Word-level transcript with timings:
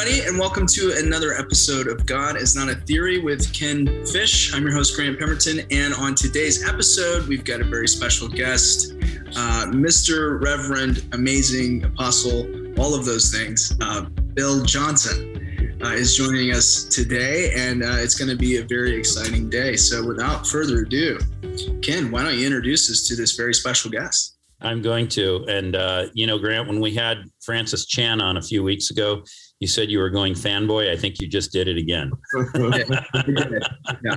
everybody, 0.00 0.26
and 0.26 0.38
welcome 0.38 0.66
to 0.66 0.94
another 0.96 1.34
episode 1.34 1.86
of 1.86 2.06
God 2.06 2.38
is 2.38 2.56
Not 2.56 2.70
a 2.70 2.74
Theory 2.74 3.18
with 3.18 3.52
Ken 3.52 4.06
Fish. 4.06 4.54
I'm 4.54 4.62
your 4.62 4.72
host, 4.72 4.96
Grant 4.96 5.18
Pemberton, 5.18 5.60
and 5.70 5.92
on 5.92 6.14
today's 6.14 6.66
episode, 6.66 7.28
we've 7.28 7.44
got 7.44 7.60
a 7.60 7.64
very 7.64 7.86
special 7.86 8.26
guest, 8.26 8.94
uh, 9.36 9.66
Mr. 9.68 10.42
Reverend, 10.42 11.04
Amazing 11.12 11.84
Apostle, 11.84 12.46
all 12.80 12.94
of 12.94 13.04
those 13.04 13.30
things. 13.30 13.76
Uh, 13.82 14.02
Bill 14.32 14.62
Johnson 14.62 15.78
uh, 15.82 15.88
is 15.88 16.16
joining 16.16 16.52
us 16.52 16.84
today, 16.84 17.52
and 17.54 17.82
uh, 17.82 17.96
it's 17.98 18.14
going 18.14 18.30
to 18.30 18.36
be 18.36 18.56
a 18.56 18.64
very 18.64 18.96
exciting 18.96 19.50
day. 19.50 19.76
So, 19.76 20.06
without 20.06 20.46
further 20.46 20.80
ado, 20.82 21.18
Ken, 21.82 22.10
why 22.10 22.22
don't 22.22 22.38
you 22.38 22.46
introduce 22.46 22.90
us 22.90 23.06
to 23.08 23.16
this 23.16 23.36
very 23.36 23.52
special 23.52 23.90
guest? 23.90 24.38
I'm 24.62 24.80
going 24.82 25.08
to. 25.08 25.44
And, 25.48 25.76
uh, 25.76 26.06
you 26.14 26.26
know, 26.26 26.38
Grant, 26.38 26.68
when 26.68 26.80
we 26.80 26.94
had 26.94 27.24
Francis 27.42 27.86
Chan 27.86 28.20
on 28.20 28.36
a 28.36 28.42
few 28.42 28.62
weeks 28.62 28.90
ago, 28.90 29.24
you 29.60 29.68
said 29.68 29.90
you 29.90 29.98
were 29.98 30.10
going 30.10 30.34
fanboy. 30.34 30.90
I 30.90 30.96
think 30.96 31.20
you 31.20 31.28
just 31.28 31.52
did 31.52 31.68
it 31.68 31.76
again. 31.76 32.10
yeah. 34.04 34.16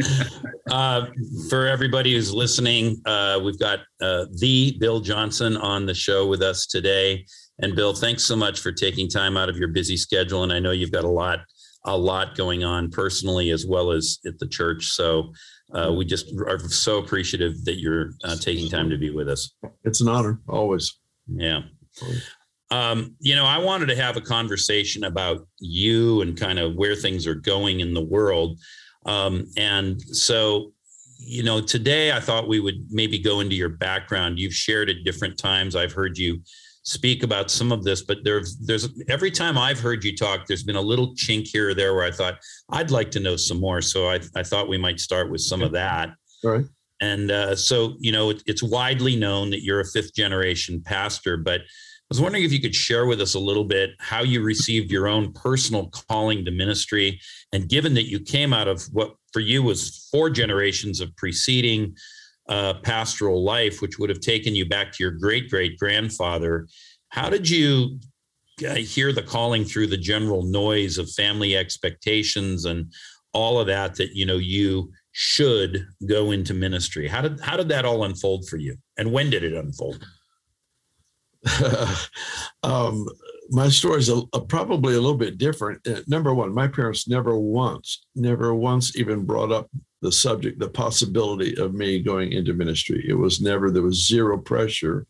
uh, 0.70 1.06
for 1.48 1.66
everybody 1.66 2.12
who's 2.14 2.32
listening, 2.32 3.00
uh, 3.06 3.40
we've 3.42 3.58
got 3.58 3.80
uh, 4.00 4.26
the 4.40 4.76
Bill 4.80 5.00
Johnson 5.00 5.56
on 5.56 5.86
the 5.86 5.94
show 5.94 6.26
with 6.26 6.42
us 6.42 6.66
today. 6.66 7.24
And 7.60 7.76
Bill, 7.76 7.94
thanks 7.94 8.24
so 8.24 8.34
much 8.34 8.60
for 8.60 8.72
taking 8.72 9.08
time 9.08 9.36
out 9.36 9.48
of 9.48 9.56
your 9.56 9.68
busy 9.68 9.96
schedule. 9.96 10.42
And 10.42 10.52
I 10.52 10.58
know 10.58 10.72
you've 10.72 10.90
got 10.90 11.04
a 11.04 11.08
lot, 11.08 11.40
a 11.84 11.96
lot 11.96 12.36
going 12.36 12.64
on 12.64 12.90
personally 12.90 13.50
as 13.50 13.66
well 13.66 13.92
as 13.92 14.18
at 14.26 14.38
the 14.40 14.48
church. 14.48 14.86
So 14.86 15.32
uh, 15.72 15.92
we 15.96 16.04
just 16.04 16.32
are 16.46 16.58
so 16.58 16.98
appreciative 16.98 17.64
that 17.64 17.78
you're 17.78 18.10
uh, 18.24 18.36
taking 18.36 18.68
time 18.68 18.90
to 18.90 18.98
be 18.98 19.10
with 19.10 19.28
us. 19.28 19.54
It's 19.84 20.00
an 20.00 20.08
honor, 20.08 20.40
always. 20.48 20.98
Yeah. 21.28 21.62
Um, 22.72 23.16
you 23.20 23.36
know, 23.36 23.44
I 23.44 23.58
wanted 23.58 23.86
to 23.86 23.96
have 23.96 24.16
a 24.16 24.20
conversation 24.22 25.04
about 25.04 25.46
you 25.60 26.22
and 26.22 26.40
kind 26.40 26.58
of 26.58 26.74
where 26.74 26.96
things 26.96 27.26
are 27.26 27.34
going 27.34 27.80
in 27.80 27.92
the 27.92 28.02
world. 28.02 28.58
Um, 29.04 29.46
and 29.58 30.00
so, 30.00 30.72
you 31.18 31.42
know, 31.42 31.60
today 31.60 32.12
I 32.12 32.20
thought 32.20 32.48
we 32.48 32.60
would 32.60 32.86
maybe 32.90 33.18
go 33.18 33.40
into 33.40 33.54
your 33.54 33.68
background. 33.68 34.38
You've 34.38 34.54
shared 34.54 34.88
at 34.88 35.04
different 35.04 35.36
times. 35.36 35.76
I've 35.76 35.92
heard 35.92 36.16
you 36.16 36.40
speak 36.82 37.22
about 37.22 37.50
some 37.50 37.72
of 37.72 37.84
this, 37.84 38.02
but 38.02 38.24
there's 38.24 38.56
there's 38.56 38.88
every 39.06 39.30
time 39.30 39.58
I've 39.58 39.78
heard 39.78 40.02
you 40.02 40.16
talk, 40.16 40.46
there's 40.46 40.64
been 40.64 40.76
a 40.76 40.80
little 40.80 41.14
chink 41.14 41.48
here 41.48 41.70
or 41.70 41.74
there 41.74 41.94
where 41.94 42.04
I 42.04 42.10
thought 42.10 42.38
I'd 42.70 42.90
like 42.90 43.10
to 43.12 43.20
know 43.20 43.36
some 43.36 43.60
more. 43.60 43.82
So 43.82 44.08
I 44.08 44.18
I 44.34 44.42
thought 44.42 44.66
we 44.66 44.78
might 44.78 44.98
start 44.98 45.30
with 45.30 45.42
some 45.42 45.60
of 45.60 45.72
that. 45.72 46.08
All 46.42 46.52
right. 46.52 46.64
And 47.02 47.30
uh, 47.30 47.54
so 47.54 47.96
you 48.00 48.12
know, 48.12 48.30
it, 48.30 48.42
it's 48.46 48.62
widely 48.62 49.14
known 49.14 49.50
that 49.50 49.62
you're 49.62 49.80
a 49.80 49.84
fifth 49.86 50.14
generation 50.14 50.82
pastor, 50.82 51.36
but 51.36 51.60
was 52.12 52.20
wondering 52.20 52.44
if 52.44 52.52
you 52.52 52.60
could 52.60 52.74
share 52.74 53.06
with 53.06 53.22
us 53.22 53.32
a 53.32 53.38
little 53.38 53.64
bit 53.64 53.92
how 53.98 54.22
you 54.22 54.42
received 54.42 54.90
your 54.90 55.08
own 55.08 55.32
personal 55.32 55.86
calling 55.86 56.44
to 56.44 56.50
ministry. 56.50 57.18
And 57.54 57.70
given 57.70 57.94
that 57.94 58.06
you 58.06 58.20
came 58.20 58.52
out 58.52 58.68
of 58.68 58.82
what 58.92 59.14
for 59.32 59.40
you 59.40 59.62
was 59.62 60.10
four 60.12 60.28
generations 60.28 61.00
of 61.00 61.16
preceding 61.16 61.96
uh, 62.50 62.74
pastoral 62.82 63.42
life, 63.42 63.80
which 63.80 63.98
would 63.98 64.10
have 64.10 64.20
taken 64.20 64.54
you 64.54 64.68
back 64.68 64.92
to 64.92 65.02
your 65.02 65.12
great 65.12 65.48
great 65.48 65.78
grandfather, 65.78 66.68
how 67.08 67.30
did 67.30 67.48
you 67.48 67.98
uh, 68.68 68.74
hear 68.74 69.10
the 69.14 69.22
calling 69.22 69.64
through 69.64 69.86
the 69.86 69.96
general 69.96 70.42
noise 70.42 70.98
of 70.98 71.10
family 71.10 71.56
expectations 71.56 72.66
and 72.66 72.92
all 73.32 73.58
of 73.58 73.66
that 73.68 73.94
that 73.94 74.14
you 74.14 74.26
know 74.26 74.36
you 74.36 74.92
should 75.12 75.86
go 76.06 76.30
into 76.30 76.52
ministry 76.52 77.08
how 77.08 77.22
did 77.22 77.40
how 77.40 77.56
did 77.56 77.68
that 77.70 77.86
all 77.86 78.04
unfold 78.04 78.46
for 78.46 78.58
you 78.58 78.76
and 78.98 79.10
when 79.10 79.30
did 79.30 79.42
it 79.42 79.54
unfold 79.54 80.04
um, 82.62 83.06
my 83.50 83.68
story 83.68 83.98
is 83.98 84.08
a, 84.08 84.22
a, 84.32 84.40
probably 84.40 84.94
a 84.94 85.00
little 85.00 85.16
bit 85.16 85.38
different. 85.38 85.86
Uh, 85.86 86.00
number 86.06 86.32
one, 86.34 86.54
my 86.54 86.68
parents 86.68 87.08
never 87.08 87.36
once, 87.38 88.04
never 88.14 88.54
once 88.54 88.96
even 88.96 89.24
brought 89.24 89.52
up 89.52 89.68
the 90.00 90.12
subject, 90.12 90.58
the 90.58 90.68
possibility 90.68 91.56
of 91.56 91.74
me 91.74 92.00
going 92.00 92.32
into 92.32 92.54
ministry. 92.54 93.04
It 93.08 93.14
was 93.14 93.40
never, 93.40 93.70
there 93.70 93.82
was 93.82 94.06
zero 94.06 94.38
pressure. 94.38 95.06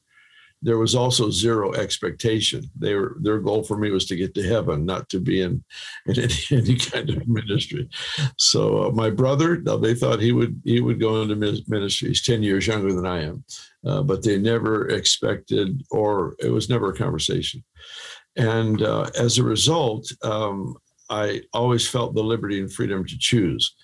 There 0.62 0.78
was 0.78 0.94
also 0.94 1.30
zero 1.30 1.72
expectation. 1.72 2.70
They 2.78 2.94
were, 2.94 3.16
their 3.20 3.40
goal 3.40 3.64
for 3.64 3.76
me 3.76 3.90
was 3.90 4.06
to 4.06 4.16
get 4.16 4.34
to 4.34 4.48
heaven, 4.48 4.86
not 4.86 5.08
to 5.08 5.20
be 5.20 5.42
in, 5.42 5.64
in 6.06 6.20
any, 6.20 6.34
any 6.50 6.76
kind 6.76 7.10
of 7.10 7.26
ministry. 7.26 7.88
So 8.38 8.84
uh, 8.84 8.90
my 8.90 9.10
brother, 9.10 9.56
they 9.56 9.94
thought 9.94 10.20
he 10.20 10.32
would 10.32 10.60
he 10.64 10.80
would 10.80 11.00
go 11.00 11.20
into 11.20 11.36
ministry. 11.36 12.08
He's 12.08 12.22
ten 12.22 12.42
years 12.42 12.66
younger 12.66 12.92
than 12.92 13.06
I 13.06 13.22
am 13.24 13.44
uh, 13.86 14.02
but 14.02 14.22
they 14.22 14.38
never 14.38 14.88
expected, 14.88 15.82
or 15.90 16.36
it 16.38 16.50
was 16.50 16.68
never 16.68 16.90
a 16.90 16.96
conversation. 16.96 17.62
And 18.36 18.82
uh, 18.82 19.10
as 19.18 19.38
a 19.38 19.44
result, 19.44 20.10
um, 20.22 20.76
I 21.10 21.42
always 21.52 21.88
felt 21.88 22.14
the 22.14 22.22
liberty 22.22 22.60
and 22.60 22.72
freedom 22.72 23.04
to 23.04 23.18
choose. 23.18 23.74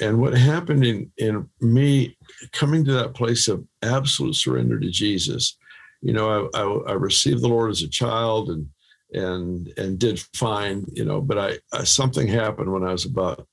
And 0.00 0.20
what 0.20 0.36
happened 0.36 0.84
in, 0.84 1.12
in 1.18 1.48
me 1.60 2.16
coming 2.52 2.84
to 2.86 2.92
that 2.94 3.14
place 3.14 3.46
of 3.46 3.64
absolute 3.82 4.34
surrender 4.34 4.80
to 4.80 4.90
Jesus, 4.90 5.56
you 6.02 6.12
know, 6.12 6.48
I, 6.54 6.58
I, 6.58 6.92
I 6.92 6.92
received 6.92 7.42
the 7.42 7.48
Lord 7.48 7.70
as 7.70 7.82
a 7.82 7.88
child 7.88 8.50
and 8.50 8.68
and 9.12 9.72
and 9.76 9.98
did 9.98 10.20
fine, 10.34 10.84
you 10.92 11.04
know, 11.04 11.20
but 11.20 11.38
I, 11.38 11.58
I 11.72 11.84
something 11.84 12.28
happened 12.28 12.72
when 12.72 12.84
I 12.84 12.92
was 12.92 13.06
about 13.06 13.46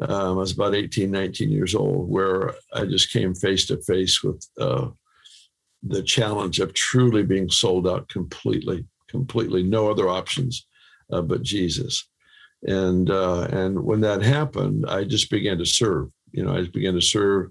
um, 0.00 0.10
I 0.10 0.32
was 0.32 0.52
about 0.52 0.74
18, 0.74 1.10
19 1.10 1.50
years 1.50 1.74
old, 1.74 2.08
where 2.08 2.54
I 2.72 2.84
just 2.84 3.12
came 3.12 3.34
face 3.34 3.66
to 3.66 3.80
face 3.82 4.22
with 4.22 4.44
uh, 4.58 4.88
the 5.84 6.02
challenge 6.02 6.58
of 6.58 6.74
truly 6.74 7.22
being 7.22 7.48
sold 7.48 7.86
out 7.86 8.08
completely, 8.08 8.86
completely, 9.08 9.62
no 9.62 9.88
other 9.88 10.08
options 10.08 10.66
uh, 11.12 11.22
but 11.22 11.42
Jesus. 11.42 12.08
And 12.66 13.10
uh, 13.10 13.42
and 13.52 13.78
when 13.84 14.00
that 14.00 14.22
happened, 14.22 14.86
I 14.88 15.04
just 15.04 15.30
began 15.30 15.58
to 15.58 15.66
serve. 15.66 16.08
You 16.32 16.44
know, 16.44 16.56
I 16.56 16.66
began 16.66 16.94
to 16.94 17.00
serve. 17.00 17.50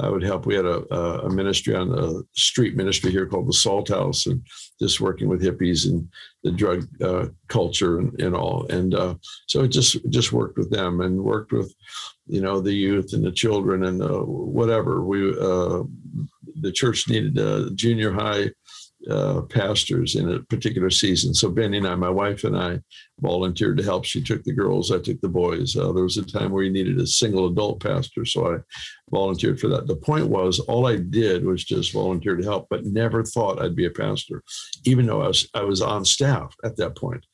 I 0.00 0.08
would 0.08 0.22
help. 0.22 0.46
We 0.46 0.54
had 0.54 0.64
a, 0.64 0.82
a 0.94 1.30
ministry 1.30 1.74
on 1.74 1.92
a 1.92 2.22
street 2.32 2.76
ministry 2.76 3.10
here 3.10 3.26
called 3.26 3.48
the 3.48 3.52
Salt 3.52 3.88
House, 3.88 4.26
and 4.26 4.42
just 4.80 5.00
working 5.00 5.28
with 5.28 5.42
hippies 5.42 5.86
and 5.86 6.08
the 6.42 6.50
drug 6.50 6.88
uh, 7.02 7.26
culture 7.48 7.98
and, 7.98 8.18
and 8.20 8.34
all. 8.34 8.66
And 8.68 8.94
uh, 8.94 9.16
so 9.46 9.64
it 9.64 9.68
just 9.68 9.98
just 10.08 10.32
worked 10.32 10.56
with 10.56 10.70
them 10.70 11.02
and 11.02 11.22
worked 11.22 11.52
with, 11.52 11.74
you 12.26 12.40
know, 12.40 12.60
the 12.60 12.72
youth 12.72 13.12
and 13.12 13.24
the 13.24 13.32
children 13.32 13.84
and 13.84 14.02
uh, 14.02 14.20
whatever. 14.20 15.04
We 15.04 15.30
uh, 15.38 15.82
the 16.60 16.72
church 16.72 17.08
needed 17.08 17.38
a 17.38 17.70
junior 17.74 18.12
high 18.12 18.50
uh, 19.10 19.42
pastors 19.42 20.16
in 20.16 20.32
a 20.32 20.40
particular 20.44 20.90
season. 20.90 21.34
So 21.34 21.48
Beni 21.48 21.78
and 21.78 21.86
I, 21.86 21.94
my 21.94 22.10
wife 22.10 22.44
and 22.44 22.56
I, 22.56 22.80
volunteered 23.22 23.76
to 23.76 23.84
help. 23.84 24.04
She 24.04 24.20
took 24.20 24.42
the 24.42 24.52
girls, 24.52 24.90
I 24.90 24.98
took 24.98 25.20
the 25.20 25.28
boys. 25.28 25.76
Uh, 25.76 25.92
there 25.92 26.02
was 26.02 26.16
a 26.16 26.24
time 26.24 26.50
where 26.50 26.64
you 26.64 26.70
needed 26.70 26.98
a 26.98 27.06
single 27.06 27.46
adult 27.46 27.80
pastor, 27.80 28.24
so 28.24 28.54
I 28.54 28.58
volunteered 29.10 29.60
for 29.60 29.68
that. 29.68 29.86
The 29.86 29.96
point 29.96 30.26
was, 30.26 30.58
all 30.58 30.86
I 30.86 30.96
did 30.96 31.44
was 31.44 31.64
just 31.64 31.92
volunteer 31.92 32.36
to 32.36 32.42
help, 32.42 32.66
but 32.68 32.84
never 32.84 33.22
thought 33.22 33.62
I'd 33.62 33.76
be 33.76 33.86
a 33.86 33.90
pastor, 33.90 34.42
even 34.84 35.06
though 35.06 35.22
I 35.22 35.28
was 35.28 35.48
I 35.54 35.62
was 35.62 35.80
on 35.80 36.04
staff 36.04 36.54
at 36.64 36.76
that 36.76 36.96
point. 36.96 37.24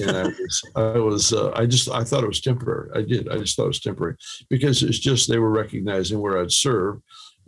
And 0.00 0.16
I 0.16 0.22
was, 0.24 0.62
I 0.76 0.98
was, 0.98 1.32
uh, 1.32 1.52
I 1.54 1.66
just, 1.66 1.90
I 1.90 2.04
thought 2.04 2.24
it 2.24 2.28
was 2.28 2.40
temporary. 2.40 2.90
I 2.94 3.02
did. 3.02 3.28
I 3.28 3.38
just 3.38 3.56
thought 3.56 3.64
it 3.64 3.68
was 3.68 3.80
temporary 3.80 4.16
because 4.48 4.82
it's 4.82 4.98
just 4.98 5.28
they 5.28 5.38
were 5.38 5.50
recognizing 5.50 6.20
where 6.20 6.38
I'd 6.38 6.52
serve 6.52 6.98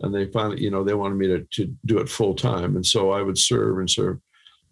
and 0.01 0.13
they 0.13 0.25
finally, 0.25 0.61
you 0.61 0.69
know, 0.69 0.83
they 0.83 0.93
wanted 0.93 1.15
me 1.15 1.27
to, 1.27 1.47
to 1.51 1.73
do 1.85 1.99
it 1.99 2.09
full 2.09 2.33
time. 2.35 2.75
And 2.75 2.85
so 2.85 3.11
I 3.11 3.21
would 3.21 3.37
serve 3.37 3.79
and 3.79 3.89
serve. 3.89 4.19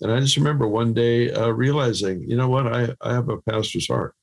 And 0.02 0.12
I 0.12 0.20
just 0.20 0.38
remember 0.38 0.68
one 0.68 0.94
day 0.94 1.32
uh, 1.32 1.50
realizing, 1.50 2.22
you 2.30 2.36
know 2.36 2.50
what, 2.50 2.68
I, 2.68 2.90
I 3.02 3.14
have 3.14 3.30
a 3.30 3.42
pastor's 3.42 3.88
heart. 3.88 4.16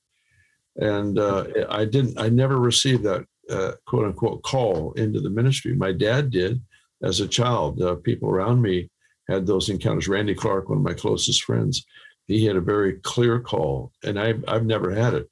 And 0.76 1.18
uh, 1.18 1.46
I 1.68 1.84
didn't, 1.84 2.18
I 2.18 2.28
never 2.28 2.58
received 2.58 3.02
that 3.04 3.24
uh, 3.50 3.72
quote 3.86 4.06
unquote 4.06 4.42
call 4.42 4.92
into 4.92 5.20
the 5.20 5.30
ministry. 5.30 5.74
My 5.74 5.92
dad 5.92 6.30
did 6.30 6.60
as 7.02 7.20
a 7.20 7.28
child. 7.28 7.80
Uh, 7.80 7.96
people 7.96 8.28
around 8.28 8.62
me 8.62 8.90
had 9.28 9.46
those 9.46 9.68
encounters. 9.68 10.08
Randy 10.08 10.34
Clark, 10.34 10.68
one 10.68 10.78
of 10.78 10.84
my 10.84 10.94
closest 10.94 11.44
friends, 11.44 11.84
he 12.26 12.44
had 12.44 12.56
a 12.56 12.60
very 12.60 12.94
clear 12.94 13.40
call, 13.40 13.92
and 14.04 14.20
I've, 14.20 14.44
I've 14.46 14.64
never 14.64 14.94
had 14.94 15.14
it. 15.14 15.30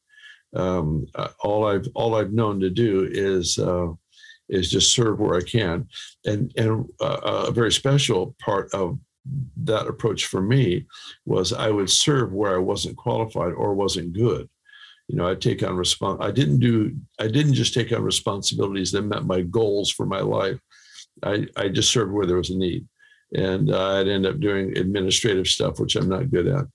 Um, 0.54 1.06
uh, 1.14 1.28
all 1.40 1.66
I've 1.66 1.86
all 1.94 2.14
I've 2.14 2.32
known 2.32 2.58
to 2.60 2.70
do 2.70 3.06
is 3.10 3.58
uh, 3.58 3.88
is 4.48 4.70
just 4.70 4.94
serve 4.94 5.20
where 5.20 5.36
I 5.36 5.42
can. 5.42 5.88
And 6.24 6.52
and 6.56 6.86
uh, 7.00 7.44
a 7.48 7.50
very 7.50 7.72
special 7.72 8.34
part 8.40 8.72
of 8.72 8.98
that 9.64 9.86
approach 9.86 10.26
for 10.26 10.40
me 10.40 10.86
was 11.26 11.52
I 11.52 11.70
would 11.70 11.90
serve 11.90 12.32
where 12.32 12.54
I 12.54 12.58
wasn't 12.58 12.96
qualified 12.96 13.52
or 13.52 13.74
wasn't 13.74 14.14
good. 14.14 14.48
You 15.08 15.16
know, 15.16 15.28
I 15.28 15.34
take 15.34 15.62
on 15.62 15.76
respons. 15.76 16.22
I 16.22 16.30
didn't 16.30 16.60
do. 16.60 16.94
I 17.18 17.28
didn't 17.28 17.54
just 17.54 17.74
take 17.74 17.92
on 17.92 18.02
responsibilities 18.02 18.92
that 18.92 19.02
met 19.02 19.24
my 19.24 19.40
goals 19.40 19.90
for 19.90 20.06
my 20.06 20.20
life. 20.20 20.60
I 21.22 21.46
I 21.56 21.68
just 21.68 21.90
served 21.90 22.12
where 22.12 22.26
there 22.26 22.36
was 22.36 22.50
a 22.50 22.56
need, 22.56 22.86
and 23.34 23.70
uh, 23.70 23.94
I'd 23.94 24.08
end 24.08 24.26
up 24.26 24.38
doing 24.38 24.76
administrative 24.76 25.46
stuff, 25.46 25.80
which 25.80 25.96
I'm 25.96 26.08
not 26.08 26.30
good 26.30 26.46
at. 26.46 26.66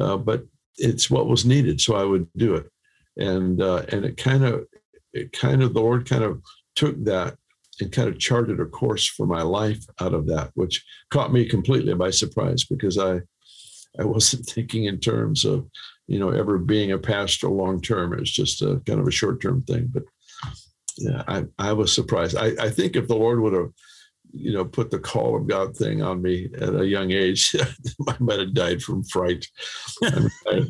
Uh, 0.00 0.16
but 0.16 0.44
it's 0.76 1.10
what 1.10 1.26
was 1.26 1.44
needed, 1.44 1.80
so 1.80 1.96
I 1.96 2.04
would 2.04 2.28
do 2.36 2.54
it. 2.54 2.70
And 3.16 3.60
uh, 3.60 3.82
and 3.88 4.04
it 4.04 4.16
kind 4.16 4.44
of 4.44 4.66
it 5.12 5.32
kind 5.32 5.60
of 5.60 5.74
the 5.74 5.80
Lord 5.80 6.08
kind 6.08 6.22
of 6.22 6.40
took 6.80 7.02
that 7.04 7.36
and 7.80 7.92
kind 7.92 8.08
of 8.08 8.18
charted 8.18 8.60
a 8.60 8.66
course 8.66 9.06
for 9.06 9.26
my 9.26 9.42
life 9.42 9.82
out 10.00 10.14
of 10.14 10.26
that, 10.26 10.50
which 10.54 10.84
caught 11.10 11.32
me 11.32 11.48
completely 11.48 11.94
by 11.94 12.10
surprise 12.10 12.64
because 12.64 12.98
I 12.98 13.20
I 13.98 14.04
wasn't 14.04 14.46
thinking 14.54 14.84
in 14.84 14.98
terms 14.98 15.44
of 15.44 15.66
you 16.10 16.18
know, 16.18 16.30
ever 16.30 16.58
being 16.58 16.90
a 16.90 16.98
pastor 16.98 17.48
long 17.48 17.80
term. 17.80 18.18
It's 18.18 18.32
just 18.32 18.62
a 18.62 18.82
kind 18.84 18.98
of 18.98 19.06
a 19.06 19.12
short 19.12 19.40
term 19.40 19.62
thing. 19.62 19.90
But 19.92 20.02
yeah, 20.98 21.22
I, 21.28 21.44
I 21.56 21.72
was 21.72 21.94
surprised. 21.94 22.36
I, 22.36 22.48
I 22.60 22.68
think 22.68 22.96
if 22.96 23.06
the 23.06 23.14
Lord 23.14 23.40
would 23.40 23.52
have, 23.52 23.70
you 24.32 24.52
know, 24.52 24.64
put 24.64 24.90
the 24.90 24.98
call 24.98 25.36
of 25.36 25.46
God 25.46 25.76
thing 25.76 26.02
on 26.02 26.20
me 26.20 26.48
at 26.60 26.74
a 26.74 26.84
young 26.84 27.12
age, 27.12 27.54
I 28.08 28.16
might 28.18 28.40
have 28.40 28.54
died 28.54 28.82
from 28.82 29.04
fright. 29.04 29.46
I, 30.02 30.66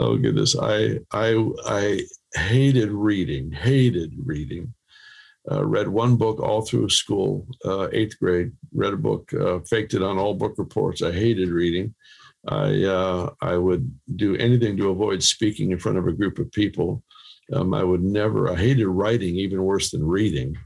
oh 0.00 0.16
goodness, 0.16 0.56
I 0.60 0.98
I 1.12 1.40
I 1.66 2.00
hated 2.34 2.90
reading, 2.90 3.52
hated 3.52 4.12
reading. 4.18 4.74
Uh, 5.50 5.64
read 5.64 5.88
one 5.88 6.16
book 6.16 6.38
all 6.38 6.62
through 6.62 6.88
school, 6.88 7.46
uh, 7.64 7.88
eighth 7.92 8.18
grade. 8.18 8.52
Read 8.74 8.92
a 8.92 8.98
book, 8.98 9.32
uh, 9.32 9.60
faked 9.60 9.94
it 9.94 10.02
on 10.02 10.18
all 10.18 10.34
book 10.34 10.54
reports. 10.58 11.02
I 11.02 11.12
hated 11.12 11.48
reading. 11.48 11.94
I 12.46 12.84
uh, 12.84 13.30
I 13.40 13.56
would 13.56 13.90
do 14.16 14.36
anything 14.36 14.76
to 14.76 14.90
avoid 14.90 15.22
speaking 15.22 15.72
in 15.72 15.78
front 15.78 15.98
of 15.98 16.06
a 16.06 16.12
group 16.12 16.38
of 16.38 16.52
people. 16.52 17.02
Um, 17.52 17.74
I 17.74 17.82
would 17.82 18.02
never. 18.02 18.50
I 18.50 18.54
hated 18.54 18.86
writing 18.86 19.36
even 19.36 19.62
worse 19.62 19.90
than 19.90 20.06
reading. 20.06 20.56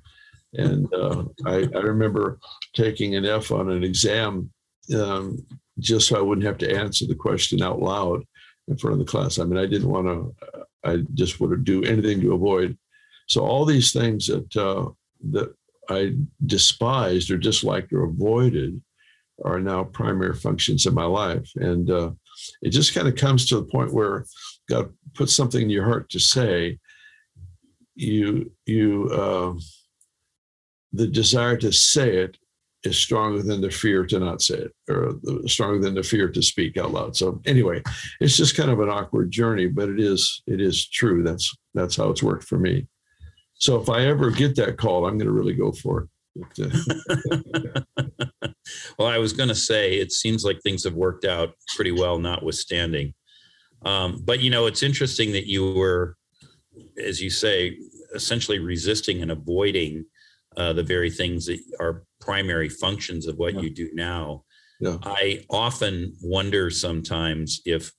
And 0.54 0.92
uh, 0.94 1.24
I, 1.46 1.68
I, 1.74 1.80
remember 1.80 2.38
taking 2.74 3.16
an 3.16 3.24
F 3.24 3.50
on 3.50 3.70
an 3.72 3.82
exam 3.82 4.52
um, 4.94 5.44
just 5.80 6.08
so 6.08 6.16
I 6.16 6.20
wouldn't 6.20 6.46
have 6.46 6.58
to 6.58 6.72
answer 6.72 7.06
the 7.06 7.16
question 7.16 7.60
out 7.60 7.80
loud 7.80 8.22
in 8.68 8.76
front 8.76 8.94
of 8.94 8.98
the 9.00 9.10
class. 9.10 9.38
I 9.38 9.44
mean, 9.44 9.58
I 9.58 9.66
didn't 9.66 9.88
want 9.88 10.06
to. 10.06 10.34
I 10.84 10.98
just 11.14 11.40
would 11.40 11.64
do 11.64 11.82
anything 11.82 12.20
to 12.20 12.34
avoid. 12.34 12.78
So 13.26 13.42
all 13.42 13.64
these 13.64 13.92
things 13.92 14.26
that 14.26 14.56
uh, 14.56 14.90
that 15.30 15.54
I 15.88 16.14
despised 16.46 17.30
or 17.30 17.38
disliked 17.38 17.92
or 17.92 18.04
avoided 18.04 18.80
are 19.44 19.60
now 19.60 19.84
primary 19.84 20.34
functions 20.34 20.86
in 20.86 20.94
my 20.94 21.04
life. 21.04 21.50
And 21.56 21.90
uh, 21.90 22.10
it 22.62 22.70
just 22.70 22.94
kind 22.94 23.08
of 23.08 23.16
comes 23.16 23.46
to 23.46 23.56
the 23.56 23.64
point 23.64 23.92
where 23.92 24.24
God 24.68 24.92
puts 25.14 25.34
something 25.34 25.62
in 25.62 25.70
your 25.70 25.84
heart 25.84 26.10
to 26.10 26.20
say. 26.20 26.78
You, 27.96 28.50
you, 28.66 29.08
uh, 29.12 29.54
the 30.92 31.06
desire 31.06 31.56
to 31.58 31.72
say 31.72 32.16
it 32.18 32.36
is 32.84 32.96
stronger 32.96 33.42
than 33.42 33.60
the 33.60 33.70
fear 33.70 34.04
to 34.06 34.18
not 34.18 34.42
say 34.42 34.56
it, 34.56 34.72
or 34.88 35.14
stronger 35.46 35.78
than 35.80 35.94
the 35.94 36.02
fear 36.02 36.28
to 36.28 36.42
speak 36.42 36.76
out 36.76 36.92
loud. 36.92 37.16
So 37.16 37.40
anyway, 37.46 37.82
it's 38.20 38.36
just 38.36 38.56
kind 38.56 38.70
of 38.70 38.80
an 38.80 38.90
awkward 38.90 39.30
journey, 39.30 39.66
but 39.68 39.88
it 39.88 40.00
is, 40.00 40.42
it 40.46 40.60
is 40.60 40.88
true. 40.88 41.22
That's 41.22 41.52
that's 41.72 41.96
how 41.96 42.10
it's 42.10 42.22
worked 42.22 42.44
for 42.44 42.58
me. 42.58 42.86
So 43.64 43.80
if 43.80 43.88
I 43.88 44.02
ever 44.02 44.30
get 44.30 44.56
that 44.56 44.76
call, 44.76 45.06
I'm 45.06 45.16
going 45.16 45.26
to 45.26 45.32
really 45.32 45.54
go 45.54 45.72
for 45.72 46.06
it. 46.06 46.10
well, 48.98 49.08
I 49.08 49.16
was 49.16 49.32
going 49.32 49.48
to 49.48 49.54
say 49.54 49.94
it 49.94 50.12
seems 50.12 50.44
like 50.44 50.60
things 50.60 50.84
have 50.84 50.92
worked 50.92 51.24
out 51.24 51.54
pretty 51.74 51.90
well, 51.90 52.18
notwithstanding. 52.18 53.14
Um, 53.86 54.20
but 54.22 54.40
you 54.40 54.50
know, 54.50 54.66
it's 54.66 54.82
interesting 54.82 55.32
that 55.32 55.46
you 55.46 55.72
were, 55.72 56.18
as 57.02 57.22
you 57.22 57.30
say, 57.30 57.78
essentially 58.14 58.58
resisting 58.58 59.22
and 59.22 59.30
avoiding 59.30 60.04
uh, 60.58 60.74
the 60.74 60.82
very 60.82 61.10
things 61.10 61.46
that 61.46 61.60
are 61.80 62.04
primary 62.20 62.68
functions 62.68 63.26
of 63.26 63.38
what 63.38 63.54
yeah. 63.54 63.60
you 63.62 63.70
do 63.70 63.88
now. 63.94 64.44
Yeah. 64.78 64.98
I 65.04 65.46
often 65.48 66.12
wonder 66.20 66.68
sometimes 66.68 67.62
if 67.64 67.90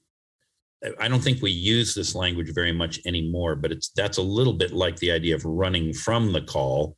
I 0.99 1.07
don't 1.07 1.23
think 1.23 1.41
we 1.41 1.51
use 1.51 1.95
this 1.95 2.15
language 2.15 2.53
very 2.53 2.71
much 2.71 2.99
anymore, 3.05 3.55
but 3.55 3.71
it's 3.71 3.89
that's 3.95 4.17
a 4.17 4.23
little 4.23 4.53
bit 4.53 4.71
like 4.71 4.97
the 4.97 5.11
idea 5.11 5.35
of 5.35 5.45
running 5.45 5.93
from 5.93 6.31
the 6.31 6.41
call 6.41 6.95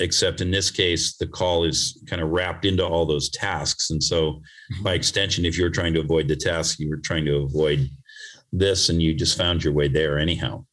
except 0.00 0.40
in 0.40 0.50
this 0.50 0.70
case, 0.70 1.16
the 1.16 1.26
call 1.26 1.64
is 1.64 2.02
kind 2.06 2.22
of 2.22 2.30
wrapped 2.30 2.64
into 2.64 2.86
all 2.86 3.04
those 3.04 3.30
tasks. 3.30 3.90
And 3.90 4.02
so, 4.02 4.32
mm-hmm. 4.32 4.82
by 4.82 4.94
extension, 4.94 5.44
if 5.44 5.58
you're 5.58 5.70
trying 5.70 5.94
to 5.94 6.00
avoid 6.00 6.28
the 6.28 6.36
task, 6.36 6.78
you 6.78 6.88
were 6.88 6.98
trying 6.98 7.24
to 7.26 7.38
avoid 7.38 7.88
this, 8.52 8.88
and 8.88 9.02
you 9.02 9.14
just 9.14 9.36
found 9.36 9.62
your 9.62 9.72
way 9.72 9.88
there 9.88 10.18
anyhow. 10.18 10.64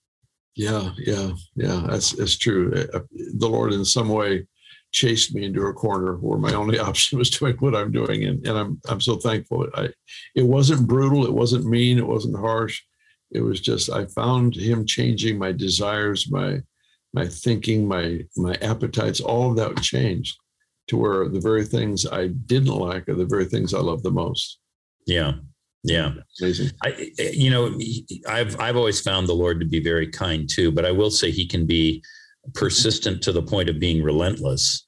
Yeah, 0.55 0.91
yeah, 0.97 1.31
yeah. 1.55 1.85
That's 1.89 2.11
that's 2.11 2.37
true. 2.37 2.71
Uh, 2.73 2.97
uh, 2.97 3.01
the 3.37 3.47
Lord, 3.47 3.73
in 3.73 3.83
some 3.83 4.09
way, 4.09 4.45
chased 4.95 5.35
me 5.35 5.43
into 5.43 5.67
a 5.67 5.73
corner 5.73 6.15
where 6.15 6.39
my 6.39 6.53
only 6.53 6.79
option 6.89 7.19
was 7.19 7.29
doing 7.29 7.55
what 7.57 7.75
I'm 7.75 7.91
doing, 7.91 8.23
and 8.23 8.45
and 8.47 8.57
I'm 8.57 8.81
I'm 8.87 9.01
so 9.01 9.17
thankful. 9.17 9.67
I, 9.75 9.89
it 10.35 10.43
wasn't 10.43 10.87
brutal. 10.87 11.25
It 11.25 11.33
wasn't 11.33 11.65
mean. 11.65 11.97
It 11.97 12.07
wasn't 12.07 12.39
harsh. 12.39 12.81
It 13.31 13.41
was 13.41 13.59
just 13.59 13.91
I 13.91 14.05
found 14.05 14.55
Him 14.55 14.85
changing 14.85 15.37
my 15.37 15.51
desires, 15.51 16.31
my 16.31 16.61
my 17.13 17.27
thinking, 17.27 17.87
my 17.87 18.21
my 18.37 18.55
appetites, 18.61 19.19
all 19.19 19.51
of 19.51 19.57
that 19.57 19.81
changed 19.81 20.37
to 20.87 20.97
where 20.97 21.27
the 21.27 21.41
very 21.41 21.65
things 21.65 22.05
I 22.05 22.27
didn't 22.27 22.75
like 22.75 23.09
are 23.09 23.15
the 23.15 23.25
very 23.25 23.45
things 23.45 23.73
I 23.73 23.79
love 23.79 24.03
the 24.03 24.11
most. 24.11 24.59
Yeah. 25.05 25.33
Yeah. 25.83 26.13
Amazing. 26.41 26.71
I, 26.83 27.11
you 27.17 27.49
know, 27.49 27.77
I've, 28.27 28.59
I've 28.59 28.75
always 28.75 29.01
found 29.01 29.27
the 29.27 29.33
Lord 29.33 29.59
to 29.59 29.65
be 29.65 29.79
very 29.79 30.07
kind 30.07 30.49
too, 30.49 30.71
but 30.71 30.85
I 30.85 30.91
will 30.91 31.11
say 31.11 31.31
he 31.31 31.47
can 31.47 31.65
be 31.65 32.03
persistent 32.53 33.21
to 33.23 33.31
the 33.31 33.41
point 33.41 33.69
of 33.69 33.79
being 33.79 34.03
relentless. 34.03 34.87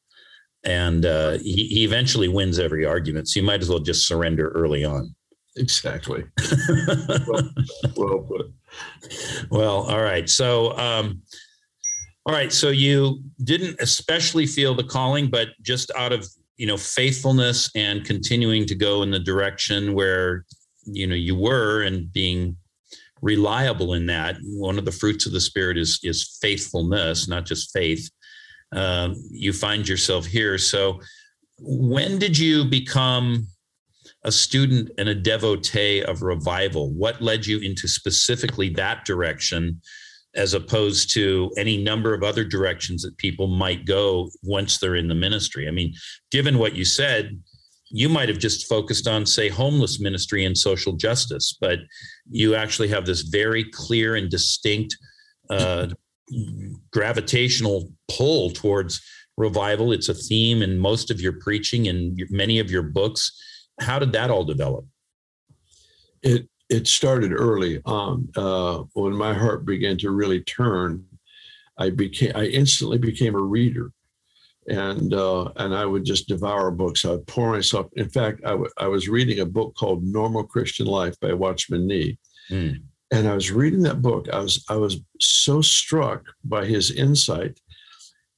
And 0.64 1.06
uh, 1.06 1.38
he, 1.40 1.68
he 1.68 1.84
eventually 1.84 2.28
wins 2.28 2.60
every 2.60 2.86
argument. 2.86 3.28
So 3.28 3.40
you 3.40 3.46
might 3.46 3.62
as 3.62 3.70
well 3.70 3.80
just 3.80 4.08
surrender 4.08 4.50
early 4.50 4.84
on. 4.84 5.16
Exactly. 5.56 6.24
well, 7.28 7.50
well 7.96 8.20
put. 8.20 8.54
Well, 9.50 9.78
all 9.90 10.02
right. 10.02 10.30
So, 10.30 10.78
um, 10.78 11.22
all 12.26 12.34
right. 12.34 12.52
So 12.52 12.70
you 12.70 13.24
didn't 13.44 13.78
especially 13.80 14.46
feel 14.46 14.76
the 14.76 14.84
calling, 14.84 15.30
but 15.30 15.50
just 15.62 15.92
out 15.96 16.12
of 16.12 16.28
you 16.58 16.68
know 16.68 16.78
faithfulness 16.78 17.70
and 17.76 18.04
continuing 18.04 18.66
to 18.66 18.76
go 18.76 19.04
in 19.04 19.12
the 19.12 19.20
direction 19.20 19.94
where 19.94 20.46
you 20.84 21.08
know 21.08 21.16
you 21.16 21.36
were 21.36 21.84
and 21.84 22.12
being 22.12 22.58
reliable 23.28 23.94
in 23.94 24.06
that. 24.06 24.38
One 24.42 24.80
of 24.80 24.86
the 24.86 24.92
fruits 24.92 25.26
of 25.26 25.34
the 25.34 25.42
spirit 25.42 25.78
is 25.78 26.00
is 26.04 26.38
faithfulness, 26.42 27.28
not 27.28 27.46
just 27.46 27.74
faith. 27.74 28.10
Um, 28.72 29.16
you 29.30 29.52
find 29.54 29.88
yourself 29.88 30.26
here. 30.26 30.58
So 30.58 31.02
when 31.60 32.20
did 32.20 32.38
you 32.38 32.66
become 32.66 33.48
a 34.24 34.32
student 34.32 34.92
and 34.98 35.10
a 35.10 35.16
devotee 35.16 36.04
of 36.04 36.22
revival? 36.22 36.94
What 36.94 37.22
led 37.22 37.46
you 37.46 37.60
into 37.60 37.88
specifically 37.88 38.70
that 38.72 39.06
direction? 39.06 39.82
as 40.36 40.54
opposed 40.54 41.12
to 41.12 41.52
any 41.58 41.82
number 41.84 42.14
of 42.14 42.22
other 42.22 42.44
directions 42.44 43.02
that 43.02 43.18
people 43.18 43.48
might 43.48 43.86
go 43.86 44.30
once 44.44 44.78
they're 44.78 44.96
in 44.96 45.08
the 45.08 45.16
ministry. 45.16 45.68
I 45.68 45.72
mean, 45.72 45.96
given 46.30 46.60
what 46.60 46.76
you 46.76 46.86
said, 46.86 47.42
you 47.90 48.10
might 48.10 48.30
have 48.30 48.40
just 48.40 48.68
focused 48.68 49.08
on, 49.08 49.26
say, 49.26 49.50
homeless 49.50 50.00
ministry 50.00 50.44
and 50.46 50.58
social 50.58 50.94
justice, 50.94 51.58
but 51.60 51.80
you 52.30 52.56
actually 52.56 52.88
have 52.90 53.06
this 53.06 53.22
very 53.22 53.64
clear 53.64 54.16
and 54.16 54.30
distinct 54.30 54.96
uh, 55.50 55.88
gravitational 56.92 57.92
pull 58.10 58.50
towards 58.52 59.02
revival. 59.38 59.92
It's 59.92 60.10
a 60.10 60.14
theme 60.14 60.62
in 60.62 60.78
most 60.78 61.12
of 61.12 61.22
your 61.22 61.34
preaching 61.34 61.88
and 61.88 62.20
many 62.30 62.60
of 62.60 62.70
your 62.70 62.84
books. 62.84 63.32
How 63.80 64.00
did 64.00 64.12
that 64.14 64.30
all 64.30 64.44
develop? 64.44 64.86
It 66.24 66.50
it 66.70 66.88
started 66.88 67.32
early 67.32 67.82
on 67.86 68.28
uh, 68.36 68.84
when 68.94 69.14
my 69.14 69.34
heart 69.34 69.66
began 69.66 69.98
to 70.00 70.12
really 70.12 70.42
turn. 70.42 71.06
I 71.78 71.92
became 71.92 72.32
I 72.36 72.48
instantly 72.48 72.98
became 72.98 73.36
a 73.36 73.42
reader, 73.42 73.92
and 74.68 75.14
uh, 75.14 75.52
and 75.56 75.76
I 75.76 75.86
would 75.86 76.06
just 76.06 76.28
devour 76.28 76.72
books. 76.72 77.06
I 77.06 77.12
would 77.12 77.28
pour 77.28 77.52
myself. 77.52 77.88
In 77.94 78.10
fact, 78.10 78.42
I, 78.46 78.52
w- 78.52 78.72
I 78.78 78.88
was 78.88 79.08
reading 79.08 79.40
a 79.40 79.46
book 79.46 79.76
called 79.76 80.04
Normal 80.04 80.44
Christian 80.44 80.88
Life 80.88 81.20
by 81.20 81.34
Watchman 81.34 81.88
Nee, 81.88 82.18
mm. 82.52 82.78
and 83.12 83.28
I 83.28 83.34
was 83.34 83.52
reading 83.52 83.84
that 83.84 84.02
book. 84.02 84.28
I 84.32 84.40
was 84.40 84.64
I 84.70 84.76
was 84.76 85.00
so 85.20 85.62
struck 85.62 86.24
by 86.44 86.66
his 86.66 86.92
insight 86.92 87.60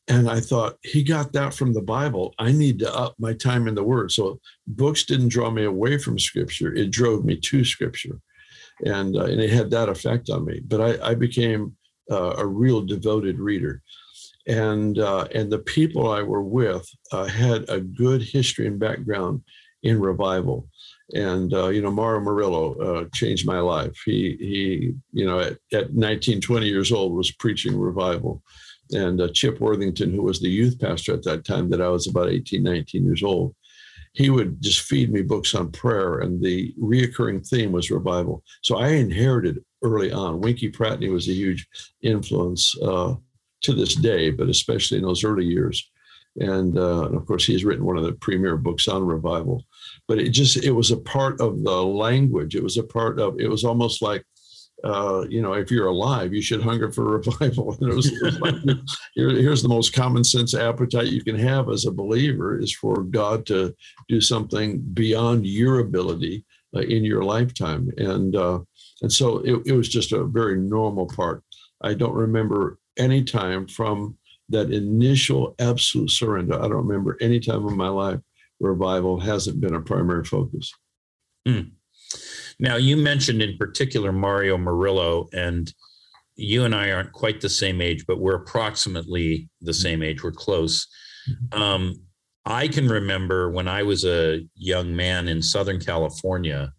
and 0.10 0.28
I 0.28 0.40
thought, 0.40 0.78
he 0.82 1.04
got 1.04 1.34
that 1.34 1.54
from 1.54 1.72
the 1.72 1.84
Bible. 1.84 2.34
I 2.40 2.52
need 2.52 2.80
to 2.80 2.94
up 2.94 3.14
my 3.20 3.34
time 3.34 3.68
in 3.68 3.76
the 3.76 3.84
Word. 3.84 4.12
So 4.12 4.40
books 4.66 5.04
didn't 5.04 5.30
draw 5.30 5.52
me 5.52 5.66
away 5.66 6.00
from 6.00 6.18
Scripture, 6.18 6.74
it 6.74 6.90
drove 6.90 7.24
me 7.24 7.38
to 7.38 7.64
Scripture. 7.64 8.20
And, 8.86 9.16
uh, 9.16 9.26
and 9.26 9.40
it 9.40 9.52
had 9.52 9.70
that 9.72 9.90
effect 9.90 10.30
on 10.30 10.46
me. 10.46 10.62
But 10.66 10.82
I, 10.82 11.12
I 11.12 11.14
became 11.14 11.76
uh, 12.10 12.36
a 12.38 12.46
real 12.46 12.82
devoted 12.82 13.38
reader. 13.38 13.84
And, 14.50 15.00
uh, 15.00 15.28
and 15.34 15.50
the 15.52 15.60
people 15.60 16.12
I 16.12 16.22
were 16.24 16.44
with 16.44 16.90
uh, 17.12 17.26
had 17.26 17.70
a 17.70 17.80
good 17.80 18.22
history 18.22 18.68
and 18.68 18.80
background 18.80 19.44
in 19.84 20.02
revival. 20.02 20.68
And, 21.14 21.54
uh, 21.54 21.70
you 21.70 21.82
know, 21.82 21.92
Mario 21.92 22.20
Murillo 22.20 22.74
uh, 22.76 23.06
changed 23.14 23.48
my 23.48 23.60
life. 23.60 23.96
He, 24.06 24.36
he 24.40 24.94
you 25.14 25.26
know, 25.26 25.40
at, 25.40 25.58
at 25.72 25.94
19, 25.94 26.42
20 26.42 26.68
years 26.68 26.92
old 26.92 27.16
was 27.16 27.32
preaching 27.32 27.80
revival 27.80 28.44
and 28.92 29.22
uh, 29.22 29.30
Chip 29.30 29.60
Worthington, 29.60 30.12
who 30.12 30.24
was 30.24 30.40
the 30.40 30.50
youth 30.50 30.80
pastor 30.80 31.14
at 31.14 31.24
that 31.24 31.46
time, 31.46 31.70
that 31.70 31.82
I 31.82 31.90
was 31.90 32.08
about 32.08 32.30
18, 32.30 32.64
19 32.64 33.06
years 33.06 33.24
old, 33.24 33.56
he 34.14 34.30
would 34.30 34.62
just 34.62 34.82
feed 34.82 35.12
me 35.12 35.22
books 35.22 35.54
on 35.54 35.72
prayer, 35.72 36.20
and 36.20 36.44
the 36.44 36.74
reoccurring 36.82 37.48
theme 37.48 37.72
was 37.72 37.92
revival. 37.92 38.44
So 38.64 38.78
I 38.78 38.90
inherited 38.90 39.64
early 39.84 40.12
on. 40.12 40.42
Winkie 40.42 40.72
Pratney 40.72 41.12
was 41.12 41.30
a 41.30 41.34
huge 41.34 41.68
influence 42.02 42.76
uh, 42.82 43.16
to 43.62 43.74
this 43.74 43.96
day, 43.96 44.32
but 44.32 44.50
especially 44.50 44.98
in 44.98 45.04
those 45.04 45.24
early 45.24 45.46
years. 45.46 45.90
And, 46.38 46.78
uh, 46.78 47.08
and 47.08 47.16
of 47.16 47.26
course, 47.26 47.46
he's 47.46 47.66
written 47.66 47.86
one 47.86 47.98
of 47.98 48.04
the 48.04 48.14
premier 48.14 48.56
books 48.56 48.88
on 48.88 49.06
revival. 49.06 49.66
But 50.08 50.20
it 50.20 50.30
just 50.30 50.64
it 50.64 50.72
was 50.72 50.92
a 50.92 50.98
part 50.98 51.42
of 51.42 51.64
the 51.64 51.84
language. 51.84 52.56
It 52.56 52.64
was 52.64 52.78
a 52.78 52.84
part 52.84 53.20
of 53.20 53.40
it 53.40 53.50
was 53.50 53.64
almost 53.64 54.02
like 54.02 54.24
uh, 54.84 55.26
you 55.30 55.42
know, 55.42 55.54
if 55.54 55.72
you're 55.72 55.88
alive, 55.88 56.34
you 56.34 56.42
should 56.42 56.62
hunger 56.62 56.92
for 56.92 57.04
revival. 57.18 57.76
And 57.82 57.92
it 57.92 57.96
was, 57.96 58.08
it 58.08 58.22
was 58.22 58.40
like, 58.40 58.56
here, 59.14 59.30
here's 59.30 59.62
the 59.62 59.70
most 59.70 59.94
common 59.94 60.24
sense 60.24 60.54
appetite 60.54 61.08
you 61.08 61.24
can 61.24 61.38
have 61.38 61.70
as 61.70 61.86
a 61.86 61.92
believer 61.92 62.58
is 62.58 62.74
for 62.74 63.04
God 63.04 63.46
to 63.48 63.76
do 64.08 64.22
something 64.22 64.80
beyond 64.80 65.46
your 65.46 65.80
ability 65.80 66.46
uh, 66.76 66.82
in 66.82 67.04
your 67.04 67.24
lifetime. 67.24 67.90
And 67.98 68.36
uh, 68.36 68.60
and 69.02 69.12
so 69.12 69.38
it, 69.40 69.62
it 69.66 69.74
was 69.74 69.90
just 69.90 70.12
a 70.12 70.24
very 70.24 70.58
normal 70.58 71.08
part. 71.08 71.44
I 71.82 71.94
don't 71.94 72.14
remember 72.14 72.78
any 73.00 73.24
time 73.24 73.68
from 73.68 74.18
that 74.50 74.72
initial 74.72 75.56
absolute 75.60 76.10
surrender. 76.10 76.56
I 76.56 76.68
don't 76.68 76.88
remember 76.88 77.18
any 77.22 77.40
time 77.40 77.68
in 77.68 77.78
my 77.78 77.90
life 77.90 78.20
revival 78.60 79.20
hasn't 79.20 79.62
been 79.62 79.76
a 79.76 79.82
primary 79.82 80.24
focus. 80.24 80.72
Hmm. 81.48 81.62
Now, 82.60 82.76
you 82.76 82.98
mentioned 82.98 83.42
in 83.42 83.58
particular 83.58 84.12
Mario 84.12 84.58
Murillo, 84.58 85.30
and 85.34 85.72
you 86.36 86.66
and 86.66 86.76
I 86.76 86.92
aren't 86.92 87.14
quite 87.14 87.42
the 87.42 87.50
same 87.50 87.82
age, 87.82 88.06
but 88.06 88.20
we're 88.20 88.36
approximately 88.36 89.50
the 89.62 89.72
mm-hmm. 89.72 89.82
same 89.82 90.04
age. 90.04 90.24
We're 90.24 90.32
close. 90.32 90.88
Mm-hmm. 91.30 91.62
Um, 91.62 92.02
I 92.46 92.68
can 92.68 92.88
remember 92.88 93.52
when 93.52 93.68
I 93.68 93.84
was 93.84 94.06
a 94.06 94.42
young 94.56 94.96
man 94.96 95.28
in 95.28 95.42
Southern 95.42 95.80
California, 95.80 96.74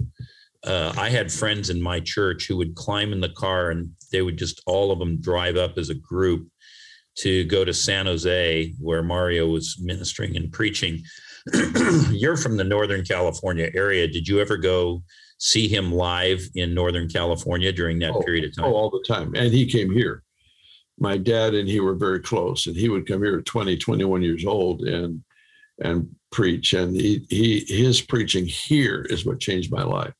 uh, 0.65 0.93
I 0.97 1.09
had 1.09 1.33
friends 1.33 1.71
in 1.71 1.81
my 1.81 2.01
church 2.01 2.47
who 2.47 2.57
would 2.59 2.75
climb 2.75 3.13
in 3.13 3.21
the 3.21 3.31
car 3.31 3.71
and 3.71 3.91
they 4.13 4.23
would 4.23 4.37
just 4.37 4.63
all 4.67 4.93
of 4.93 4.99
them 4.99 5.21
drive 5.21 5.57
up 5.57 5.79
as 5.79 5.89
a 5.89 5.95
group 5.95 6.49
to 7.17 7.45
go 7.45 7.65
to 7.65 7.75
San 7.75 8.07
Jose, 8.07 8.75
where 8.79 9.03
Mario 9.03 9.49
was 9.49 9.79
ministering 9.81 10.37
and 10.37 10.53
preaching. 10.53 11.03
You're 12.11 12.37
from 12.37 12.57
the 12.57 12.65
Northern 12.65 13.05
California 13.05 13.71
area. 13.75 14.07
Did 14.07 14.29
you 14.29 14.41
ever 14.41 14.57
go 14.57 15.03
see 15.39 15.69
him 15.69 15.93
live 15.93 16.41
in 16.55 16.75
Northern 16.75 17.09
California 17.09 17.73
during 17.73 17.99
that 18.01 18.15
oh, 18.15 18.23
period 18.23 18.45
of 18.45 18.55
time? 18.55 18.67
Oh, 18.67 18.75
all 18.75 18.91
the 18.91 19.05
time. 19.07 19.35
And 19.35 19.53
he 19.53 19.67
came 19.67 19.91
here. 19.91 20.23
My 20.99 21.17
dad 21.17 21.55
and 21.55 21.69
he 21.69 21.81
were 21.81 21.95
very 21.95 22.21
close, 22.21 22.67
and 22.67 22.77
he 22.77 22.91
would 22.91 23.07
come 23.07 23.23
here 23.23 23.39
at 23.39 23.47
20, 23.47 23.77
21 23.79 24.23
years 24.23 24.45
old 24.45 24.83
and 24.83 25.23
and 25.83 26.15
preach. 26.31 26.75
And 26.75 26.95
he, 26.95 27.27
he 27.31 27.65
his 27.67 28.03
preaching 28.03 28.45
here 28.45 29.07
is 29.09 29.25
what 29.25 29.41
changed 29.41 29.73
my 29.73 29.83
life. 29.83 30.13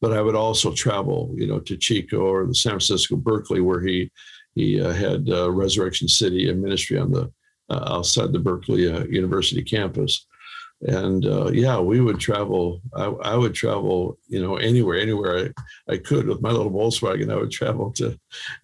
But 0.00 0.12
I 0.12 0.22
would 0.22 0.34
also 0.34 0.72
travel, 0.72 1.32
you 1.36 1.46
know, 1.46 1.60
to 1.60 1.76
Chico 1.76 2.18
or 2.18 2.46
the 2.46 2.54
San 2.54 2.72
Francisco, 2.72 3.16
Berkeley, 3.16 3.60
where 3.60 3.80
he 3.80 4.10
he 4.54 4.80
uh, 4.80 4.92
had 4.92 5.28
uh, 5.30 5.50
Resurrection 5.50 6.08
City 6.08 6.48
and 6.48 6.62
ministry 6.62 6.98
on 6.98 7.12
the 7.12 7.30
uh, 7.68 7.84
outside 7.86 8.32
the 8.32 8.38
Berkeley 8.38 8.90
uh, 8.90 9.04
University 9.04 9.62
campus 9.62 10.26
and 10.82 11.26
uh, 11.26 11.50
yeah, 11.52 11.78
we 11.78 12.00
would 12.00 12.18
travel. 12.18 12.80
I, 12.94 13.04
I, 13.04 13.36
would 13.36 13.54
travel, 13.54 14.18
you 14.28 14.42
know, 14.42 14.56
anywhere, 14.56 14.98
anywhere 14.98 15.52
I, 15.88 15.92
I 15.92 15.96
could 15.98 16.26
with 16.26 16.40
my 16.40 16.50
little 16.50 16.70
Volkswagen. 16.70 17.30
I 17.30 17.36
would 17.36 17.50
travel 17.50 17.92
to 17.92 18.18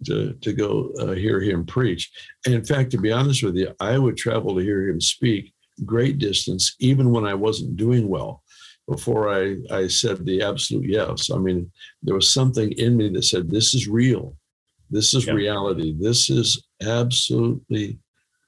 to 0.06 0.32
to 0.32 0.52
go 0.52 0.92
uh, 0.98 1.12
hear 1.12 1.40
him 1.40 1.66
preach. 1.66 2.10
And 2.46 2.54
in 2.54 2.64
fact, 2.64 2.90
to 2.92 2.98
be 2.98 3.12
honest 3.12 3.42
with 3.42 3.56
you, 3.56 3.74
I 3.80 3.98
would 3.98 4.16
travel 4.16 4.54
to 4.54 4.62
hear 4.62 4.88
him 4.88 5.00
speak 5.00 5.52
great 5.84 6.18
distance, 6.18 6.74
even 6.80 7.10
when 7.10 7.26
I 7.26 7.34
wasn't 7.34 7.76
doing 7.76 8.08
well. 8.08 8.42
Before 8.88 9.28
I 9.28 9.56
I 9.70 9.88
said 9.88 10.24
the 10.24 10.42
absolute 10.42 10.86
yes. 10.88 11.30
I 11.30 11.38
mean, 11.38 11.70
there 12.02 12.14
was 12.14 12.32
something 12.32 12.72
in 12.72 12.96
me 12.96 13.08
that 13.10 13.24
said, 13.24 13.50
"This 13.50 13.74
is 13.74 13.88
real. 13.88 14.36
This 14.90 15.14
is 15.14 15.26
reality. 15.26 15.94
This 15.98 16.30
is 16.30 16.64
absolutely 16.80 17.98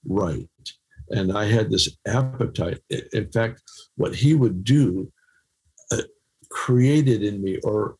right." 0.04 0.48
and 1.10 1.32
I 1.32 1.44
had 1.44 1.70
this 1.70 1.96
appetite. 2.06 2.80
In 3.12 3.30
fact, 3.30 3.62
what 3.96 4.14
he 4.14 4.34
would 4.34 4.64
do 4.64 5.10
uh, 5.90 6.02
created 6.50 7.22
in 7.22 7.42
me 7.42 7.58
or 7.64 7.96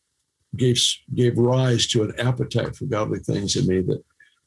gave 0.55 0.79
gave 1.13 1.37
rise 1.37 1.87
to 1.87 2.03
an 2.03 2.13
appetite 2.19 2.75
for 2.75 2.85
godly 2.85 3.19
things 3.19 3.55
in 3.55 3.67
me 3.67 3.81
that 3.81 4.03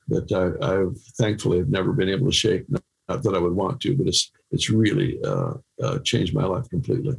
that 0.08 0.32
I, 0.32 0.74
I've 0.74 0.98
thankfully 1.16 1.58
have 1.58 1.68
never 1.68 1.92
been 1.92 2.08
able 2.08 2.26
to 2.26 2.32
shake. 2.32 2.64
Not 2.68 3.22
that 3.22 3.34
I 3.34 3.38
would 3.38 3.52
want 3.52 3.80
to, 3.82 3.96
but 3.96 4.08
it's 4.08 4.30
it's 4.50 4.70
really 4.70 5.18
uh, 5.24 5.54
uh, 5.82 5.98
changed 6.00 6.34
my 6.34 6.44
life 6.44 6.68
completely. 6.68 7.16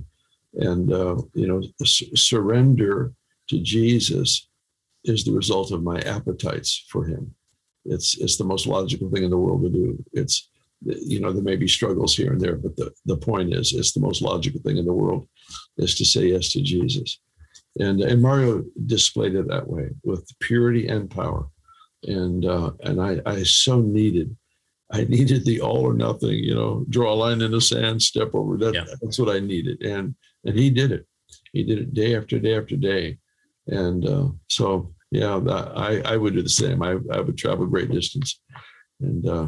And 0.55 0.91
uh, 0.91 1.17
you 1.33 1.48
know, 1.48 1.62
surrender 1.83 3.13
to 3.50 3.60
Jesus 3.60 4.48
is 5.03 5.24
the 5.24 5.33
result 5.33 5.72
of 5.72 5.83
my 5.83 6.00
appetites 6.01 6.86
for 6.89 7.05
Him. 7.05 7.33
It's 7.86 8.17
it's 8.19 8.38
the 8.38 8.45
most 8.45 8.67
logical 8.67 9.10
thing 9.10 9.24
in 9.24 9.31
the 9.31 9.38
world 9.38 9.63
to 9.63 9.69
do. 9.69 10.03
It's 10.13 10.50
you 10.86 11.19
know, 11.19 11.31
there 11.31 11.43
may 11.43 11.55
be 11.55 11.67
struggles 11.67 12.15
here 12.15 12.33
and 12.33 12.41
there, 12.41 12.55
but 12.55 12.75
the, 12.75 12.91
the 13.05 13.17
point 13.17 13.53
is, 13.53 13.74
it's 13.74 13.93
the 13.93 14.00
most 14.00 14.22
logical 14.22 14.62
thing 14.62 14.77
in 14.77 14.86
the 14.86 14.93
world 14.93 15.27
is 15.77 15.95
to 15.95 16.05
say 16.05 16.27
yes 16.27 16.50
to 16.50 16.62
Jesus. 16.62 17.19
And, 17.79 18.01
and 18.01 18.22
Mario 18.22 18.63
displayed 18.86 19.36
it 19.36 19.48
that 19.48 19.67
way 19.67 19.89
with 20.03 20.27
purity 20.39 20.88
and 20.88 21.10
power. 21.10 21.48
And, 22.03 22.45
uh, 22.45 22.72
and 22.81 23.01
I, 23.01 23.22
I 23.25 23.43
so 23.43 23.79
needed, 23.79 24.36
I 24.91 25.05
needed 25.05 25.45
the 25.45 25.62
all 25.62 25.88
or 25.88 25.93
nothing, 25.93 26.31
you 26.31 26.53
know, 26.53 26.86
draw 26.89 27.13
a 27.13 27.15
line 27.15 27.41
in 27.41 27.51
the 27.51 27.62
sand, 27.62 28.01
step 28.01 28.31
over 28.33 28.57
that. 28.57 28.74
Yeah. 28.74 28.86
That's 29.01 29.17
what 29.17 29.33
I 29.33 29.39
needed. 29.39 29.81
And, 29.83 30.15
and 30.45 30.57
he 30.57 30.69
did 30.69 30.91
it. 30.91 31.05
He 31.51 31.63
did 31.63 31.79
it 31.79 31.93
day 31.93 32.15
after 32.15 32.39
day 32.39 32.57
after 32.57 32.75
day. 32.75 33.17
And 33.67 34.07
uh, 34.07 34.27
so, 34.50 34.93
yeah, 35.12 35.38
I, 35.75 36.01
I 36.05 36.17
would 36.17 36.33
do 36.33 36.41
the 36.41 36.50
same. 36.50 36.83
I, 36.83 36.97
I 37.12 37.19
would 37.21 37.38
travel 37.38 37.65
great 37.65 37.91
distance. 37.91 38.41
And 39.00 39.27
uh, 39.27 39.47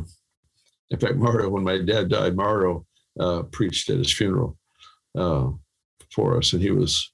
in 0.90 1.00
fact, 1.00 1.16
Mario, 1.16 1.50
when 1.50 1.64
my 1.64 1.80
dad 1.82 2.10
died, 2.10 2.36
Mario 2.36 2.86
uh, 3.20 3.44
preached 3.44 3.90
at 3.90 3.98
his 3.98 4.14
funeral 4.14 4.58
uh, 5.18 5.50
for 6.14 6.38
us, 6.38 6.54
and 6.54 6.62
he 6.62 6.72
was. 6.72 7.12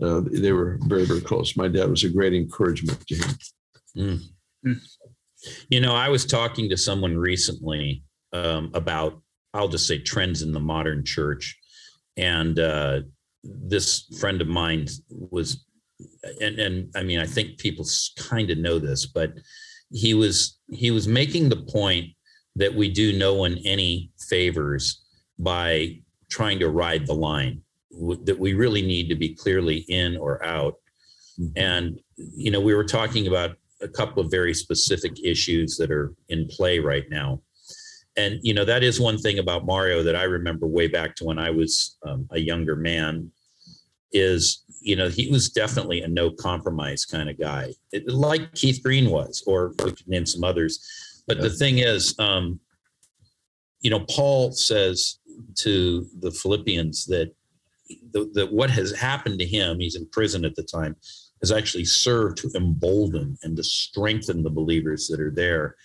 Uh, 0.00 0.22
they 0.32 0.52
were 0.52 0.78
very, 0.86 1.04
very 1.04 1.20
close. 1.20 1.54
My 1.54 1.68
dad 1.68 1.88
was 1.90 2.02
a 2.02 2.08
great 2.08 2.32
encouragement 2.32 3.06
to 3.06 3.14
him. 3.14 4.20
Mm. 4.64 4.80
You 5.68 5.80
know, 5.80 5.94
I 5.94 6.08
was 6.08 6.24
talking 6.24 6.70
to 6.70 6.78
someone 6.78 7.16
recently 7.16 8.02
um, 8.32 8.70
about, 8.72 9.20
I'll 9.52 9.68
just 9.68 9.86
say, 9.86 9.98
trends 9.98 10.40
in 10.40 10.50
the 10.52 10.60
modern 10.60 11.04
church, 11.04 11.56
and 12.16 12.58
uh, 12.58 13.00
this 13.42 14.04
friend 14.20 14.40
of 14.40 14.48
mine 14.48 14.86
was, 15.08 15.64
and 16.40 16.58
and 16.58 16.90
I 16.96 17.02
mean, 17.02 17.18
I 17.18 17.26
think 17.26 17.58
people 17.58 17.86
kind 18.16 18.50
of 18.50 18.58
know 18.58 18.78
this, 18.78 19.06
but 19.06 19.32
he 19.90 20.14
was 20.14 20.58
he 20.70 20.90
was 20.90 21.06
making 21.06 21.48
the 21.48 21.64
point 21.64 22.10
that 22.56 22.74
we 22.74 22.90
do 22.90 23.16
no 23.18 23.34
one 23.34 23.58
any 23.64 24.10
favors 24.28 25.04
by 25.38 26.00
trying 26.30 26.58
to 26.60 26.68
ride 26.68 27.06
the 27.06 27.14
line. 27.14 27.62
That 28.24 28.38
we 28.38 28.54
really 28.54 28.82
need 28.82 29.08
to 29.10 29.14
be 29.14 29.34
clearly 29.34 29.84
in 29.88 30.16
or 30.16 30.42
out. 30.44 30.76
Mm-hmm. 31.40 31.52
and 31.56 32.00
you 32.16 32.50
know 32.50 32.60
we 32.60 32.74
were 32.74 32.84
talking 32.84 33.26
about 33.26 33.56
a 33.80 33.88
couple 33.88 34.22
of 34.22 34.30
very 34.30 34.52
specific 34.52 35.12
issues 35.24 35.78
that 35.78 35.90
are 35.90 36.12
in 36.28 36.46
play 36.46 36.78
right 36.78 37.08
now 37.08 37.40
and 38.16 38.38
you 38.42 38.52
know 38.54 38.64
that 38.64 38.82
is 38.82 39.00
one 39.00 39.18
thing 39.18 39.38
about 39.38 39.66
mario 39.66 40.02
that 40.02 40.16
i 40.16 40.24
remember 40.24 40.66
way 40.66 40.86
back 40.86 41.14
to 41.14 41.24
when 41.24 41.38
i 41.38 41.50
was 41.50 41.96
um, 42.06 42.26
a 42.32 42.38
younger 42.38 42.76
man 42.76 43.30
is 44.12 44.64
you 44.80 44.96
know 44.96 45.08
he 45.08 45.30
was 45.30 45.48
definitely 45.50 46.02
a 46.02 46.08
no 46.08 46.30
compromise 46.30 47.04
kind 47.04 47.30
of 47.30 47.38
guy 47.38 47.72
it, 47.92 48.06
like 48.08 48.52
keith 48.54 48.82
green 48.82 49.10
was 49.10 49.42
or 49.46 49.72
we 49.84 49.92
could 49.92 50.08
name 50.08 50.26
some 50.26 50.44
others 50.44 51.02
but 51.26 51.36
yeah. 51.36 51.42
the 51.44 51.50
thing 51.50 51.78
is, 51.78 52.14
um, 52.18 52.60
you 53.80 53.90
know, 53.90 54.00
Paul 54.10 54.52
says 54.52 55.18
to 55.58 56.06
the 56.20 56.30
Philippians 56.30 57.06
that 57.06 57.34
that 58.12 58.48
what 58.50 58.70
has 58.70 58.92
happened 58.92 59.38
to 59.38 59.44
him, 59.44 59.78
he's 59.78 59.96
in 59.96 60.08
prison 60.08 60.44
at 60.44 60.54
the 60.54 60.62
time, 60.62 60.96
has 61.42 61.52
actually 61.52 61.84
served 61.84 62.38
to 62.38 62.50
embolden 62.54 63.36
and 63.42 63.56
to 63.56 63.62
strengthen 63.62 64.42
the 64.42 64.50
believers 64.50 65.08
that 65.08 65.20
are 65.20 65.30
there. 65.30 65.76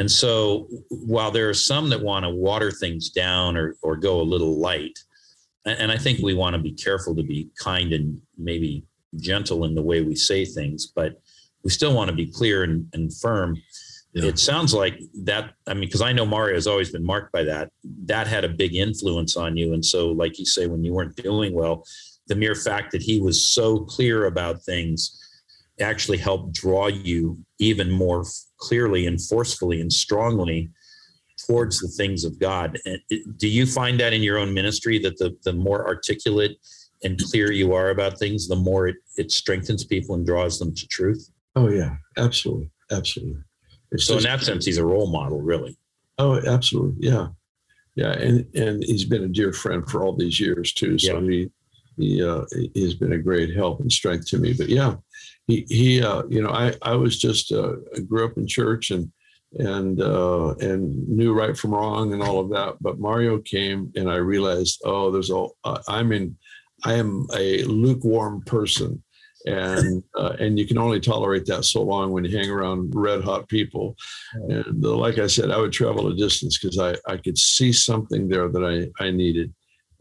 And 0.00 0.10
so, 0.10 0.66
while 0.88 1.30
there 1.30 1.48
are 1.48 1.54
some 1.54 1.90
that 1.90 2.02
want 2.02 2.24
to 2.24 2.30
water 2.30 2.72
things 2.72 3.10
down 3.10 3.56
or 3.56 3.76
or 3.82 3.96
go 3.96 4.20
a 4.20 4.22
little 4.22 4.58
light, 4.58 4.98
and 5.64 5.92
I 5.92 5.98
think 5.98 6.20
we 6.20 6.34
want 6.34 6.54
to 6.54 6.62
be 6.62 6.72
careful 6.72 7.14
to 7.14 7.22
be 7.22 7.50
kind 7.58 7.92
and 7.92 8.20
maybe 8.36 8.82
gentle 9.16 9.64
in 9.66 9.74
the 9.74 9.82
way 9.82 10.00
we 10.00 10.16
say 10.16 10.44
things, 10.44 10.86
but 10.86 11.20
we 11.62 11.70
still 11.70 11.94
want 11.94 12.08
to 12.10 12.16
be 12.16 12.26
clear 12.26 12.64
and, 12.64 12.88
and 12.94 13.14
firm 13.14 13.56
yeah. 14.12 14.24
it 14.24 14.38
sounds 14.38 14.74
like 14.74 14.98
that 15.14 15.54
i 15.66 15.74
mean 15.74 15.88
because 15.88 16.02
i 16.02 16.12
know 16.12 16.26
mario 16.26 16.54
has 16.54 16.66
always 16.66 16.90
been 16.90 17.04
marked 17.04 17.32
by 17.32 17.42
that 17.44 17.70
that 18.04 18.26
had 18.26 18.44
a 18.44 18.48
big 18.48 18.74
influence 18.74 19.36
on 19.36 19.56
you 19.56 19.72
and 19.72 19.84
so 19.84 20.08
like 20.10 20.38
you 20.38 20.44
say 20.44 20.66
when 20.66 20.84
you 20.84 20.92
weren't 20.92 21.16
doing 21.16 21.54
well 21.54 21.84
the 22.26 22.34
mere 22.34 22.54
fact 22.54 22.92
that 22.92 23.02
he 23.02 23.20
was 23.20 23.52
so 23.52 23.80
clear 23.80 24.26
about 24.26 24.62
things 24.62 25.16
actually 25.80 26.18
helped 26.18 26.52
draw 26.52 26.86
you 26.88 27.38
even 27.58 27.90
more 27.90 28.24
clearly 28.60 29.06
and 29.06 29.20
forcefully 29.20 29.80
and 29.80 29.92
strongly 29.92 30.70
towards 31.46 31.80
the 31.80 31.88
things 31.88 32.24
of 32.24 32.38
god 32.38 32.78
and 32.84 32.98
do 33.36 33.48
you 33.48 33.64
find 33.66 33.98
that 33.98 34.12
in 34.12 34.22
your 34.22 34.38
own 34.38 34.52
ministry 34.52 34.98
that 34.98 35.16
the, 35.18 35.36
the 35.44 35.52
more 35.52 35.86
articulate 35.86 36.58
and 37.02 37.18
clear 37.30 37.50
you 37.50 37.72
are 37.72 37.90
about 37.90 38.18
things 38.18 38.46
the 38.46 38.56
more 38.56 38.88
it, 38.88 38.96
it 39.16 39.30
strengthens 39.30 39.84
people 39.84 40.14
and 40.14 40.26
draws 40.26 40.58
them 40.58 40.74
to 40.74 40.86
truth 40.88 41.30
oh 41.56 41.68
yeah 41.68 41.96
absolutely 42.18 42.70
absolutely 42.90 43.40
it's 43.92 44.06
so 44.06 44.14
just, 44.14 44.26
in 44.26 44.30
that 44.30 44.44
sense, 44.44 44.64
he's 44.64 44.78
a 44.78 44.84
role 44.84 45.10
model, 45.10 45.40
really. 45.40 45.76
Oh, 46.18 46.40
absolutely, 46.46 47.08
yeah, 47.08 47.28
yeah, 47.96 48.12
and 48.12 48.46
and 48.54 48.84
he's 48.84 49.04
been 49.04 49.24
a 49.24 49.28
dear 49.28 49.52
friend 49.52 49.88
for 49.88 50.04
all 50.04 50.14
these 50.14 50.38
years 50.38 50.72
too. 50.72 50.98
So 50.98 51.18
yeah. 51.18 51.30
he 51.30 51.50
he 51.96 52.24
uh, 52.24 52.44
he's 52.74 52.94
been 52.94 53.12
a 53.12 53.18
great 53.18 53.54
help 53.54 53.80
and 53.80 53.90
strength 53.90 54.26
to 54.28 54.38
me. 54.38 54.52
But 54.52 54.68
yeah, 54.68 54.96
he 55.46 55.66
he 55.68 56.02
uh, 56.02 56.22
you 56.28 56.42
know 56.42 56.50
I 56.50 56.74
I 56.82 56.94
was 56.94 57.18
just 57.18 57.52
uh, 57.52 57.74
I 57.96 58.00
grew 58.00 58.24
up 58.24 58.36
in 58.36 58.46
church 58.46 58.90
and 58.90 59.10
and 59.58 60.00
uh, 60.00 60.54
and 60.60 61.08
knew 61.08 61.32
right 61.32 61.56
from 61.56 61.72
wrong 61.72 62.12
and 62.12 62.22
all 62.22 62.38
of 62.38 62.50
that. 62.50 62.76
But 62.80 63.00
Mario 63.00 63.38
came 63.38 63.92
and 63.96 64.10
I 64.10 64.16
realized 64.16 64.82
oh 64.84 65.10
there's 65.10 65.30
all 65.30 65.56
uh, 65.64 65.78
I'm 65.88 66.12
in 66.12 66.36
I 66.84 66.94
am 66.94 67.26
a 67.36 67.64
lukewarm 67.64 68.42
person. 68.42 69.02
And 69.46 70.02
uh, 70.16 70.36
and 70.38 70.58
you 70.58 70.66
can 70.66 70.78
only 70.78 71.00
tolerate 71.00 71.46
that 71.46 71.64
so 71.64 71.82
long 71.82 72.12
when 72.12 72.24
you 72.24 72.36
hang 72.36 72.50
around 72.50 72.92
red 72.94 73.24
hot 73.24 73.48
people, 73.48 73.96
and 74.34 74.84
uh, 74.84 74.94
like 74.94 75.16
I 75.16 75.28
said, 75.28 75.50
I 75.50 75.56
would 75.56 75.72
travel 75.72 76.08
a 76.08 76.14
distance 76.14 76.58
because 76.58 76.78
I, 76.78 76.94
I 77.10 77.16
could 77.16 77.38
see 77.38 77.72
something 77.72 78.28
there 78.28 78.50
that 78.50 78.62
I, 78.62 79.02
I 79.02 79.10
needed, 79.10 79.54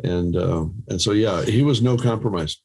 and 0.04 0.36
uh, 0.36 0.66
and 0.90 1.02
so 1.02 1.14
yeah, 1.14 1.46
he 1.46 1.62
was 1.62 1.82
no 1.82 1.96
compromise 1.96 2.58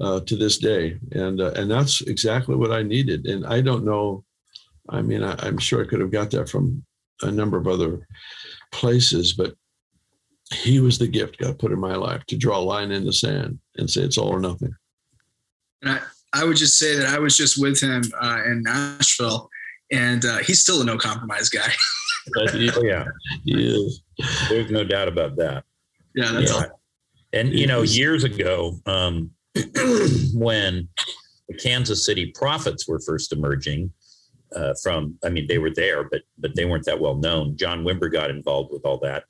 uh, 0.00 0.20
to 0.20 0.36
this 0.36 0.58
day, 0.58 0.98
and 1.12 1.40
uh, 1.40 1.52
and 1.56 1.70
that's 1.70 2.00
exactly 2.02 2.56
what 2.56 2.72
I 2.72 2.82
needed. 2.82 3.26
And 3.26 3.46
I 3.46 3.60
don't 3.60 3.84
know, 3.84 4.24
I 4.88 5.02
mean, 5.02 5.22
I, 5.22 5.34
I'm 5.38 5.58
sure 5.58 5.82
I 5.82 5.86
could 5.86 6.00
have 6.00 6.10
got 6.10 6.30
that 6.32 6.48
from 6.48 6.84
a 7.22 7.30
number 7.30 7.56
of 7.56 7.66
other 7.66 8.06
places, 8.72 9.32
but 9.32 9.54
he 10.52 10.80
was 10.80 10.98
the 10.98 11.06
gift 11.06 11.38
God 11.38 11.58
put 11.58 11.72
in 11.72 11.80
my 11.80 11.94
life 11.94 12.24
to 12.26 12.36
draw 12.36 12.58
a 12.58 12.60
line 12.60 12.90
in 12.90 13.04
the 13.04 13.12
sand 13.12 13.58
and 13.76 13.88
say 13.88 14.02
it's 14.02 14.18
all 14.18 14.28
or 14.28 14.40
nothing. 14.40 14.74
And 15.82 15.92
I, 15.92 16.00
I 16.32 16.44
would 16.44 16.56
just 16.56 16.78
say 16.78 16.96
that 16.96 17.06
I 17.06 17.18
was 17.18 17.36
just 17.36 17.60
with 17.60 17.80
him 17.80 18.02
uh, 18.20 18.42
in 18.44 18.62
Nashville, 18.62 19.48
and 19.92 20.24
uh, 20.24 20.38
he's 20.38 20.60
still 20.60 20.82
a 20.82 20.84
no 20.84 20.98
compromise 20.98 21.48
guy. 21.48 21.72
oh 22.36 22.82
yeah, 22.82 23.04
he 23.44 23.68
is. 23.68 24.02
There's 24.48 24.70
no 24.70 24.84
doubt 24.84 25.08
about 25.08 25.36
that. 25.36 25.64
Yeah, 26.14 26.32
that's 26.32 26.50
yeah. 26.50 26.56
all. 26.56 26.80
And 27.32 27.52
you 27.52 27.66
know, 27.66 27.82
years 27.82 28.24
ago, 28.24 28.78
um, 28.86 29.30
when 30.34 30.88
the 31.48 31.54
Kansas 31.54 32.04
City 32.04 32.32
Prophets 32.34 32.88
were 32.88 33.00
first 33.00 33.32
emerging 33.32 33.92
uh, 34.54 34.74
from, 34.82 35.16
I 35.24 35.28
mean, 35.28 35.46
they 35.46 35.58
were 35.58 35.72
there, 35.72 36.04
but 36.04 36.22
but 36.38 36.54
they 36.54 36.64
weren't 36.64 36.86
that 36.86 37.00
well 37.00 37.16
known. 37.16 37.56
John 37.56 37.84
Wimber 37.84 38.10
got 38.10 38.30
involved 38.30 38.72
with 38.72 38.84
all 38.84 38.98
that, 38.98 39.24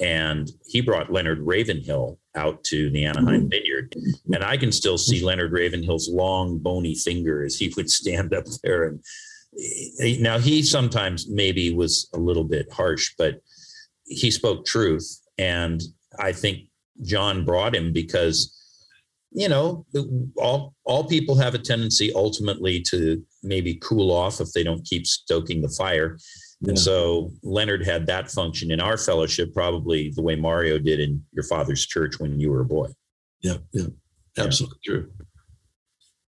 and 0.00 0.50
he 0.66 0.80
brought 0.80 1.12
Leonard 1.12 1.40
Ravenhill 1.40 2.18
out 2.36 2.62
to 2.64 2.90
the 2.90 3.04
Anaheim 3.04 3.42
mm-hmm. 3.42 3.48
Vineyard, 3.48 3.96
and 4.32 4.44
I 4.44 4.56
can 4.56 4.72
still 4.72 4.98
see 4.98 5.24
Leonard 5.24 5.52
Ravenhill's 5.52 6.08
long 6.08 6.58
bony 6.58 6.94
finger 6.94 7.44
as 7.44 7.56
he 7.56 7.72
would 7.76 7.90
stand 7.90 8.34
up 8.34 8.44
there. 8.62 8.84
And 8.84 9.00
now 10.20 10.38
he 10.38 10.62
sometimes 10.62 11.28
maybe 11.28 11.72
was 11.72 12.08
a 12.12 12.18
little 12.18 12.44
bit 12.44 12.72
harsh, 12.72 13.14
but 13.16 13.40
he 14.06 14.30
spoke 14.30 14.66
truth, 14.66 15.20
and 15.38 15.82
I 16.18 16.32
think 16.32 16.68
John 17.02 17.44
brought 17.44 17.74
him 17.74 17.92
because 17.92 18.52
you 19.34 19.48
know 19.48 19.84
all 20.36 20.74
all 20.84 21.04
people 21.04 21.36
have 21.36 21.54
a 21.54 21.58
tendency 21.58 22.12
ultimately 22.14 22.80
to 22.80 23.22
maybe 23.42 23.74
cool 23.82 24.10
off 24.10 24.40
if 24.40 24.52
they 24.52 24.62
don't 24.62 24.84
keep 24.84 25.06
stoking 25.06 25.60
the 25.60 25.68
fire 25.68 26.16
yeah. 26.60 26.70
and 26.70 26.78
so 26.78 27.30
leonard 27.42 27.84
had 27.84 28.06
that 28.06 28.30
function 28.30 28.70
in 28.70 28.80
our 28.80 28.96
fellowship 28.96 29.52
probably 29.52 30.12
the 30.14 30.22
way 30.22 30.36
mario 30.36 30.78
did 30.78 31.00
in 31.00 31.22
your 31.32 31.44
father's 31.44 31.84
church 31.84 32.18
when 32.20 32.38
you 32.38 32.50
were 32.50 32.60
a 32.60 32.64
boy 32.64 32.88
yeah 33.42 33.56
yeah 33.72 33.86
absolutely 34.38 34.78
yeah. 34.86 34.92
true 34.92 35.12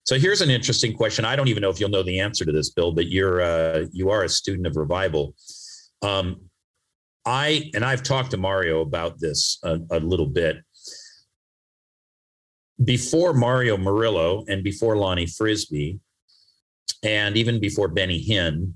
so 0.05 0.19
here's 0.19 0.43
an 0.43 0.51
interesting 0.51 0.95
question 0.95 1.25
i 1.25 1.35
don't 1.35 1.49
even 1.49 1.63
know 1.63 1.71
if 1.71 1.81
you'll 1.81 1.89
know 1.89 2.03
the 2.03 2.21
answer 2.21 2.45
to 2.45 2.53
this 2.53 2.71
bill 2.71 2.93
but 2.93 3.09
you're 3.09 3.41
uh, 3.41 3.87
you 3.93 4.11
are 4.11 4.25
a 4.25 4.29
student 4.29 4.67
of 4.67 4.77
revival 4.77 5.35
um, 6.03 6.41
I 7.27 7.71
and 7.75 7.85
I've 7.85 8.03
talked 8.03 8.31
to 8.31 8.37
Mario 8.37 8.81
about 8.81 9.21
this 9.21 9.59
a, 9.63 9.79
a 9.91 10.01
little 10.01 10.27
bit. 10.27 10.57
Before 12.85 13.35
Mario 13.35 13.77
Murillo 13.77 14.45
and 14.49 14.65
before 14.65 14.97
Lonnie 14.97 15.27
Frisbee, 15.27 16.01
and 17.03 17.37
even 17.37 17.61
before 17.61 17.89
Benny 17.89 18.25
Hinn, 18.25 18.75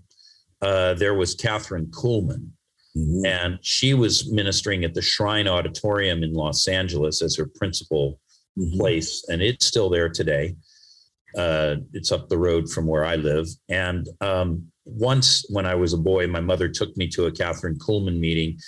uh, 0.62 0.94
there 0.94 1.14
was 1.14 1.36
Kathryn 1.36 1.90
Kuhlman. 1.90 2.50
Mm-hmm. 2.96 3.26
And 3.26 3.58
she 3.62 3.92
was 3.94 4.30
ministering 4.30 4.84
at 4.84 4.94
the 4.94 5.02
Shrine 5.02 5.48
Auditorium 5.48 6.22
in 6.22 6.32
Los 6.32 6.68
Angeles 6.68 7.22
as 7.22 7.36
her 7.36 7.50
principal 7.56 8.20
mm-hmm. 8.58 8.78
place, 8.78 9.24
and 9.28 9.42
it's 9.42 9.66
still 9.66 9.90
there 9.90 10.08
today. 10.08 10.54
Uh, 11.36 11.76
it's 11.92 12.12
up 12.12 12.28
the 12.28 12.38
road 12.38 12.70
from 12.70 12.86
where 12.86 13.04
I 13.04 13.16
live. 13.16 13.48
And 13.68 14.06
um, 14.20 14.70
once 14.84 15.44
when 15.50 15.66
I 15.66 15.74
was 15.74 15.92
a 15.92 15.98
boy, 15.98 16.28
my 16.28 16.40
mother 16.40 16.68
took 16.68 16.96
me 16.96 17.08
to 17.08 17.26
a 17.26 17.32
Kathryn 17.32 17.76
Kuhlman 17.78 18.20
meeting. 18.20 18.58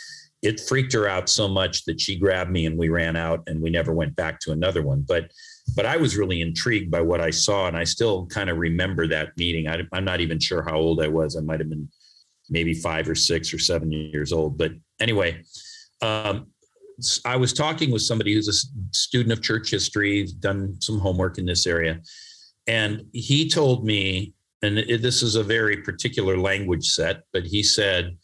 It 0.43 0.61
freaked 0.61 0.93
her 0.93 1.09
out 1.09 1.29
so 1.29 1.49
much 1.49 1.85
that 1.85 2.01
she 2.01 2.19
grabbed 2.19 2.51
me 2.51 2.67
and 2.67 2.79
we 2.79 2.89
ran 2.89 3.17
out 3.17 3.43
and 3.47 3.61
we 3.61 3.71
never 3.71 3.93
went 3.93 4.15
back 4.17 4.39
to 4.41 4.53
another 4.53 4.83
one. 4.83 5.05
But 5.07 5.31
but 5.75 5.87
I 5.87 5.97
was 5.97 6.17
really 6.17 6.43
intrigued 6.43 6.93
by 6.93 7.01
what 7.01 7.21
I 7.21 7.31
saw, 7.31 7.67
and 7.67 7.77
I 7.77 7.83
still 7.83 8.27
kind 8.27 8.49
of 8.49 8.57
remember 8.59 9.09
that 9.09 9.37
meeting. 9.37 9.67
I, 9.67 9.83
am 9.93 10.05
not 10.05 10.21
even 10.21 10.39
sure 10.39 10.63
how 10.63 10.77
old 10.77 11.03
I 11.03 11.09
was. 11.09 11.37
I 11.37 11.41
might 11.41 11.59
have 11.59 11.69
been 11.69 11.89
maybe 12.49 12.73
five 12.73 13.09
or 13.09 13.17
six 13.17 13.53
or 13.53 13.59
seven 13.59 13.91
years 13.91 14.33
old. 14.33 14.57
But 14.57 14.73
anyway, 15.01 15.43
um, 16.03 16.47
I 17.25 17.35
was 17.35 17.53
talking 17.53 17.91
with 17.91 18.03
somebody 18.03 18.33
who's 18.33 18.47
a 18.47 18.95
student 18.95 19.33
of 19.33 19.43
church 19.43 19.71
history, 19.71 20.29
done 20.39 20.81
some 20.81 21.01
homework 21.01 21.39
in 21.39 21.47
this 21.47 21.67
area, 21.67 22.01
and 22.69 23.05
he 23.13 23.49
told 23.49 23.85
me 23.85 24.35
and 24.63 24.79
this 24.79 25.23
is 25.23 25.35
a 25.35 25.43
very 25.43 25.79
particular 25.79 26.37
language 26.37 26.89
set, 26.89 27.23
but 27.33 27.45
he 27.45 27.63
said, 27.63 28.17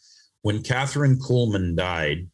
when 0.43 0.61
Kathryn 0.61 1.17
Kuhlman 1.17 1.75
died, 1.75 2.29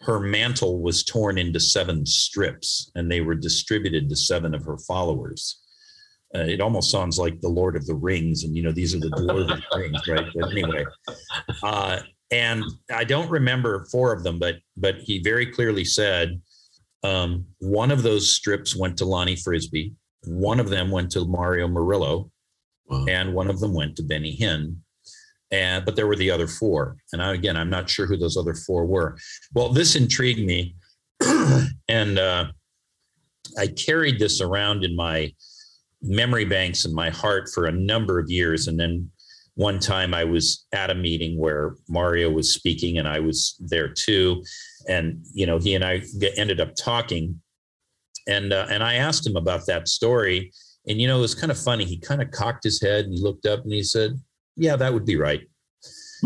her 0.00 0.18
mantle 0.18 0.80
was 0.80 1.04
torn 1.04 1.38
into 1.38 1.60
seven 1.60 2.06
strips 2.06 2.90
and 2.94 3.10
they 3.10 3.20
were 3.20 3.34
distributed 3.34 4.08
to 4.08 4.16
seven 4.16 4.54
of 4.54 4.64
her 4.64 4.78
followers. 4.78 5.60
Uh, 6.34 6.40
it 6.40 6.60
almost 6.60 6.90
sounds 6.90 7.18
like 7.18 7.40
the 7.40 7.48
Lord 7.48 7.74
of 7.74 7.86
the 7.86 7.94
Rings, 7.94 8.44
and 8.44 8.54
you 8.54 8.62
know 8.62 8.72
these 8.72 8.94
are 8.94 9.00
the 9.00 9.08
dwarven 9.08 9.62
rings, 9.76 10.08
right? 10.08 10.26
But 10.34 10.50
anyway, 10.50 10.84
uh, 11.62 12.00
and 12.30 12.64
I 12.94 13.04
don't 13.04 13.30
remember 13.30 13.86
four 13.90 14.12
of 14.12 14.24
them, 14.24 14.38
but 14.38 14.56
but 14.76 14.96
he 14.96 15.22
very 15.22 15.46
clearly 15.46 15.86
said 15.86 16.42
um, 17.02 17.46
one 17.60 17.90
of 17.90 18.02
those 18.02 18.30
strips 18.30 18.76
went 18.76 18.98
to 18.98 19.06
Lonnie 19.06 19.36
Frisbee, 19.36 19.94
one 20.26 20.60
of 20.60 20.68
them 20.68 20.90
went 20.90 21.10
to 21.12 21.24
Mario 21.24 21.66
Murillo, 21.66 22.30
Wow. 22.88 23.04
And 23.08 23.34
one 23.34 23.48
of 23.48 23.60
them 23.60 23.74
went 23.74 23.96
to 23.96 24.02
Benny 24.02 24.36
Hinn. 24.36 24.76
And 25.50 25.84
but 25.84 25.96
there 25.96 26.06
were 26.06 26.16
the 26.16 26.30
other 26.30 26.46
four. 26.46 26.96
And 27.12 27.22
I, 27.22 27.34
again, 27.34 27.56
I'm 27.56 27.70
not 27.70 27.88
sure 27.88 28.06
who 28.06 28.16
those 28.16 28.36
other 28.36 28.54
four 28.54 28.84
were. 28.84 29.16
Well, 29.54 29.70
this 29.70 29.96
intrigued 29.96 30.44
me. 30.44 30.76
and 31.88 32.18
uh, 32.18 32.46
I 33.58 33.66
carried 33.68 34.18
this 34.18 34.40
around 34.40 34.84
in 34.84 34.94
my 34.94 35.32
memory 36.02 36.44
banks 36.44 36.84
in 36.84 36.94
my 36.94 37.10
heart 37.10 37.48
for 37.52 37.66
a 37.66 37.72
number 37.72 38.18
of 38.18 38.30
years. 38.30 38.68
And 38.68 38.78
then 38.78 39.10
one 39.54 39.80
time 39.80 40.14
I 40.14 40.22
was 40.22 40.66
at 40.72 40.90
a 40.90 40.94
meeting 40.94 41.38
where 41.38 41.74
Mario 41.88 42.30
was 42.30 42.54
speaking 42.54 42.98
and 42.98 43.08
I 43.08 43.18
was 43.18 43.56
there 43.58 43.88
too. 43.88 44.44
And, 44.88 45.24
you 45.32 45.46
know, 45.46 45.58
he 45.58 45.74
and 45.74 45.84
I 45.84 46.02
ended 46.36 46.60
up 46.60 46.74
talking. 46.76 47.40
And, 48.28 48.52
uh, 48.52 48.66
and 48.70 48.84
I 48.84 48.94
asked 48.94 49.26
him 49.26 49.36
about 49.36 49.66
that 49.66 49.88
story 49.88 50.52
and, 50.88 51.00
you 51.00 51.06
know, 51.06 51.18
it 51.18 51.22
was 51.22 51.34
kind 51.34 51.52
of 51.52 51.58
funny. 51.58 51.84
He 51.84 51.98
kind 51.98 52.22
of 52.22 52.30
cocked 52.30 52.64
his 52.64 52.80
head 52.80 53.04
and 53.04 53.14
he 53.14 53.20
looked 53.20 53.46
up 53.46 53.62
and 53.62 53.72
he 53.72 53.82
said, 53.82 54.18
Yeah, 54.58 54.76
that 54.76 54.92
would 54.92 55.06
be 55.06 55.16
right. 55.16 55.42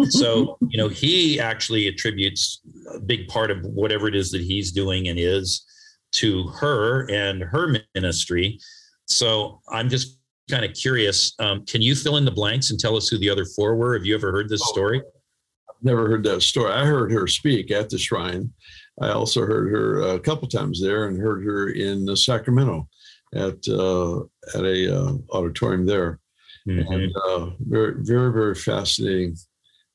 so, 0.09 0.57
you 0.69 0.79
know, 0.79 0.89
he 0.89 1.39
actually 1.39 1.87
attributes 1.89 2.61
a 2.95 3.01
big 3.01 3.29
part 3.29 3.51
of 3.51 3.63
whatever 3.65 4.09
it 4.09 4.17
is 4.17 4.31
that 4.31 4.41
he's 4.41 4.73
doing 4.73 5.09
and 5.09 5.19
is 5.19 5.65
to 6.13 6.49
her 6.49 7.09
and 7.11 7.43
her 7.43 7.77
ministry. 7.95 8.59
So 9.07 9.61
I'm 9.69 9.89
just 9.89 10.19
kind 10.51 10.65
of 10.65 10.75
curious. 10.75 11.35
Um, 11.39 11.65
can 11.67 11.83
you 11.83 11.95
fill 11.95 12.17
in 12.17 12.25
the 12.25 12.31
blanks 12.31 12.71
and 12.71 12.79
tell 12.79 12.97
us 12.97 13.09
who 13.09 13.19
the 13.19 13.31
other 13.31 13.45
four 13.45 13.77
were? 13.77 13.95
Have 13.95 14.05
you 14.05 14.15
ever 14.15 14.33
heard 14.33 14.49
this 14.49 14.63
oh, 14.63 14.73
story? 14.73 14.99
I've 14.99 15.85
never 15.85 16.09
heard 16.09 16.25
that 16.25 16.43
story. 16.43 16.73
I 16.73 16.85
heard 16.85 17.13
her 17.13 17.27
speak 17.27 17.71
at 17.71 17.91
the 17.91 17.99
shrine. 17.99 18.53
I 19.01 19.11
also 19.11 19.47
heard 19.47 19.71
her 19.71 20.01
a 20.15 20.21
couple 20.21 20.49
times 20.49 20.81
there 20.81 21.07
and 21.07 21.19
heard 21.19 21.45
her 21.45 21.71
in 21.71 22.15
Sacramento 22.15 22.89
at 23.35 23.67
uh, 23.69 24.21
at 24.55 24.65
a 24.65 24.95
uh, 24.95 25.15
auditorium 25.31 25.87
there, 25.87 26.21
mm-hmm. 26.67 26.93
and 26.93 27.17
uh, 27.17 27.51
very 27.61 27.95
very 27.99 28.33
very 28.33 28.55
fascinating, 28.55 29.37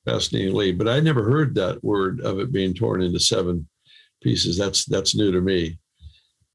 fascinating 0.06 0.54
lead. 0.54 0.78
But 0.78 0.88
I 0.88 1.00
never 1.00 1.24
heard 1.24 1.56
that 1.56 1.84
word 1.84 2.22
of 2.22 2.40
it 2.40 2.52
being 2.52 2.74
torn 2.74 3.02
into 3.02 3.20
seven 3.20 3.68
pieces. 4.22 4.58
That's 4.58 4.86
that's 4.86 5.16
new 5.16 5.32
to 5.32 5.42
me. 5.42 5.78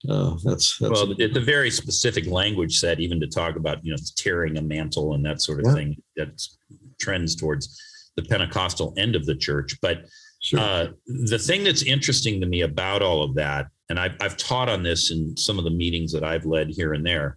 Uh, 0.08 0.36
that's, 0.42 0.78
that's 0.78 0.90
well, 0.90 1.14
it's 1.16 1.36
a 1.36 1.40
very 1.40 1.70
specific 1.70 2.26
language 2.26 2.76
set, 2.76 2.98
even 2.98 3.20
to 3.20 3.26
talk 3.28 3.56
about 3.56 3.84
you 3.84 3.92
know 3.92 3.98
tearing 4.16 4.58
a 4.58 4.62
mantle 4.62 5.14
and 5.14 5.24
that 5.24 5.40
sort 5.40 5.60
of 5.60 5.66
yeah. 5.66 5.74
thing. 5.74 6.02
That 6.16 6.42
trends 7.00 7.36
towards 7.36 7.80
the 8.16 8.22
Pentecostal 8.22 8.94
end 8.96 9.16
of 9.16 9.26
the 9.26 9.36
church, 9.36 9.76
but. 9.80 10.04
Sure. 10.44 10.58
Uh, 10.58 10.86
the 11.06 11.38
thing 11.38 11.62
that's 11.62 11.84
interesting 11.84 12.40
to 12.40 12.48
me 12.48 12.62
about 12.62 13.00
all 13.00 13.22
of 13.22 13.36
that 13.36 13.68
and 13.92 14.00
I've, 14.00 14.16
I've 14.22 14.38
taught 14.38 14.70
on 14.70 14.82
this 14.82 15.10
in 15.10 15.36
some 15.36 15.58
of 15.58 15.64
the 15.64 15.70
meetings 15.70 16.12
that 16.12 16.24
I've 16.24 16.46
led 16.46 16.70
here 16.70 16.94
and 16.94 17.04
there, 17.04 17.36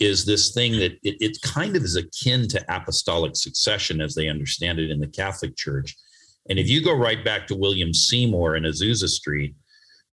is 0.00 0.24
this 0.24 0.52
thing 0.52 0.72
that 0.72 0.92
it, 1.02 1.16
it 1.20 1.42
kind 1.42 1.76
of 1.76 1.84
is 1.84 1.96
akin 1.96 2.48
to 2.48 2.64
apostolic 2.74 3.36
succession 3.36 4.00
as 4.00 4.14
they 4.14 4.28
understand 4.28 4.80
it 4.80 4.90
in 4.90 4.98
the 4.98 5.06
Catholic 5.06 5.56
Church. 5.56 5.94
And 6.48 6.58
if 6.58 6.68
you 6.68 6.82
go 6.82 6.94
right 6.96 7.22
back 7.22 7.46
to 7.46 7.54
William 7.54 7.92
Seymour 7.92 8.56
in 8.56 8.64
Azusa 8.64 9.08
Street, 9.08 9.54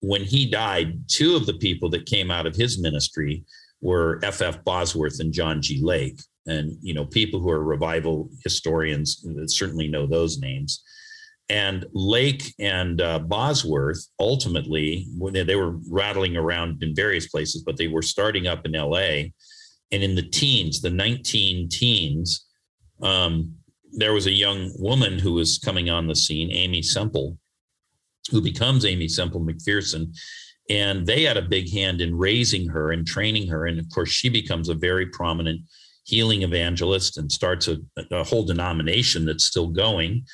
when 0.01 0.23
he 0.23 0.49
died, 0.49 1.09
two 1.09 1.37
of 1.37 1.47
the 1.47 1.55
people 1.55 1.91
that 1.91 2.07
came 2.07 2.31
out 2.31 2.47
of 2.47 2.55
his 2.55 2.81
ministry 2.81 3.45
were 3.81 4.21
F.F. 4.23 4.65
Bosworth 4.65 5.21
and 5.21 5.33
John 5.33 5.61
G. 5.61 5.81
Lake. 5.83 6.21
And, 6.47 6.77
you 6.81 6.95
know, 6.95 7.05
people 7.05 7.41
who 7.41 7.51
are 7.51 7.63
revival 7.63 8.31
historians 8.45 9.25
certainly 9.47 9.89
know 9.89 10.07
those 10.07 10.39
names. 10.39 10.83
And 11.49 11.85
Lake 11.93 12.55
and 12.59 13.01
uh, 13.01 13.19
Bosworth 13.19 14.09
ultimately, 14.19 15.07
when 15.19 15.35
they, 15.35 15.43
they 15.43 15.57
were 15.57 15.77
rattling 15.91 16.37
around 16.37 16.83
in 16.83 16.95
various 16.95 17.29
places, 17.29 17.63
but 17.63 17.77
they 17.77 17.89
were 17.89 18.03
starting 18.03 18.47
up 18.47 18.65
in 18.65 18.73
LA. 18.73 19.25
And 19.93 20.03
in 20.03 20.15
the 20.15 20.23
teens, 20.23 20.81
the 20.81 20.91
19 20.91 21.69
teens, 21.69 22.47
um, 23.03 23.55
there 23.93 24.15
was 24.15 24.27
a 24.27 24.33
young 24.33 24.73
woman 24.79 25.19
who 25.19 25.35
was 25.35 25.59
coming 25.59 25.91
on 25.91 26.07
the 26.07 26.17
scene, 26.17 26.51
Aimee 26.51 26.83
Semple, 26.83 27.39
who 28.31 28.41
becomes 28.41 28.85
Aimee 28.85 29.09
Semple 29.09 29.41
McPherson. 29.41 30.17
And 30.71 31.07
they 31.07 31.23
had 31.23 31.37
a 31.37 31.43
big 31.43 31.71
hand 31.71 32.01
in 32.01 32.17
raising 32.17 32.69
her 32.69 32.93
and 32.93 33.07
training 33.07 33.49
her. 33.49 33.67
And 33.67 33.79
of 33.79 33.87
course, 33.93 34.09
she 34.09 34.31
becomes 34.31 34.69
a 34.69 34.75
very 34.75 35.07
prominent 35.07 35.61
healing 36.05 36.43
evangelist 36.43 37.19
and 37.19 37.31
starts 37.31 37.69
a, 37.69 37.79
a 38.11 38.25
whole 38.25 38.45
denomination 38.45 39.27
that's 39.27 39.45
still 39.45 39.69
going. 39.69 40.25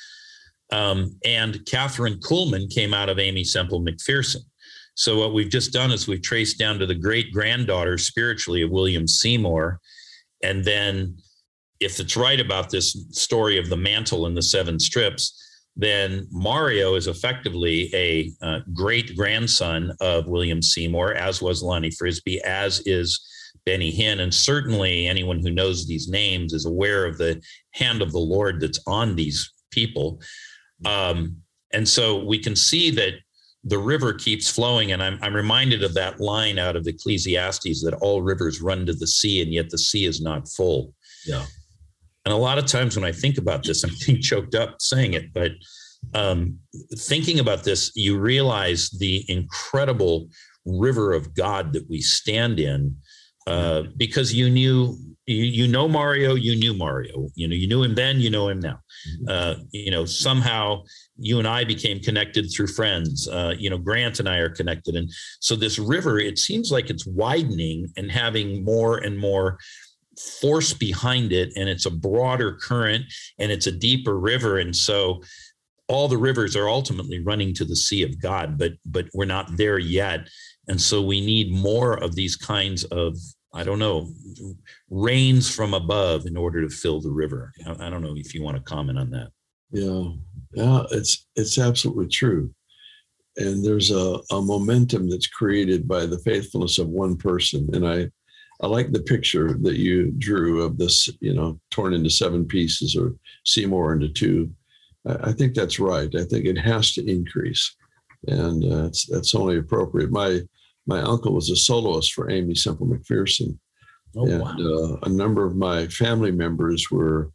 Um, 0.71 1.17
and 1.25 1.55
Kathryn 1.65 2.19
Kuhlman 2.19 2.73
came 2.73 2.93
out 2.93 3.09
of 3.09 3.19
Aimee 3.19 3.43
Semple 3.43 3.81
McPherson. 3.81 4.43
So 4.99 5.17
what 5.17 5.33
we've 5.33 5.49
just 5.49 5.71
done 5.71 5.93
is 5.93 6.09
we've 6.09 6.21
traced 6.21 6.59
down 6.59 6.77
to 6.79 6.85
the 6.85 6.93
great 6.93 7.31
granddaughter 7.31 7.97
spiritually 7.97 8.63
of 8.63 8.69
William 8.69 9.07
Seymour. 9.07 9.79
And 10.43 10.65
then 10.65 11.15
if 11.79 12.01
it's 12.01 12.17
right 12.17 12.41
about 12.41 12.69
this 12.69 13.07
story 13.11 13.57
of 13.57 13.69
the 13.69 13.77
mantle 13.77 14.25
and 14.25 14.35
the 14.35 14.41
seven 14.41 14.77
strips, 14.77 15.41
then 15.77 16.27
Mario 16.31 16.95
is 16.95 17.07
effectively 17.07 17.89
a 17.95 18.29
uh, 18.45 18.59
great 18.73 19.15
grandson 19.15 19.93
of 20.01 20.27
William 20.27 20.61
Seymour, 20.61 21.13
as 21.13 21.41
was 21.41 21.63
Lonnie 21.63 21.91
Frisbee, 21.91 22.41
as 22.43 22.81
is 22.85 23.25
Benny 23.65 23.93
Hinn. 23.93 24.19
And 24.19 24.33
certainly 24.33 25.07
anyone 25.07 25.39
who 25.39 25.49
knows 25.49 25.87
these 25.87 26.09
names 26.09 26.51
is 26.51 26.65
aware 26.65 27.05
of 27.05 27.17
the 27.17 27.41
hand 27.71 28.01
of 28.01 28.11
the 28.11 28.19
Lord 28.19 28.59
that's 28.59 28.81
on 28.85 29.15
these 29.15 29.49
people. 29.71 30.19
Um, 30.83 31.37
and 31.71 31.87
so 31.87 32.21
we 32.21 32.39
can 32.39 32.57
see 32.57 32.91
that 32.91 33.13
the 33.63 33.77
river 33.77 34.13
keeps 34.13 34.49
flowing. 34.49 34.91
And 34.91 35.03
I'm, 35.03 35.19
I'm 35.21 35.35
reminded 35.35 35.83
of 35.83 35.93
that 35.95 36.19
line 36.19 36.57
out 36.57 36.75
of 36.75 36.87
Ecclesiastes 36.87 37.83
that 37.83 37.97
all 38.01 38.21
rivers 38.21 38.61
run 38.61 38.85
to 38.85 38.93
the 38.93 39.07
sea, 39.07 39.41
and 39.41 39.53
yet 39.53 39.69
the 39.69 39.77
sea 39.77 40.05
is 40.05 40.21
not 40.21 40.47
full. 40.47 40.93
Yeah. 41.25 41.45
And 42.25 42.33
a 42.33 42.37
lot 42.37 42.57
of 42.57 42.65
times 42.65 42.95
when 42.95 43.05
I 43.05 43.11
think 43.11 43.37
about 43.37 43.63
this, 43.63 43.83
I'm 43.83 43.89
getting 43.99 44.21
choked 44.21 44.55
up 44.55 44.75
saying 44.79 45.13
it, 45.13 45.33
but 45.33 45.51
um, 46.13 46.57
thinking 46.97 47.39
about 47.39 47.63
this, 47.63 47.91
you 47.95 48.17
realize 48.17 48.89
the 48.91 49.25
incredible 49.27 50.29
river 50.65 51.13
of 51.13 51.33
God 51.33 51.73
that 51.73 51.89
we 51.89 52.01
stand 52.01 52.59
in 52.59 52.95
uh, 53.47 53.83
because 53.97 54.33
you 54.33 54.49
knew 54.49 54.97
you, 55.29 55.43
you 55.43 55.67
know 55.67 55.87
Mario, 55.87 56.33
you 56.33 56.55
knew 56.55 56.73
Mario. 56.73 57.29
You 57.35 57.47
know, 57.47 57.53
you 57.53 57.67
knew 57.67 57.83
him 57.83 57.93
then, 57.93 58.19
you 58.19 58.31
know 58.31 58.49
him 58.49 58.59
now. 58.59 58.79
Mm-hmm. 59.07 59.25
Uh, 59.29 59.63
you 59.71 59.91
know, 59.91 60.03
somehow 60.05 60.83
you 61.17 61.37
and 61.37 61.47
I 61.47 61.63
became 61.63 61.99
connected 61.99 62.49
through 62.49 62.67
friends. 62.67 63.27
Uh, 63.27 63.53
you 63.57 63.69
know, 63.69 63.77
Grant 63.77 64.19
and 64.19 64.27
I 64.27 64.37
are 64.37 64.49
connected. 64.49 64.95
And 64.95 65.09
so 65.39 65.55
this 65.55 65.77
river, 65.77 66.19
it 66.19 66.39
seems 66.39 66.71
like 66.71 66.89
it's 66.89 67.05
widening 67.05 67.87
and 67.95 68.11
having 68.11 68.63
more 68.63 68.97
and 68.97 69.19
more 69.19 69.59
force 70.41 70.73
behind 70.73 71.31
it. 71.31 71.53
And 71.55 71.69
it's 71.69 71.85
a 71.85 71.91
broader 71.91 72.53
current 72.53 73.05
and 73.37 73.51
it's 73.51 73.67
a 73.67 73.71
deeper 73.71 74.17
river. 74.17 74.57
And 74.57 74.75
so 74.75 75.21
all 75.87 76.07
the 76.07 76.17
rivers 76.17 76.55
are 76.55 76.69
ultimately 76.69 77.19
running 77.19 77.53
to 77.53 77.65
the 77.65 77.75
sea 77.75 78.01
of 78.01 78.19
God, 78.19 78.57
but 78.57 78.73
but 78.85 79.05
we're 79.13 79.25
not 79.25 79.57
there 79.57 79.77
yet. 79.79 80.27
And 80.67 80.81
so 80.81 81.01
we 81.01 81.19
need 81.21 81.51
more 81.51 82.03
of 82.03 82.15
these 82.15 82.35
kinds 82.35 82.83
of 82.85 83.15
I 83.53 83.63
don't 83.63 83.79
know, 83.79 84.11
rains 84.89 85.53
from 85.53 85.73
above 85.73 86.25
in 86.25 86.37
order 86.37 86.61
to 86.61 86.69
fill 86.69 87.01
the 87.01 87.11
river. 87.11 87.51
I, 87.65 87.89
don't 87.89 88.03
know 88.03 88.13
if 88.15 88.33
you 88.35 88.43
want 88.43 88.57
to 88.57 88.63
comment 88.63 88.99
on 88.99 89.09
that. 89.11 89.29
Yeah, 89.71 90.09
yeah, 90.53 90.83
it's 90.91 91.27
it's 91.35 91.57
absolutely 91.57 92.07
true. 92.07 92.53
And 93.37 93.63
there's 93.63 93.91
a, 93.91 94.19
a 94.31 94.41
momentum 94.41 95.09
that's 95.09 95.27
created 95.27 95.87
by 95.87 96.05
the 96.05 96.19
faithfulness 96.19 96.77
of 96.77 96.89
one 96.89 97.15
person. 97.15 97.69
And 97.73 97.87
I 97.87 98.09
I 98.61 98.67
like 98.67 98.91
the 98.91 99.01
picture 99.01 99.57
that 99.61 99.77
you 99.77 100.11
drew 100.17 100.63
of 100.63 100.77
this, 100.77 101.09
you 101.19 101.33
know, 101.33 101.59
torn 101.71 101.93
into 101.93 102.09
seven 102.09 102.45
pieces 102.45 102.95
or 102.95 103.15
Seymour 103.45 103.93
into 103.93 104.09
two. 104.09 104.51
I, 105.07 105.29
I 105.29 105.31
think 105.31 105.53
that's 105.55 105.79
right. 105.79 106.13
I 106.13 106.23
think 106.25 106.45
it 106.45 106.57
has 106.57 106.93
to 106.93 107.09
increase. 107.09 107.75
And 108.27 108.63
uh, 108.65 108.89
that's 109.09 109.33
only 109.33 109.57
appropriate. 109.57 110.11
My 110.11 110.41
my 110.89 111.01
uncle 111.01 111.33
was 111.33 111.49
a 111.51 111.55
soloist 111.55 112.13
for 112.13 112.31
Aimee 112.31 112.55
Semple 112.55 112.87
McPherson. 112.87 113.57
Oh, 114.17 114.25
and 114.25 114.41
wow. 114.41 114.57
uh, 114.59 114.97
a 115.03 115.09
number 115.09 115.45
of 115.45 115.55
my 115.55 115.87
family 115.87 116.31
members 116.31 116.89
were 116.89 117.31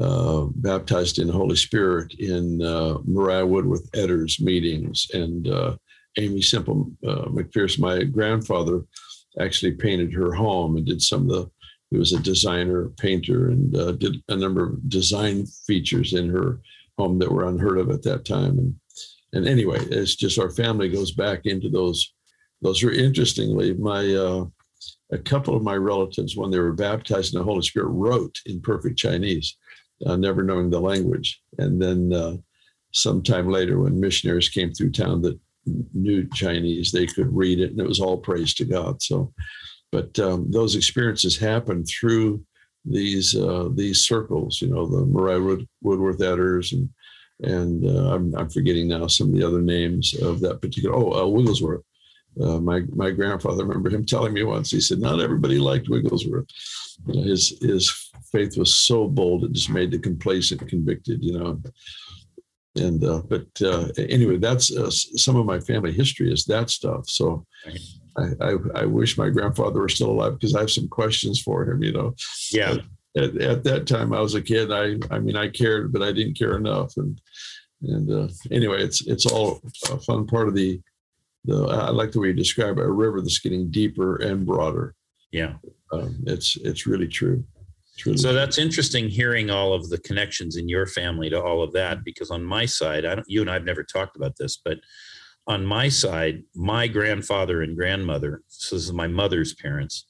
uh, 0.00 0.46
baptized 0.56 1.18
in 1.18 1.26
the 1.26 1.32
Holy 1.34 1.56
Spirit 1.56 2.14
in 2.14 2.62
uh, 2.62 2.96
Mariah 3.04 3.46
Woodworth 3.46 3.86
Etter's 3.94 4.40
meetings. 4.40 5.06
And 5.12 5.46
uh, 5.48 5.76
Aimee 6.16 6.40
Semple 6.40 6.90
uh, 7.06 7.26
McPherson, 7.26 7.80
my 7.80 8.04
grandfather, 8.04 8.82
actually 9.38 9.72
painted 9.72 10.12
her 10.14 10.32
home 10.32 10.76
and 10.76 10.86
did 10.86 11.02
some 11.02 11.22
of 11.22 11.28
the, 11.28 11.50
he 11.90 11.98
was 11.98 12.14
a 12.14 12.20
designer, 12.20 12.88
painter, 12.98 13.50
and 13.50 13.76
uh, 13.76 13.92
did 13.92 14.16
a 14.28 14.36
number 14.36 14.64
of 14.64 14.88
design 14.88 15.44
features 15.66 16.14
in 16.14 16.30
her 16.30 16.60
home 16.96 17.18
that 17.18 17.30
were 17.30 17.48
unheard 17.48 17.78
of 17.78 17.90
at 17.90 18.02
that 18.04 18.24
time. 18.24 18.58
And, 18.58 18.74
and 19.34 19.46
anyway, 19.46 19.80
it's 19.90 20.14
just 20.14 20.38
our 20.38 20.50
family 20.50 20.88
goes 20.88 21.12
back 21.12 21.44
into 21.44 21.68
those 21.68 22.14
those 22.64 22.82
are 22.82 22.90
interestingly, 22.90 23.74
my 23.74 24.14
uh, 24.14 24.46
a 25.12 25.18
couple 25.18 25.54
of 25.54 25.62
my 25.62 25.76
relatives, 25.76 26.34
when 26.34 26.50
they 26.50 26.58
were 26.58 26.72
baptized 26.72 27.34
in 27.34 27.38
the 27.38 27.44
Holy 27.44 27.62
Spirit, 27.62 27.88
wrote 27.88 28.36
in 28.46 28.60
perfect 28.62 28.98
Chinese, 28.98 29.56
uh, 30.06 30.16
never 30.16 30.42
knowing 30.42 30.70
the 30.70 30.80
language. 30.80 31.42
And 31.58 31.80
then 31.80 32.12
uh, 32.12 32.36
sometime 32.92 33.50
later, 33.50 33.78
when 33.78 34.00
missionaries 34.00 34.48
came 34.48 34.72
through 34.72 34.92
town 34.92 35.20
that 35.22 35.38
knew 35.92 36.26
Chinese, 36.30 36.90
they 36.90 37.06
could 37.06 37.36
read 37.36 37.60
it, 37.60 37.70
and 37.70 37.80
it 37.80 37.86
was 37.86 38.00
all 38.00 38.16
praise 38.16 38.54
to 38.54 38.64
God. 38.64 39.02
So, 39.02 39.32
but 39.92 40.18
um, 40.18 40.50
those 40.50 40.74
experiences 40.74 41.38
happen 41.38 41.84
through 41.84 42.42
these 42.86 43.36
uh, 43.36 43.68
these 43.74 44.06
circles. 44.06 44.62
You 44.62 44.68
know, 44.68 44.86
the 44.86 45.04
Mariah 45.04 45.42
Wood, 45.42 45.68
Woodworth 45.82 46.18
Etters 46.18 46.72
and 46.72 46.88
and 47.42 47.84
uh, 47.84 48.14
I'm, 48.14 48.34
I'm, 48.36 48.48
forgetting 48.48 48.88
now 48.88 49.08
some 49.08 49.28
of 49.28 49.34
the 49.34 49.46
other 49.46 49.60
names 49.60 50.14
of 50.22 50.40
that 50.40 50.62
particular. 50.62 50.94
Oh, 50.94 51.12
uh, 51.12 51.26
Wigglesworth. 51.26 51.82
Uh, 52.40 52.58
my 52.60 52.82
my 52.94 53.10
grandfather 53.10 53.62
I 53.62 53.66
remember 53.66 53.90
him 53.90 54.04
telling 54.04 54.32
me 54.32 54.42
once. 54.42 54.70
He 54.70 54.80
said, 54.80 54.98
"Not 54.98 55.20
everybody 55.20 55.58
liked 55.58 55.88
Wigglesworth. 55.88 56.46
You 57.06 57.14
know, 57.14 57.22
his 57.22 57.58
his 57.60 58.10
faith 58.32 58.56
was 58.56 58.74
so 58.74 59.06
bold 59.06 59.44
it 59.44 59.52
just 59.52 59.70
made 59.70 59.90
the 59.90 59.98
complacent 59.98 60.68
convicted. 60.68 61.22
You 61.22 61.38
know." 61.38 61.62
And 62.76 63.04
uh, 63.04 63.22
but 63.28 63.46
uh, 63.62 63.88
anyway, 63.98 64.38
that's 64.38 64.74
uh, 64.74 64.90
some 64.90 65.36
of 65.36 65.46
my 65.46 65.60
family 65.60 65.92
history 65.92 66.32
is 66.32 66.44
that 66.46 66.70
stuff. 66.70 67.08
So 67.08 67.46
I, 68.18 68.24
I, 68.40 68.56
I 68.74 68.84
wish 68.84 69.16
my 69.16 69.28
grandfather 69.28 69.80
were 69.80 69.88
still 69.88 70.10
alive 70.10 70.34
because 70.34 70.56
I 70.56 70.60
have 70.60 70.72
some 70.72 70.88
questions 70.88 71.40
for 71.40 71.62
him. 71.62 71.82
You 71.82 71.92
know. 71.92 72.14
Yeah. 72.50 72.76
At, 73.16 73.36
at, 73.36 73.62
that 73.62 73.86
time, 73.86 74.12
I 74.12 74.20
was 74.20 74.34
a 74.34 74.42
kid. 74.42 74.72
I 74.72 74.96
I 75.14 75.20
mean, 75.20 75.36
I 75.36 75.48
cared, 75.48 75.92
but 75.92 76.02
I 76.02 76.10
didn't 76.10 76.36
care 76.36 76.56
enough. 76.56 76.96
And 76.96 77.20
and 77.82 78.10
uh, 78.10 78.28
anyway, 78.50 78.82
it's 78.82 79.06
it's 79.06 79.26
all 79.26 79.60
a 79.92 79.98
fun 80.00 80.26
part 80.26 80.48
of 80.48 80.54
the 80.54 80.80
the 81.44 81.66
I 81.66 81.90
like 81.90 82.12
the 82.12 82.20
way 82.20 82.28
you 82.28 82.34
describe 82.34 82.78
it, 82.78 82.84
a 82.84 82.90
river 82.90 83.20
that's 83.20 83.38
getting 83.38 83.70
deeper 83.70 84.16
and 84.16 84.46
broader. 84.46 84.94
Yeah, 85.30 85.54
um, 85.92 86.16
it's 86.26 86.56
it's 86.56 86.86
really 86.86 87.08
true. 87.08 87.44
It's 87.94 88.06
really 88.06 88.18
so 88.18 88.28
true. 88.28 88.38
that's 88.38 88.58
interesting 88.58 89.08
hearing 89.08 89.50
all 89.50 89.72
of 89.72 89.88
the 89.90 89.98
connections 89.98 90.56
in 90.56 90.68
your 90.68 90.86
family 90.86 91.30
to 91.30 91.42
all 91.42 91.62
of 91.62 91.72
that 91.72 92.04
because 92.04 92.30
on 92.30 92.42
my 92.42 92.66
side, 92.66 93.04
I 93.04 93.16
don't. 93.16 93.28
You 93.28 93.40
and 93.40 93.50
I've 93.50 93.64
never 93.64 93.82
talked 93.82 94.16
about 94.16 94.36
this, 94.38 94.60
but 94.64 94.78
on 95.46 95.66
my 95.66 95.88
side, 95.88 96.42
my 96.54 96.86
grandfather 96.86 97.62
and 97.62 97.76
grandmother, 97.76 98.42
so 98.48 98.76
this 98.76 98.84
is 98.84 98.92
my 98.92 99.06
mother's 99.06 99.54
parents, 99.54 100.06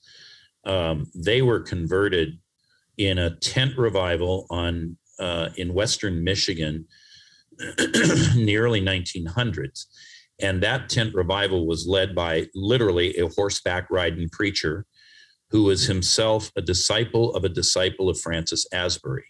um, 0.65 1.11
they 1.15 1.43
were 1.43 1.61
converted 1.61 2.39
in 2.97 3.19
a 3.19 3.35
tent 3.37 3.77
revival 3.77 4.47
on 4.51 4.97
uh, 5.19 5.49
in 5.57 5.75
Western 5.75 6.23
Michigan 6.23 6.87
in 7.79 8.47
the 8.47 8.57
early 8.57 8.81
1900s 8.81 9.87
and 10.41 10.63
that 10.63 10.89
tent 10.89 11.15
revival 11.15 11.67
was 11.67 11.87
led 11.87 12.15
by 12.15 12.47
literally 12.55 13.17
a 13.17 13.29
horseback 13.29 13.89
riding 13.91 14.29
preacher 14.31 14.87
who 15.51 15.65
was 15.65 15.87
himself 15.87 16.51
a 16.57 16.63
disciple 16.63 17.35
of 17.35 17.45
a 17.45 17.49
disciple 17.49 18.09
of 18.09 18.21
Francis 18.21 18.67
Asbury, 18.73 19.27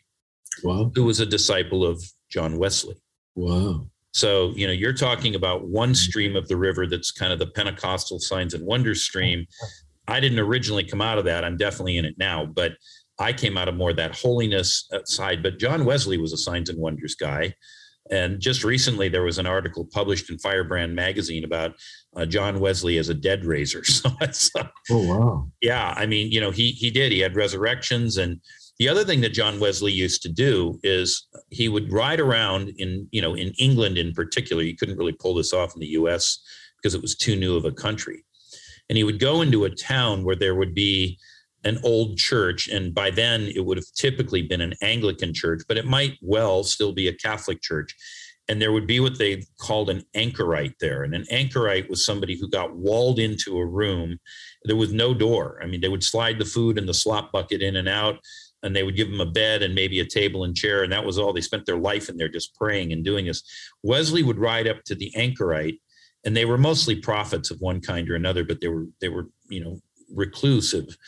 wow. 0.63 0.91
who 0.95 1.05
was 1.05 1.21
a 1.21 1.27
disciple 1.27 1.85
of 1.85 2.03
John 2.31 2.59
Wesley. 2.59 2.97
Wow. 3.35 3.87
So, 4.13 4.53
you 4.55 4.67
know, 4.67 4.73
you're 4.73 4.93
talking 4.93 5.35
about 5.35 5.69
one 5.69 5.95
stream 5.95 6.37
of 6.37 6.49
the 6.49 6.57
river 6.57 6.87
that's 6.87 7.11
kind 7.11 7.33
of 7.33 7.41
the 7.41 7.49
Pentecostal 7.49 8.21
signs 8.21 8.55
and 8.55 8.65
wonders 8.65 9.03
stream. 9.03 9.45
I 10.07 10.21
didn't 10.21 10.39
originally 10.39 10.85
come 10.85 11.03
out 11.03 11.19
of 11.19 11.25
that. 11.25 11.45
I'm 11.45 11.57
definitely 11.57 11.99
in 11.99 12.05
it 12.05 12.15
now, 12.17 12.47
but 12.47 12.73
I 13.19 13.33
came 13.33 13.59
out 13.59 13.69
of 13.69 13.75
more 13.75 13.93
that 13.93 14.17
holiness 14.17 14.87
uh, 14.93 15.05
side. 15.05 15.43
But 15.43 15.59
John 15.59 15.85
Wesley 15.85 16.19
was 16.19 16.33
a 16.33 16.37
signs 16.37 16.69
and 16.69 16.79
wonders 16.79 17.17
guy. 17.17 17.55
And 18.11 18.39
just 18.39 18.65
recently, 18.65 19.09
there 19.09 19.23
was 19.23 19.39
an 19.39 19.47
article 19.47 19.89
published 19.91 20.31
in 20.31 20.39
Firebrand 20.39 20.95
magazine 20.95 21.45
about 21.45 21.75
uh, 22.15 22.27
John 22.27 22.61
Wesley 22.61 22.99
as 22.99 23.09
a 23.09 23.15
dead 23.15 23.45
raiser. 23.45 23.83
So 23.95 24.11
it's, 24.21 24.51
uh, 24.55 24.67
oh 24.91 25.09
wow, 25.09 25.49
yeah. 25.63 25.95
I 25.97 26.05
mean, 26.07 26.31
you 26.31 26.41
know, 26.41 26.51
he 26.51 26.73
he 26.73 26.91
did. 26.91 27.13
He 27.13 27.21
had 27.21 27.37
resurrections, 27.37 28.19
and 28.19 28.41
the 28.79 28.89
other 28.89 29.05
thing 29.05 29.21
that 29.23 29.33
John 29.33 29.61
Wesley 29.61 29.93
used 29.93 30.21
to 30.23 30.29
do 30.29 30.79
is 30.83 31.27
he 31.51 31.69
would 31.69 31.93
ride 31.93 32.21
around 32.21 32.73
in 32.77 33.09
you 33.13 33.23
know 33.23 33.35
in 33.35 33.53
England 33.59 33.97
in 33.97 34.13
particular. 34.13 34.63
You 34.63 34.77
couldn't 34.77 34.99
really 34.99 35.13
pull 35.13 35.35
this 35.35 35.53
off 35.53 35.75
in 35.75 35.81
the 35.81 35.95
U.S. 35.99 36.39
because 36.77 36.95
it 36.95 37.01
was 37.01 37.17
too 37.17 37.37
new 37.37 37.57
of 37.57 37.65
a 37.65 37.73
country, 37.73 38.25
and 38.89 38.99
he 38.99 39.05
would 39.05 39.21
go 39.21 39.41
into 39.41 39.65
a 39.65 39.71
town 39.71 40.25
where 40.25 40.37
there 40.37 40.55
would 40.55 40.75
be 40.75 41.19
an 41.65 41.79
old 41.83 42.19
church. 42.19 42.69
And 42.69 42.95
by 42.95 43.11
then, 43.11 43.51
it 43.55 43.65
would 43.65 43.79
have 43.79 43.87
typically 43.97 44.43
been 44.43 44.61
an 44.61 44.75
Anglican 44.83 45.33
church, 45.33 45.63
but 45.67 45.79
it 45.79 45.87
might 45.87 46.19
well 46.21 46.63
still 46.63 46.93
be 46.93 47.09
a 47.09 47.15
Catholic 47.15 47.61
church. 47.63 47.95
And 48.47 48.61
there 48.61 48.73
would 48.73 48.87
be 48.87 49.01
what 49.01 49.19
they 49.19 49.43
called 49.59 49.89
an 49.89 50.05
anchorite 50.15 50.75
there. 50.79 51.03
And 51.03 51.15
an 51.15 51.25
anchorite 51.31 51.89
was 51.89 52.05
somebody 52.05 52.39
who 52.39 52.49
got 52.49 52.77
walled 52.77 53.19
into 53.19 53.57
a 53.59 53.67
room. 53.67 54.19
There 54.65 54.77
was 54.77 54.93
no 54.93 55.15
door. 55.15 55.59
I 55.63 55.67
mean, 55.67 55.81
they 55.81 55.89
would 55.89 56.05
slide 56.05 56.39
the 56.39 56.45
food 56.45 56.77
and 56.77 56.87
the 56.87 56.93
slop 56.93 57.33
bucket 57.33 57.63
in 57.63 57.77
and 57.77 57.89
out, 57.89 58.19
and 58.63 58.77
they 58.77 58.83
would 58.83 58.97
give 58.97 59.11
them 59.11 59.21
a 59.21 59.31
bed 59.31 59.63
and 59.63 59.75
maybe 59.75 60.01
a 60.01 60.07
table 60.07 60.45
and 60.45 60.55
chair. 60.55 60.83
And 60.83 60.93
that 60.93 61.07
was 61.07 61.19
all. 61.19 61.33
They 61.33 61.41
spent 61.41 61.65
their 61.65 61.79
life 61.79 62.11
in 62.11 62.19
there 62.19 62.29
just 62.29 62.55
praying 62.55 62.93
and 62.93 63.03
doing 63.03 63.25
this. 63.25 63.43
Wesley 63.83 64.23
would 64.23 64.39
ride 64.39 64.69
up 64.69 64.85
to 64.85 64.95
the 64.95 65.11
anchorite, 65.17 65.81
and 66.27 66.37
they 66.37 66.45
were 66.45 66.59
mostly 66.59 66.97
prophets 66.97 67.51
of 67.51 67.63
one 67.63 67.81
kind 67.81 68.11
or 68.11 68.15
another, 68.15 68.45
but 68.45 68.61
they 68.61 68.69
were, 68.69 68.85
they 69.01 69.09
were, 69.09 69.29
you 69.49 69.65
know, 69.65 69.79
reclusive 70.15 70.99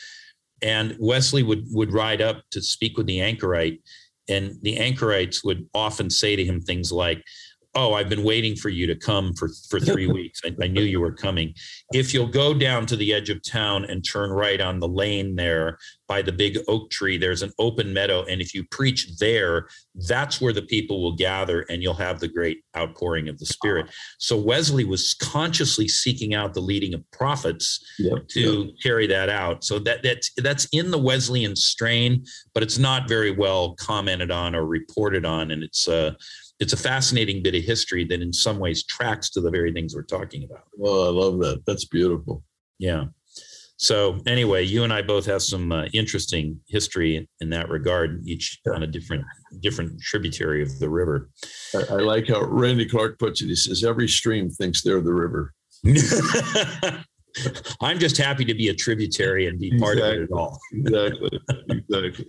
and 0.63 0.97
Wesley 0.99 1.43
would 1.43 1.65
would 1.71 1.93
ride 1.93 2.23
up 2.23 2.43
to 2.51 2.63
speak 2.63 2.97
with 2.97 3.07
the 3.07 3.21
anchorite, 3.21 3.81
and 4.29 4.57
the 4.63 4.77
anchorites 4.79 5.45
would 5.45 5.69
often 5.75 6.11
say 6.11 6.37
to 6.37 6.45
him 6.45 6.61
things 6.61 6.93
like, 6.93 7.23
oh, 7.77 7.93
I've 7.93 8.09
been 8.09 8.25
waiting 8.25 8.57
for 8.57 8.71
you 8.71 8.87
to 8.87 8.97
come 8.97 9.35
for, 9.35 9.51
for 9.69 9.79
three 9.79 10.07
weeks. 10.07 10.41
I, 10.45 10.57
I, 10.65 10.67
knew 10.67 10.83
you 10.83 10.99
were 10.99 11.13
coming. 11.13 11.55
If 11.93 12.15
you'll 12.15 12.27
go 12.27 12.55
down 12.55 12.87
to 12.87 12.97
the 12.97 13.13
edge 13.13 13.29
of 13.29 13.43
town 13.43 13.85
and 13.85 14.03
turn 14.03 14.31
right 14.31 14.61
on 14.61 14.81
the 14.81 14.89
lane 14.89 15.37
there 15.37 15.79
by 16.09 16.23
the 16.23 16.33
big 16.33 16.59
oak 16.69 16.91
tree, 16.91 17.19
there's 17.19 17.43
an 17.43 17.53
open 17.59 17.93
meadow. 17.93 18.25
And 18.25 18.41
if 18.41 18.55
you 18.55 18.65
preach 18.71 19.19
there, 19.19 19.69
that's 20.09 20.41
where 20.41 20.55
the 20.55 20.63
people 20.63 21.03
will 21.03 21.17
gather 21.17 21.67
and 21.69 21.83
you'll 21.83 21.95
have 21.95 22.19
the 22.19 22.29
great 22.29 22.65
outpouring 22.77 23.29
of 23.29 23.39
the 23.39 23.47
Spirit. 23.47 23.91
So 24.19 24.39
Wesley 24.39 24.85
was 24.85 25.15
consciously 25.15 25.87
seeking 25.87 26.33
out 26.33 26.55
the 26.55 26.61
leading 26.61 26.95
of 26.95 27.09
prophets 27.11 27.85
yep, 27.99 28.27
to 28.29 28.65
yep. 28.65 28.75
carry 28.83 29.07
that 29.09 29.29
out. 29.29 29.65
So 29.65 29.79
that 29.81 30.03
that's 30.03 30.31
that's 30.39 30.67
in 30.73 30.91
the 30.91 30.99
Wesleyan 30.99 31.57
strain, 31.57 32.25
but 32.55 32.63
it's 32.63 32.79
not 32.79 33.07
very 33.07 33.31
well 33.31 33.75
commented 33.75 34.31
on 34.31 34.55
or 34.55 34.65
reported 34.65 35.27
on. 35.27 35.51
And 35.51 35.63
it's 35.63 35.87
uh 35.87 36.15
it's 36.59 36.73
a 36.73 36.77
fascinating 36.77 37.43
bit 37.43 37.55
of 37.55 37.63
history 37.63 38.05
that 38.05 38.23
in 38.23 38.33
some 38.33 38.59
ways 38.59 38.85
tracks 38.85 39.31
to 39.31 39.41
the 39.41 39.51
very 39.51 39.73
things 39.73 39.95
we're 39.95 40.03
talking 40.03 40.45
about. 40.45 40.65
Well, 40.77 41.05
I 41.05 41.11
love 41.11 41.39
that. 41.41 41.63
That's 41.67 41.85
beautiful. 41.85 42.43
Yeah. 42.79 43.07
So 43.79 44.21
anyway, 44.27 44.65
you 44.65 44.85
and 44.85 44.93
I 44.93 45.03
both 45.03 45.27
have 45.27 45.43
some 45.43 45.71
uh, 45.71 45.85
interesting 45.93 46.59
history 46.67 47.29
in 47.41 47.51
that 47.51 47.69
regard, 47.69 48.23
each 48.27 48.59
on 48.73 48.83
a 48.83 48.87
different 48.87 49.25
different 49.61 50.01
tributary 50.01 50.63
of 50.63 50.79
the 50.79 50.89
river. 50.89 51.29
I, 51.75 51.95
I 51.95 51.99
like 51.99 52.29
how 52.29 52.43
Randy 52.43 52.87
Clark 52.89 53.19
puts 53.19 53.43
it. 53.43 53.47
He 53.47 53.57
says 53.57 53.85
every 53.85 54.09
stream 54.09 54.49
thinks 54.49 54.83
they're 54.83 55.03
the 55.03 55.13
river. 55.13 55.53
I'm 57.83 57.99
just 57.99 58.17
happy 58.17 58.47
to 58.47 58.55
be 58.55 58.69
a 58.69 58.75
tributary 58.75 59.47
and 59.47 59.59
be 59.59 59.79
part 59.79 59.99
exactly. 59.99 60.23
of 60.23 60.31
it 60.31 60.33
all. 60.33 60.59
exactly. 60.73 61.41
Exactly. 61.69 62.27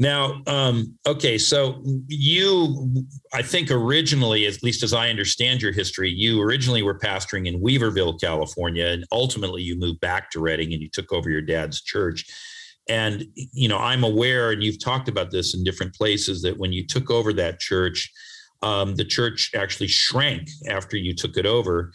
Now, 0.00 0.40
um, 0.46 0.96
okay, 1.06 1.36
so 1.36 1.82
you, 2.08 3.04
I 3.34 3.42
think 3.42 3.70
originally, 3.70 4.46
at 4.46 4.62
least 4.62 4.82
as 4.82 4.94
I 4.94 5.10
understand 5.10 5.60
your 5.60 5.72
history, 5.72 6.08
you 6.10 6.40
originally 6.40 6.82
were 6.82 6.98
pastoring 6.98 7.46
in 7.46 7.60
Weaverville, 7.60 8.18
California, 8.18 8.86
and 8.86 9.04
ultimately 9.12 9.60
you 9.60 9.78
moved 9.78 10.00
back 10.00 10.30
to 10.30 10.40
Redding 10.40 10.72
and 10.72 10.80
you 10.80 10.88
took 10.88 11.12
over 11.12 11.28
your 11.28 11.42
dad's 11.42 11.82
church. 11.82 12.24
And, 12.88 13.26
you 13.52 13.68
know, 13.68 13.76
I'm 13.76 14.02
aware, 14.02 14.52
and 14.52 14.64
you've 14.64 14.82
talked 14.82 15.10
about 15.10 15.30
this 15.30 15.54
in 15.54 15.64
different 15.64 15.94
places, 15.94 16.40
that 16.42 16.56
when 16.56 16.72
you 16.72 16.86
took 16.86 17.10
over 17.10 17.34
that 17.34 17.60
church, 17.60 18.10
um, 18.62 18.94
the 18.96 19.04
church 19.04 19.50
actually 19.54 19.88
shrank 19.88 20.48
after 20.66 20.96
you 20.96 21.14
took 21.14 21.36
it 21.36 21.44
over. 21.44 21.92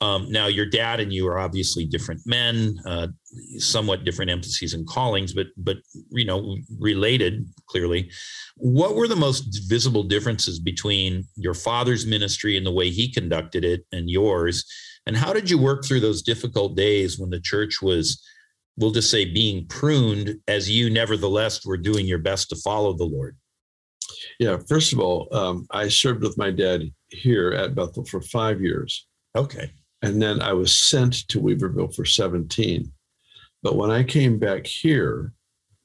Um, 0.00 0.30
now, 0.30 0.46
your 0.46 0.66
dad 0.66 1.00
and 1.00 1.12
you 1.12 1.26
are 1.26 1.38
obviously 1.38 1.84
different 1.84 2.20
men, 2.24 2.78
uh, 2.86 3.08
somewhat 3.56 4.04
different 4.04 4.30
emphases 4.30 4.72
and 4.72 4.86
callings, 4.86 5.32
but 5.32 5.48
but 5.56 5.78
you 6.10 6.24
know 6.24 6.56
related 6.78 7.44
clearly. 7.66 8.10
What 8.56 8.94
were 8.94 9.08
the 9.08 9.16
most 9.16 9.68
visible 9.68 10.04
differences 10.04 10.60
between 10.60 11.24
your 11.36 11.54
father's 11.54 12.06
ministry 12.06 12.56
and 12.56 12.64
the 12.64 12.72
way 12.72 12.90
he 12.90 13.12
conducted 13.12 13.64
it 13.64 13.84
and 13.90 14.08
yours? 14.08 14.64
And 15.06 15.16
how 15.16 15.32
did 15.32 15.50
you 15.50 15.58
work 15.58 15.84
through 15.84 16.00
those 16.00 16.22
difficult 16.22 16.76
days 16.76 17.18
when 17.18 17.30
the 17.30 17.40
church 17.40 17.80
was, 17.80 18.22
we'll 18.76 18.90
just 18.90 19.10
say, 19.10 19.24
being 19.24 19.66
pruned, 19.66 20.38
as 20.46 20.70
you 20.70 20.90
nevertheless 20.90 21.64
were 21.64 21.78
doing 21.78 22.06
your 22.06 22.18
best 22.18 22.50
to 22.50 22.56
follow 22.56 22.92
the 22.92 23.04
Lord? 23.04 23.36
Yeah, 24.38 24.58
first 24.68 24.92
of 24.92 25.00
all, 25.00 25.28
um, 25.32 25.66
I 25.70 25.88
served 25.88 26.22
with 26.22 26.36
my 26.36 26.50
dad 26.50 26.82
here 27.08 27.52
at 27.52 27.74
Bethel 27.74 28.04
for 28.04 28.20
five 28.20 28.60
years. 28.60 29.06
Okay. 29.34 29.70
And 30.02 30.22
then 30.22 30.40
I 30.40 30.52
was 30.52 30.76
sent 30.76 31.28
to 31.28 31.40
Weaverville 31.40 31.94
for 31.94 32.04
17. 32.04 32.90
But 33.62 33.76
when 33.76 33.90
I 33.90 34.02
came 34.04 34.38
back 34.38 34.66
here, 34.66 35.32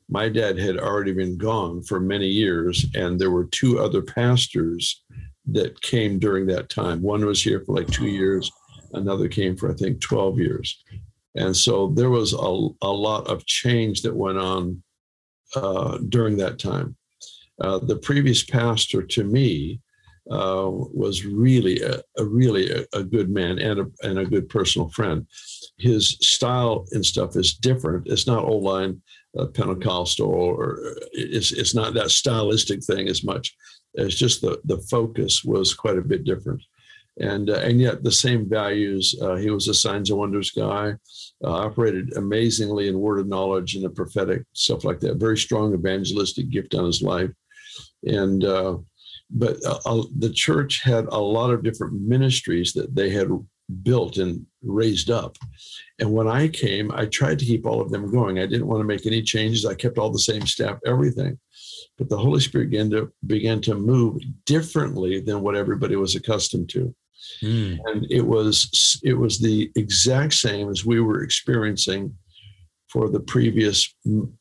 my 0.10 0.30
dad 0.30 0.60
had 0.60 0.78
already 0.78 1.14
been 1.14 1.38
gone 1.38 1.82
for 1.84 2.00
many 2.00 2.28
years, 2.28 2.86
and 2.94 3.20
there 3.20 3.32
were 3.32 3.46
two 3.46 3.80
other 3.80 4.02
pastors 4.02 5.04
that 5.48 5.82
came 5.82 6.20
during 6.20 6.46
that 6.48 6.70
time. 6.70 7.02
One 7.02 7.26
was 7.26 7.42
here 7.42 7.64
for 7.66 7.76
like 7.76 7.88
two 7.88 8.08
years, 8.08 8.52
another 8.94 9.28
came 9.28 9.58
for, 9.58 9.72
I 9.72 9.74
think, 9.74 10.02
12 10.02 10.40
years. 10.40 10.84
And 11.36 11.56
so 11.56 11.88
there 11.96 12.12
was 12.12 12.34
a, 12.34 12.68
a 12.82 12.92
lot 12.92 13.28
of 13.28 13.46
change 13.46 14.04
that 14.04 14.16
went 14.16 14.38
on 14.38 14.84
uh, 15.56 15.98
during 16.10 16.38
that 16.38 16.60
time. 16.60 16.96
Uh, 17.60 17.80
the 17.80 17.98
previous 17.98 18.44
pastor 18.44 19.02
to 19.02 19.24
me 19.24 19.80
uh, 20.32 20.70
was 20.72 21.26
really 21.26 21.82
a, 21.82 22.02
a 22.18 22.24
really 22.24 22.72
a, 22.72 22.86
a, 22.94 23.04
good 23.04 23.30
man 23.30 23.60
and 23.60 23.80
a, 23.82 23.86
and 24.04 24.20
a 24.20 24.26
good 24.26 24.48
personal 24.48 24.88
friend. 24.90 25.28
His 25.78 26.18
style 26.22 26.86
and 26.92 27.06
stuff 27.06 27.36
is 27.36 27.56
different. 27.56 28.08
It's 28.08 28.26
not 28.26 28.46
old 28.46 28.64
line 28.64 29.02
uh, 29.38 29.48
Pentecostal, 29.48 30.28
or 30.28 30.80
it's 31.12 31.52
it's 31.52 31.76
not 31.76 31.94
that 31.96 32.12
stylistic 32.12 32.84
thing 32.84 33.08
as 33.08 33.24
much. 33.24 33.56
It's 33.96 34.16
just 34.16 34.42
the 34.42 34.62
the 34.66 34.78
focus 34.90 35.44
was 35.44 35.74
quite 35.74 35.98
a 35.98 36.02
bit 36.02 36.24
different, 36.24 36.62
and 37.20 37.50
uh, 37.50 37.60
and 37.60 37.82
yet 37.82 38.04
the 38.04 38.12
same 38.12 38.48
values. 38.48 39.16
Uh, 39.22 39.36
he 39.36 39.50
was 39.50 39.68
a 39.68 39.74
signs 39.74 40.10
and 40.10 40.20
wonders 40.20 40.52
guy, 40.52 40.94
uh, 41.44 41.52
operated 41.52 42.16
amazingly 42.16 42.88
in 42.88 43.00
word 43.00 43.20
of 43.20 43.28
knowledge 43.28 43.76
and 43.76 43.84
the 43.84 43.90
prophetic 43.90 44.44
stuff 44.54 44.84
like 44.84 45.00
that. 45.00 45.18
Very 45.18 45.38
strong 45.38 45.74
evangelistic 45.74 46.50
gift 46.50 46.76
on 46.76 46.86
his 46.86 47.02
life, 47.02 47.32
and 48.04 48.44
uh, 48.44 48.78
but 49.30 49.58
uh, 49.66 49.80
uh, 49.86 50.04
the 50.18 50.32
church 50.32 50.82
had 50.84 51.06
a 51.06 51.18
lot 51.18 51.50
of 51.50 51.64
different 51.64 51.94
ministries 52.02 52.74
that 52.74 52.96
they 52.96 53.10
had 53.10 53.30
built 53.82 54.18
and 54.18 54.46
raised 54.62 55.10
up. 55.10 55.38
And 56.00 56.12
when 56.12 56.28
I 56.28 56.48
came, 56.48 56.92
I 56.92 57.06
tried 57.06 57.40
to 57.40 57.46
keep 57.46 57.66
all 57.66 57.82
of 57.82 57.90
them 57.90 58.12
going. 58.12 58.40
I 58.40 58.46
didn't 58.46 58.68
want 58.68 58.82
to 58.82 58.86
make 58.86 59.06
any 59.06 59.22
changes. 59.22 59.66
I 59.66 59.74
kept 59.74 59.98
all 59.98 60.12
the 60.12 60.20
same 60.20 60.46
staff, 60.46 60.78
everything. 60.86 61.40
But 61.98 62.10
the 62.10 62.18
Holy 62.18 62.40
Spirit 62.40 62.72
began 62.72 62.90
to 62.92 63.12
began 63.26 63.62
to 63.62 63.76
move 63.76 64.22
differently 64.46 65.20
than 65.20 65.42
what 65.42 65.56
everybody 65.56 65.96
was 65.96 66.16
accustomed 66.16 66.70
to. 66.70 66.94
Mm. 67.42 67.80
And 67.86 68.12
it 68.12 68.26
was 68.26 69.00
it 69.04 69.14
was 69.14 69.40
the 69.40 69.72
exact 69.76 70.34
same 70.34 70.70
as 70.70 70.86
we 70.86 71.00
were 71.00 71.24
experiencing 71.24 72.14
for 72.90 73.10
the 73.10 73.20
previous 73.20 73.92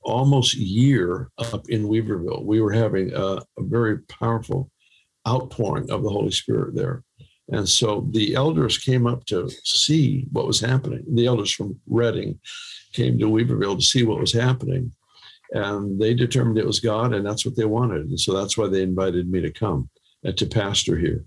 almost 0.02 0.54
year 0.54 1.30
up 1.38 1.68
in 1.70 1.88
Weaverville. 1.88 2.44
We 2.44 2.60
were 2.60 2.72
having 2.72 3.12
a, 3.14 3.36
a 3.36 3.62
very 3.62 3.98
powerful 4.00 4.70
outpouring 5.26 5.90
of 5.90 6.02
the 6.02 6.10
Holy 6.10 6.30
Spirit 6.30 6.74
there. 6.74 7.04
And 7.48 7.68
so 7.68 8.08
the 8.12 8.34
elders 8.34 8.78
came 8.78 9.06
up 9.06 9.24
to 9.26 9.50
see 9.64 10.26
what 10.32 10.46
was 10.46 10.60
happening. 10.60 11.04
The 11.12 11.26
elders 11.26 11.52
from 11.52 11.78
Redding 11.86 12.38
came 12.92 13.18
to 13.18 13.26
Weaverville 13.26 13.76
to 13.76 13.84
see 13.84 14.04
what 14.04 14.20
was 14.20 14.32
happening. 14.32 14.92
And 15.50 16.00
they 16.00 16.14
determined 16.14 16.58
it 16.58 16.66
was 16.66 16.80
God, 16.80 17.12
and 17.12 17.26
that's 17.26 17.44
what 17.44 17.56
they 17.56 17.66
wanted. 17.66 18.06
And 18.06 18.18
so 18.18 18.32
that's 18.32 18.56
why 18.56 18.68
they 18.68 18.82
invited 18.82 19.30
me 19.30 19.40
to 19.42 19.50
come 19.50 19.90
and 20.24 20.36
to 20.38 20.46
pastor 20.46 20.96
here. 20.96 21.26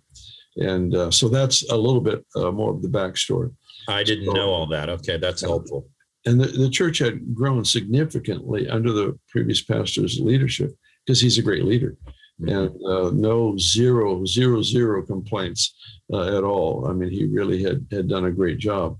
And 0.57 0.95
uh, 0.95 1.11
so 1.11 1.27
that's 1.27 1.69
a 1.69 1.75
little 1.75 2.01
bit 2.01 2.25
uh, 2.35 2.51
more 2.51 2.71
of 2.71 2.81
the 2.81 2.87
backstory. 2.87 3.53
I 3.87 4.03
didn't 4.03 4.25
so, 4.25 4.33
know 4.33 4.49
all 4.49 4.67
that. 4.67 4.89
Okay, 4.89 5.17
that's 5.17 5.41
helpful. 5.41 5.87
And 6.25 6.39
the, 6.39 6.47
the 6.47 6.69
church 6.69 6.97
had 6.97 7.35
grown 7.35 7.63
significantly 7.65 8.67
under 8.67 8.91
the 8.91 9.19
previous 9.29 9.61
pastor's 9.61 10.19
leadership 10.19 10.71
because 11.05 11.21
he's 11.21 11.37
a 11.37 11.43
great 11.43 11.65
leader. 11.65 11.95
Mm-hmm. 12.41 12.49
and 12.49 12.69
uh, 12.85 13.11
no 13.13 13.57
zero 13.57 14.25
zero 14.25 14.61
zero 14.61 15.01
complaints 15.05 15.73
uh, 16.13 16.37
at 16.37 16.43
all. 16.43 16.87
I 16.87 16.93
mean, 16.93 17.09
he 17.09 17.25
really 17.25 17.63
had 17.63 17.85
had 17.91 18.07
done 18.09 18.25
a 18.25 18.31
great 18.31 18.57
job. 18.59 18.97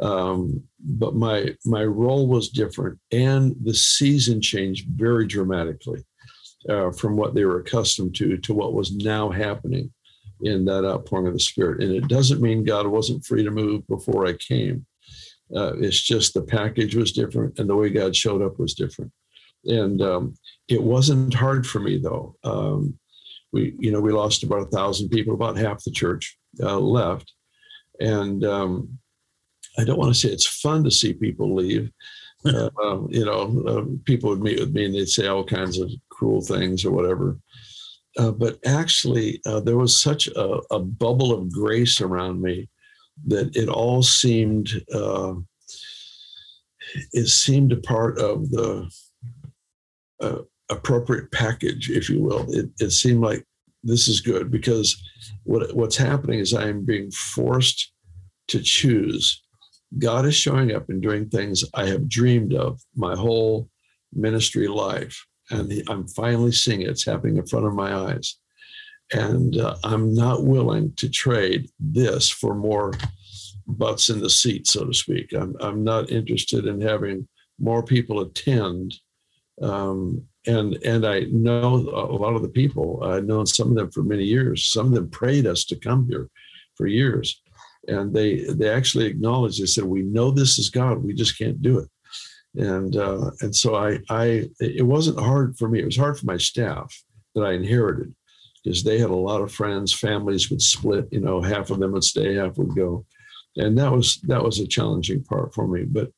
Um, 0.00 0.62
but 0.80 1.14
my 1.14 1.54
my 1.64 1.84
role 1.84 2.26
was 2.26 2.48
different, 2.48 2.98
and 3.12 3.54
the 3.62 3.74
season 3.74 4.40
changed 4.40 4.88
very 4.90 5.26
dramatically 5.26 6.04
uh, 6.68 6.90
from 6.92 7.16
what 7.16 7.34
they 7.34 7.44
were 7.44 7.60
accustomed 7.60 8.14
to 8.16 8.38
to 8.38 8.54
what 8.54 8.74
was 8.74 8.92
now 8.96 9.30
happening. 9.30 9.92
in 10.40 10.64
that 10.66 10.84
outpouring 10.84 11.26
of 11.28 11.32
the 11.34 11.40
Spirit. 11.40 11.82
And 11.82 11.92
it 11.94 12.08
doesn't 12.08 12.42
mean 12.42 12.64
God 12.64 12.86
wasn't 12.86 13.24
free 13.24 13.44
to 13.44 13.50
move 13.50 13.86
before 13.86 14.26
I 14.26 14.34
came. 14.34 14.84
Uh, 15.54 15.74
it's 15.78 16.00
just 16.02 16.34
the 16.34 16.42
package 16.42 16.94
was 16.96 17.12
different 17.12 17.58
and 17.58 17.68
the 17.68 17.76
way 17.76 17.88
God 17.88 18.14
showed 18.16 18.42
up 18.42 18.58
was 18.58 18.74
different. 18.74 19.12
And 19.64 20.02
um, 20.02 20.34
it 20.68 20.82
wasn't 20.82 21.34
hard 21.34 21.66
for 21.66 21.80
me 21.80 21.98
though. 21.98 22.36
Um, 22.44 22.98
we, 23.52 23.74
you 23.78 23.92
know, 23.92 24.00
we 24.00 24.12
lost 24.12 24.42
about 24.42 24.62
a 24.62 24.70
thousand 24.70 25.10
people, 25.10 25.34
about 25.34 25.56
half 25.56 25.84
the 25.84 25.92
church 25.92 26.36
uh, 26.60 26.78
left. 26.78 27.32
And 28.00 28.44
um, 28.44 28.98
I 29.78 29.84
don't 29.84 29.98
want 29.98 30.12
to 30.12 30.18
say 30.18 30.28
it's 30.30 30.60
fun 30.60 30.82
to 30.84 30.90
see 30.90 31.12
people 31.12 31.54
leave. 31.54 31.90
Uh, 32.46 32.68
um, 32.82 33.08
you 33.10 33.24
know, 33.24 33.64
uh, 33.66 33.84
people 34.04 34.28
would 34.28 34.42
meet 34.42 34.60
with 34.60 34.74
me 34.74 34.84
and 34.84 34.94
they'd 34.94 35.08
say 35.08 35.26
all 35.26 35.42
kinds 35.42 35.78
of 35.78 35.90
cruel 36.10 36.42
things 36.42 36.84
or 36.84 36.90
whatever. 36.90 37.38
Uh, 38.18 38.32
but 38.32 38.58
actually, 38.66 39.40
uh, 39.46 39.60
there 39.60 39.78
was 39.78 39.98
such 39.98 40.26
a, 40.26 40.60
a, 40.70 40.78
bubble 40.78 41.32
of 41.32 41.50
grace 41.50 42.02
around 42.02 42.42
me 42.42 42.68
that 43.26 43.56
it 43.56 43.70
all 43.70 44.02
seemed 44.02 44.68
uh, 44.92 45.32
it 47.14 47.28
seemed 47.28 47.72
a 47.72 47.78
part 47.78 48.18
of 48.18 48.50
the 48.50 48.90
uh, 50.20 50.42
appropriate 50.74 51.30
package, 51.32 51.90
if 51.90 52.08
you 52.08 52.20
will. 52.22 52.46
It, 52.52 52.70
it 52.80 52.90
seemed 52.90 53.22
like 53.22 53.44
this 53.82 54.08
is 54.08 54.20
good 54.20 54.50
because 54.50 54.96
what 55.44 55.74
what's 55.74 55.96
happening 55.96 56.38
is 56.38 56.54
I 56.54 56.68
am 56.68 56.84
being 56.84 57.10
forced 57.10 57.92
to 58.48 58.60
choose. 58.60 59.42
God 59.98 60.26
is 60.26 60.34
showing 60.34 60.74
up 60.74 60.88
and 60.88 61.00
doing 61.00 61.28
things 61.28 61.64
I 61.74 61.86
have 61.86 62.08
dreamed 62.08 62.54
of 62.54 62.80
my 62.96 63.14
whole 63.14 63.68
ministry 64.12 64.68
life 64.68 65.24
and 65.50 65.72
I'm 65.88 66.06
finally 66.08 66.52
seeing 66.52 66.82
it. 66.82 66.90
It's 66.90 67.04
happening 67.04 67.36
in 67.36 67.46
front 67.46 67.66
of 67.66 67.74
my 67.74 67.94
eyes. 67.94 68.38
And 69.12 69.56
uh, 69.58 69.76
I'm 69.84 70.14
not 70.14 70.44
willing 70.44 70.94
to 70.96 71.08
trade 71.08 71.68
this 71.78 72.30
for 72.30 72.54
more 72.54 72.92
butts 73.66 74.08
in 74.08 74.20
the 74.20 74.30
seat, 74.30 74.66
so 74.66 74.84
to 74.84 74.94
speak. 74.94 75.32
I'm, 75.34 75.54
I'm 75.60 75.84
not 75.84 76.10
interested 76.10 76.66
in 76.66 76.80
having 76.80 77.28
more 77.58 77.82
people 77.82 78.20
attend. 78.20 78.94
Um, 79.60 80.24
and 80.46 80.74
and 80.84 81.06
I 81.06 81.20
know 81.30 81.74
a 81.74 82.16
lot 82.16 82.34
of 82.34 82.42
the 82.42 82.48
people. 82.48 83.02
I've 83.02 83.24
known 83.24 83.46
some 83.46 83.68
of 83.68 83.76
them 83.76 83.90
for 83.90 84.02
many 84.02 84.24
years. 84.24 84.70
Some 84.70 84.86
of 84.86 84.92
them 84.92 85.10
prayed 85.10 85.46
us 85.46 85.64
to 85.66 85.76
come 85.76 86.06
here 86.08 86.28
for 86.76 86.86
years, 86.86 87.42
and 87.88 88.14
they 88.14 88.44
they 88.44 88.68
actually 88.68 89.06
acknowledged. 89.06 89.60
They 89.60 89.66
said, 89.66 89.84
"We 89.84 90.02
know 90.02 90.30
this 90.30 90.58
is 90.58 90.70
God. 90.70 91.02
We 91.02 91.14
just 91.14 91.38
can't 91.38 91.62
do 91.62 91.78
it." 91.78 91.88
and 92.56 92.96
uh, 92.96 93.30
and 93.40 93.54
so 93.54 93.74
I 93.74 93.98
I 94.08 94.48
it 94.60 94.86
wasn't 94.86 95.18
hard 95.18 95.56
for 95.58 95.68
me. 95.68 95.80
It 95.80 95.86
was 95.86 95.96
hard 95.96 96.18
for 96.18 96.26
my 96.26 96.36
staff 96.36 96.94
that 97.34 97.42
I 97.42 97.52
inherited 97.52 98.14
because 98.62 98.82
they 98.82 98.98
had 98.98 99.10
a 99.10 99.14
lot 99.14 99.42
of 99.42 99.52
friends. 99.52 99.92
Families 99.92 100.50
would 100.50 100.62
split. 100.62 101.08
You 101.10 101.20
know, 101.20 101.40
half 101.42 101.70
of 101.70 101.80
them 101.80 101.92
would 101.92 102.04
stay, 102.04 102.34
half 102.34 102.56
would 102.56 102.74
go, 102.76 103.04
and 103.56 103.76
that 103.78 103.90
was 103.90 104.20
that 104.22 104.42
was 104.42 104.60
a 104.60 104.66
challenging 104.66 105.24
part 105.24 105.54
for 105.54 105.66
me. 105.66 105.84
But 105.84 106.10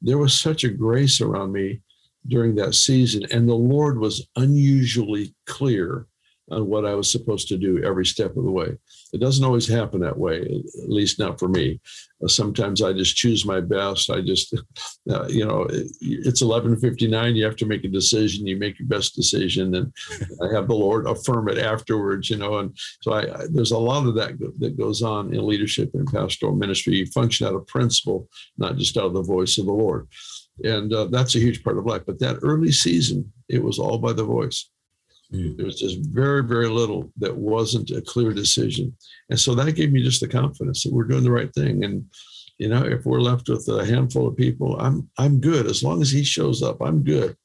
there 0.00 0.18
was 0.18 0.38
such 0.38 0.64
a 0.64 0.70
grace 0.70 1.20
around 1.20 1.52
me 1.52 1.80
during 2.26 2.54
that 2.56 2.74
season, 2.74 3.24
and 3.32 3.48
the 3.48 3.54
Lord 3.54 3.98
was 3.98 4.28
unusually 4.36 5.34
clear 5.46 6.06
on 6.50 6.66
what 6.66 6.84
I 6.84 6.94
was 6.94 7.10
supposed 7.10 7.48
to 7.48 7.56
do 7.56 7.82
every 7.84 8.04
step 8.04 8.36
of 8.36 8.44
the 8.44 8.50
way. 8.50 8.76
It 9.12 9.20
doesn't 9.20 9.44
always 9.44 9.68
happen 9.68 10.00
that 10.00 10.18
way, 10.18 10.40
at 10.40 10.88
least 10.88 11.18
not 11.18 11.38
for 11.38 11.48
me. 11.48 11.80
Uh, 12.22 12.28
sometimes 12.28 12.82
I 12.82 12.92
just 12.92 13.16
choose 13.16 13.46
my 13.46 13.60
best. 13.60 14.10
I 14.10 14.20
just, 14.20 14.54
uh, 15.10 15.26
you 15.28 15.44
know, 15.44 15.66
it's 15.70 16.42
11:59. 16.42 17.34
You 17.34 17.44
have 17.44 17.56
to 17.56 17.66
make 17.66 17.84
a 17.84 17.88
decision. 17.88 18.46
You 18.46 18.56
make 18.56 18.78
your 18.78 18.88
best 18.88 19.14
decision, 19.14 19.74
and 19.74 19.92
I 20.42 20.52
have 20.52 20.68
the 20.68 20.74
Lord 20.74 21.06
affirm 21.06 21.48
it 21.48 21.58
afterwards. 21.58 22.30
You 22.30 22.36
know, 22.36 22.58
and 22.58 22.76
so 23.02 23.12
I, 23.12 23.42
I, 23.42 23.46
there's 23.50 23.72
a 23.72 23.78
lot 23.78 24.06
of 24.06 24.14
that 24.16 24.38
that 24.58 24.78
goes 24.78 25.02
on 25.02 25.32
in 25.34 25.46
leadership 25.46 25.90
and 25.94 26.10
pastoral 26.10 26.54
ministry. 26.54 26.96
You 26.96 27.06
function 27.06 27.46
out 27.46 27.54
of 27.54 27.66
principle, 27.66 28.28
not 28.58 28.76
just 28.76 28.96
out 28.96 29.06
of 29.06 29.14
the 29.14 29.22
voice 29.22 29.58
of 29.58 29.66
the 29.66 29.72
Lord, 29.72 30.08
and 30.64 30.92
uh, 30.92 31.06
that's 31.06 31.34
a 31.34 31.40
huge 31.40 31.62
part 31.62 31.78
of 31.78 31.86
life. 31.86 32.02
But 32.06 32.18
that 32.20 32.38
early 32.42 32.72
season, 32.72 33.32
it 33.48 33.62
was 33.62 33.78
all 33.78 33.98
by 33.98 34.12
the 34.12 34.24
voice. 34.24 34.70
Mm. 35.32 35.56
There 35.56 35.66
was 35.66 35.78
just 35.78 35.98
very, 36.06 36.42
very 36.42 36.68
little 36.68 37.12
that 37.18 37.36
wasn't 37.36 37.90
a 37.90 38.02
clear 38.02 38.32
decision. 38.32 38.96
And 39.30 39.38
so 39.38 39.54
that 39.54 39.72
gave 39.72 39.92
me 39.92 40.02
just 40.02 40.20
the 40.20 40.28
confidence 40.28 40.82
that 40.82 40.92
we're 40.92 41.04
doing 41.04 41.24
the 41.24 41.30
right 41.30 41.52
thing. 41.54 41.84
And, 41.84 42.04
you 42.58 42.68
know, 42.68 42.84
if 42.84 43.06
we're 43.06 43.20
left 43.20 43.48
with 43.48 43.66
a 43.68 43.86
handful 43.86 44.26
of 44.26 44.36
people, 44.36 44.78
I'm 44.80 45.08
I'm 45.18 45.40
good. 45.40 45.66
As 45.66 45.82
long 45.82 46.02
as 46.02 46.10
he 46.10 46.24
shows 46.24 46.62
up, 46.62 46.82
I'm 46.82 47.02
good. 47.02 47.36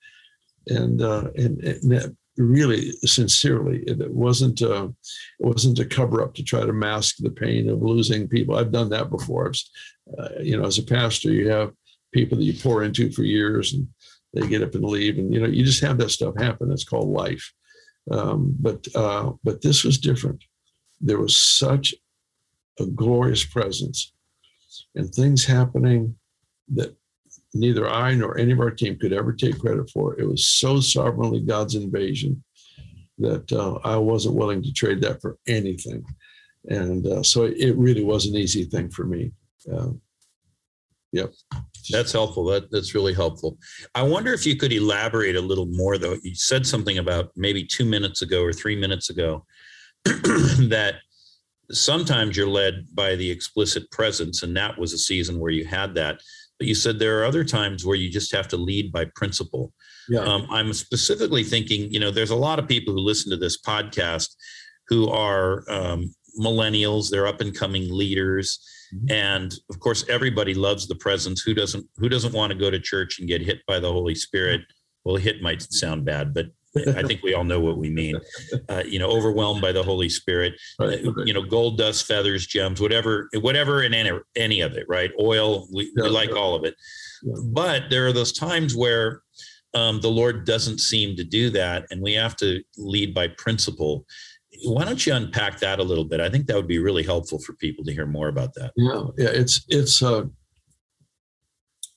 And 0.68 1.02
uh, 1.02 1.30
and, 1.36 1.64
and 1.64 1.92
that 1.92 2.16
really 2.38 2.92
sincerely, 3.04 3.84
it 3.88 4.12
wasn't 4.12 4.62
uh, 4.62 4.90
it 5.40 5.46
wasn't 5.46 5.80
a 5.80 5.86
cover 5.86 6.22
up 6.22 6.34
to 6.36 6.44
try 6.44 6.66
to 6.66 6.74
mask 6.74 7.18
the 7.20 7.30
pain 7.30 7.70
of 7.70 7.82
losing 7.82 8.28
people. 8.28 8.58
I've 8.58 8.74
done 8.74 8.90
that 8.90 9.10
before. 9.10 9.54
Uh, 10.18 10.30
you 10.42 10.58
know, 10.58 10.66
as 10.66 10.80
a 10.80 10.84
pastor, 10.84 11.32
you 11.32 11.50
have 11.50 11.72
people 12.16 12.38
that 12.38 12.46
you 12.46 12.54
pour 12.54 12.84
into 12.84 13.12
for 13.12 13.24
years 13.24 13.74
and 13.74 13.88
they 14.34 14.48
get 14.48 14.64
up 14.64 14.76
and 14.76 14.84
leave 14.84 15.18
and 15.20 15.34
you 15.34 15.40
know 15.40 15.48
you 15.48 15.64
just 15.64 15.84
have 15.84 15.98
that 15.98 16.10
stuff 16.10 16.34
happen 16.38 16.72
it's 16.72 16.84
called 16.84 17.10
life 17.10 17.46
um, 18.12 18.56
but 18.60 18.88
uh, 18.96 19.32
but 19.44 19.62
this 19.62 19.84
was 19.84 19.98
different. 19.98 20.44
There 21.02 21.20
was 21.20 21.36
such 21.36 21.94
a 22.80 22.86
glorious 22.86 23.44
presence 23.44 24.14
and 24.96 25.14
things 25.14 25.46
happening 25.46 26.16
that 26.74 26.96
neither 27.54 27.90
I 27.90 28.14
nor 28.16 28.38
any 28.38 28.52
of 28.52 28.60
our 28.60 28.72
team 28.72 28.98
could 29.00 29.14
ever 29.14 29.34
take 29.34 29.60
credit 29.60 29.90
for. 29.90 30.20
It 30.20 30.28
was 30.28 30.48
so 30.48 30.80
sovereignly 30.80 31.42
God's 31.42 31.76
invasion 31.76 32.44
that 33.18 33.52
uh, 33.52 33.80
I 33.84 33.96
wasn't 33.98 34.36
willing 34.36 34.62
to 34.64 34.74
trade 34.74 35.02
that 35.02 35.22
for 35.22 35.38
anything. 35.48 36.04
And 36.68 37.08
uh, 37.08 37.24
so 37.24 37.46
it 37.46 37.78
really 37.78 38.04
was 38.04 38.26
an 38.26 38.36
easy 38.36 38.66
thing 38.66 38.90
for 38.90 39.06
me. 39.06 39.32
Yep. 41.16 41.34
That's 41.92 42.12
helpful. 42.12 42.44
That 42.46 42.70
that's 42.72 42.94
really 42.94 43.14
helpful. 43.14 43.58
I 43.94 44.04
wonder 44.04 44.34
if 44.34 44.46
you 44.46 44.58
could 44.58 44.74
elaborate 44.74 45.38
a 45.38 45.42
little 45.42 45.68
more, 45.68 45.98
though. 45.98 46.18
You 46.24 46.36
said 46.36 46.68
something 46.68 46.98
about 46.98 47.32
maybe 47.38 47.64
two 47.64 47.86
minutes 47.86 48.22
ago 48.22 48.44
or 48.44 48.52
three 48.52 48.76
minutes 48.76 49.10
ago 49.10 49.46
that 50.06 50.96
sometimes 51.72 52.36
you're 52.36 52.48
led 52.48 52.88
by 52.94 53.16
the 53.16 53.32
explicit 53.32 53.90
presence, 53.92 54.44
and 54.44 54.58
that 54.58 54.78
was 54.78 54.92
a 54.92 54.98
season 54.98 55.40
where 55.40 55.52
you 55.52 55.64
had 55.64 55.96
that. 55.96 56.20
But 56.60 56.68
you 56.68 56.76
said 56.76 57.00
there 57.00 57.22
are 57.22 57.26
other 57.26 57.46
times 57.46 57.86
where 57.86 57.96
you 57.96 58.10
just 58.10 58.34
have 58.34 58.50
to 58.50 58.58
lead 58.58 58.92
by 58.92 59.06
principle. 59.16 59.72
Yeah. 60.10 60.22
Um, 60.22 60.48
I'm 60.50 60.74
specifically 60.74 61.44
thinking, 61.44 61.92
you 61.94 62.00
know, 62.00 62.12
there's 62.12 62.30
a 62.30 62.36
lot 62.36 62.60
of 62.60 62.68
people 62.68 62.94
who 62.94 63.00
listen 63.00 63.32
to 63.32 63.38
this 63.38 63.62
podcast 63.62 64.36
who 64.90 65.10
are 65.10 65.64
um, 65.70 66.14
millennials, 66.40 67.10
they're 67.10 67.28
up 67.28 67.42
and 67.42 67.56
coming 67.56 67.88
leaders. 67.90 68.60
And 69.10 69.54
of 69.70 69.80
course, 69.80 70.06
everybody 70.10 70.54
loves 70.54 70.88
the 70.88 70.96
presence. 70.96 71.42
Who 71.42 71.54
doesn't? 71.54 71.86
Who 71.98 72.10
doesn't 72.10 72.34
want 72.34 72.52
to 72.52 72.58
go 72.58 72.70
to 72.70 72.80
church 72.80 73.20
and 73.20 73.28
get 73.28 73.42
hit 73.42 73.60
by 73.68 73.80
the 73.80 73.92
Holy 73.92 74.16
Spirit? 74.16 74.62
Well, 75.04 75.16
hit 75.18 75.42
might 75.42 75.62
sound 75.62 76.06
bad, 76.06 76.34
but 76.34 76.48
I 76.78 77.04
think 77.04 77.24
we 77.24 77.34
all 77.34 77.44
know 77.44 77.60
what 77.60 77.78
we 77.78 77.90
mean. 77.90 78.20
Uh, 78.68 78.84
you 78.86 78.98
know, 78.98 79.10
overwhelmed 79.10 79.62
by 79.62 79.72
the 79.72 79.84
Holy 79.84 80.10
Spirit. 80.10 80.54
Right, 80.80 81.06
uh, 81.06 81.24
You 81.24 81.34
know, 81.34 81.44
gold, 81.44 81.78
dust, 81.78 82.08
feathers, 82.08 82.48
gems, 82.48 82.82
whatever, 82.82 83.30
whatever, 83.36 83.82
and 83.82 83.94
any, 83.94 84.12
any 84.36 84.62
of 84.62 84.74
it. 84.74 84.86
Right? 84.90 85.12
Oil. 85.20 85.68
We, 85.72 85.92
yeah, 85.96 86.04
we 86.04 86.10
like 86.10 86.30
yeah. 86.30 86.36
all 86.36 86.56
of 86.56 86.64
it. 86.64 86.76
Yeah. 87.22 87.36
But 87.44 87.84
there 87.90 88.08
are 88.08 88.14
those 88.14 88.32
times 88.32 88.76
where 88.76 89.22
um, 89.76 90.02
the 90.02 90.10
Lord 90.10 90.46
doesn't 90.46 90.80
seem 90.80 91.16
to 91.18 91.24
do 91.24 91.52
that, 91.52 91.86
and 91.92 92.02
we 92.02 92.14
have 92.14 92.36
to 92.38 92.64
lead 92.78 93.14
by 93.14 93.28
principle 93.28 94.06
why 94.64 94.86
don't 94.86 95.06
you 95.06 95.14
unpack 95.14 95.60
that 95.60 95.80
a 95.80 95.84
little 95.84 96.06
bit? 96.06 96.20
I 96.20 96.30
think 96.30 96.48
that 96.48 96.56
would 96.56 96.68
be 96.68 96.80
really 96.80 97.04
helpful 97.04 97.40
for 97.40 97.54
people 97.54 97.84
to 97.86 97.94
hear 97.94 98.06
more 98.06 98.28
about 98.28 98.54
that. 98.56 98.72
Yeah, 98.76 99.04
yeah, 99.18 99.30
it's 99.32 99.66
it's. 99.70 100.02
Uh, 100.02 100.26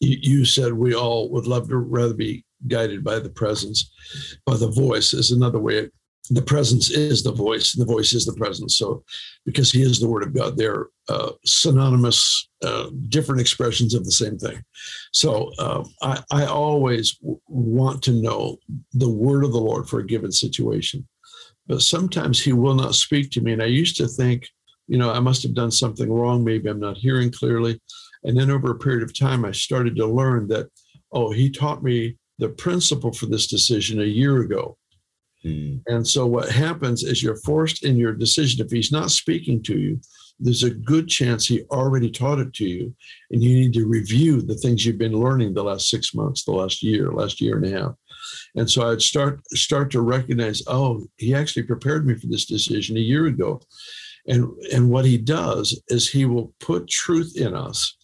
you, 0.01 0.44
said 0.44 0.73
we 0.73 0.94
all 0.94 1.31
would 1.31 1.47
love 1.47 1.68
to 1.68 1.77
rather 1.77 2.14
be 2.14 2.44
guided 2.66 3.03
by 3.05 3.18
the 3.18 3.31
presence, 3.31 3.90
by 4.47 4.57
the 4.57 4.71
voice 4.71 5.12
is 5.12 5.31
another 5.31 5.59
way. 5.59 5.88
The 6.31 6.42
presence 6.42 6.90
is 6.90 7.23
the 7.23 7.33
voice, 7.33 7.75
and 7.75 7.81
the 7.81 7.92
voice 7.92 8.13
is 8.13 8.27
the 8.27 8.35
presence. 8.35 8.77
So, 8.77 9.02
because 9.46 9.73
He 9.73 9.83
is 9.83 9.98
the 9.98 10.09
Word 10.09 10.23
of 10.23 10.35
God, 10.35 10.59
they're 10.59 10.88
uh, 11.09 11.33
synonymous, 11.46 12.48
uh, 12.63 12.90
different 13.09 13.40
expressions 13.40 13.94
of 13.94 14.04
the 14.04 14.13
same 14.13 14.38
thing. 14.38 14.63
So, 15.13 15.50
uh, 15.59 15.85
I, 16.02 16.23
I 16.31 16.44
always 16.44 17.17
w- 17.17 17.40
want 17.48 18.02
to 18.02 18.13
know 18.13 18.59
the 18.92 19.09
Word 19.09 19.42
of 19.42 19.52
the 19.52 19.61
Lord 19.61 19.88
for 19.88 20.00
a 20.00 20.06
given 20.06 20.31
situation 20.31 21.09
but 21.69 21.83
sometimes 21.83 22.42
he 22.42 22.52
will 22.52 22.75
not 22.75 22.94
speak 22.94 23.31
to 23.33 23.40
me. 23.40 23.52
And 23.52 23.62
I 23.62 23.66
used 23.66 23.96
to 23.98 24.08
think, 24.08 24.48
you 24.87 24.96
know, 24.96 25.12
I 25.12 25.21
must 25.21 25.42
have 25.42 25.54
done 25.54 25.71
something 25.71 26.10
wrong. 26.10 26.42
Maybe 26.42 26.69
I'm 26.69 26.81
not 26.81 26.96
hearing 26.96 27.31
clearly. 27.31 27.81
And 28.25 28.37
then 28.37 28.50
over 28.50 28.71
a 28.71 28.79
period 28.79 29.02
of 29.02 29.16
time, 29.16 29.44
I 29.44 29.52
started 29.52 29.94
to 29.96 30.06
learn 30.06 30.48
that, 30.48 30.69
oh, 31.12 31.31
he 31.31 31.50
taught 31.50 31.85
me 31.85 32.16
the 32.38 32.48
principle 32.48 33.12
for 33.12 33.27
this 33.27 33.46
decision 33.46 34.00
a 34.00 34.04
year 34.04 34.40
ago. 34.40 34.79
Hmm. 35.42 35.77
And 35.87 36.06
so 36.06 36.27
what 36.27 36.48
happens 36.48 37.04
is 37.04 37.23
you're 37.23 37.37
forced 37.37 37.85
in 37.85 37.96
your 37.96 38.14
decision. 38.14 38.64
If 38.64 38.73
he's 38.73 38.90
not 38.90 39.10
speaking 39.10 39.62
to 39.64 39.79
you, 39.79 40.00
there's 40.40 40.62
a 40.62 40.71
good 40.71 41.08
chance 41.08 41.46
he 41.46 41.64
already 41.64 42.10
taught 42.10 42.38
it 42.38 42.54
to 42.54 42.64
you. 42.64 42.94
And 43.31 43.42
you 43.42 43.58
need 43.58 43.73
to 43.75 43.87
review 43.87 44.40
the 44.40 44.54
things 44.54 44.87
you've 44.87 44.98
been 44.98 45.12
learning 45.12 45.52
the 45.52 45.64
last 45.64 45.90
six 45.90 46.14
months, 46.14 46.44
the 46.44 46.52
last 46.52 46.83
year, 46.83 47.12
last 47.12 47.40
year 47.40 47.56
and 47.56 47.66
a 47.66 47.71
half. 47.71 47.92
And 48.54 48.70
so 48.70 48.90
I'd 48.90 49.02
start 49.02 49.40
start 49.54 49.90
to 49.92 50.00
recognize, 50.00 50.62
oh, 50.66 51.06
he 51.16 51.35
actually 51.35 51.64
prepared 51.64 52.06
me 52.06 52.14
for 52.14 52.26
this 52.26 52.46
decision 52.46 52.96
a 52.96 53.00
year 53.00 53.26
ago. 53.26 53.60
And, 54.26 54.46
and 54.72 54.90
what 54.90 55.06
he 55.06 55.16
does 55.16 55.81
is 55.88 56.08
he 56.08 56.26
will 56.26 56.52
put 56.60 56.88
truth 56.88 57.33
in 57.37 57.54
us, 57.54 57.96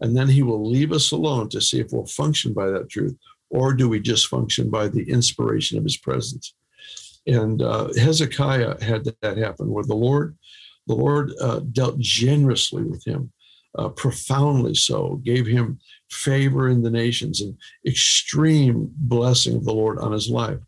and 0.00 0.16
then 0.16 0.28
he 0.28 0.42
will 0.42 0.68
leave 0.68 0.92
us 0.92 1.12
alone 1.12 1.48
to 1.50 1.60
see 1.60 1.78
if 1.80 1.92
we'll 1.92 2.06
function 2.06 2.52
by 2.52 2.68
that 2.70 2.90
truth, 2.90 3.16
or 3.50 3.72
do 3.72 3.88
we 3.88 4.00
just 4.00 4.26
function 4.26 4.70
by 4.70 4.88
the 4.88 5.08
inspiration 5.08 5.78
of 5.78 5.84
his 5.84 5.96
presence? 5.96 6.54
And 7.26 7.62
uh, 7.62 7.92
Hezekiah 7.94 8.82
had 8.82 9.04
that 9.22 9.38
happen, 9.38 9.70
where 9.70 9.84
the 9.84 9.94
Lord, 9.94 10.36
the 10.86 10.96
Lord 10.96 11.32
uh, 11.40 11.60
dealt 11.72 11.98
generously 11.98 12.82
with 12.82 13.04
him, 13.06 13.32
uh, 13.76 13.90
profoundly 13.90 14.74
so, 14.74 15.20
gave 15.24 15.46
him 15.46 15.78
favor 16.10 16.68
in 16.68 16.82
the 16.82 16.90
nations 16.90 17.40
and 17.40 17.56
extreme 17.86 18.90
blessing 18.96 19.56
of 19.56 19.64
the 19.64 19.74
Lord 19.74 19.98
on 19.98 20.12
his 20.12 20.28
life. 20.28 20.58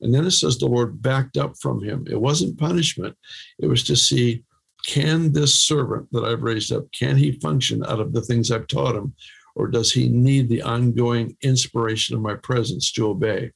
And 0.00 0.14
then 0.14 0.26
it 0.26 0.32
says 0.32 0.58
the 0.58 0.66
Lord 0.66 1.02
backed 1.02 1.36
up 1.36 1.54
from 1.60 1.82
him. 1.82 2.06
It 2.08 2.20
wasn't 2.20 2.58
punishment, 2.58 3.16
it 3.58 3.66
was 3.66 3.84
to 3.84 3.96
see 3.96 4.44
can 4.86 5.32
this 5.32 5.54
servant 5.62 6.08
that 6.12 6.24
I've 6.24 6.42
raised 6.42 6.72
up, 6.72 6.84
can 6.92 7.16
he 7.16 7.32
function 7.32 7.84
out 7.84 8.00
of 8.00 8.12
the 8.12 8.22
things 8.22 8.50
I've 8.50 8.66
taught 8.66 8.96
him? 8.96 9.14
Or 9.54 9.68
does 9.68 9.92
he 9.92 10.08
need 10.08 10.48
the 10.48 10.62
ongoing 10.62 11.36
inspiration 11.42 12.14
of 12.16 12.22
my 12.22 12.34
presence 12.34 12.92
to 12.92 13.08
obey? 13.08 13.50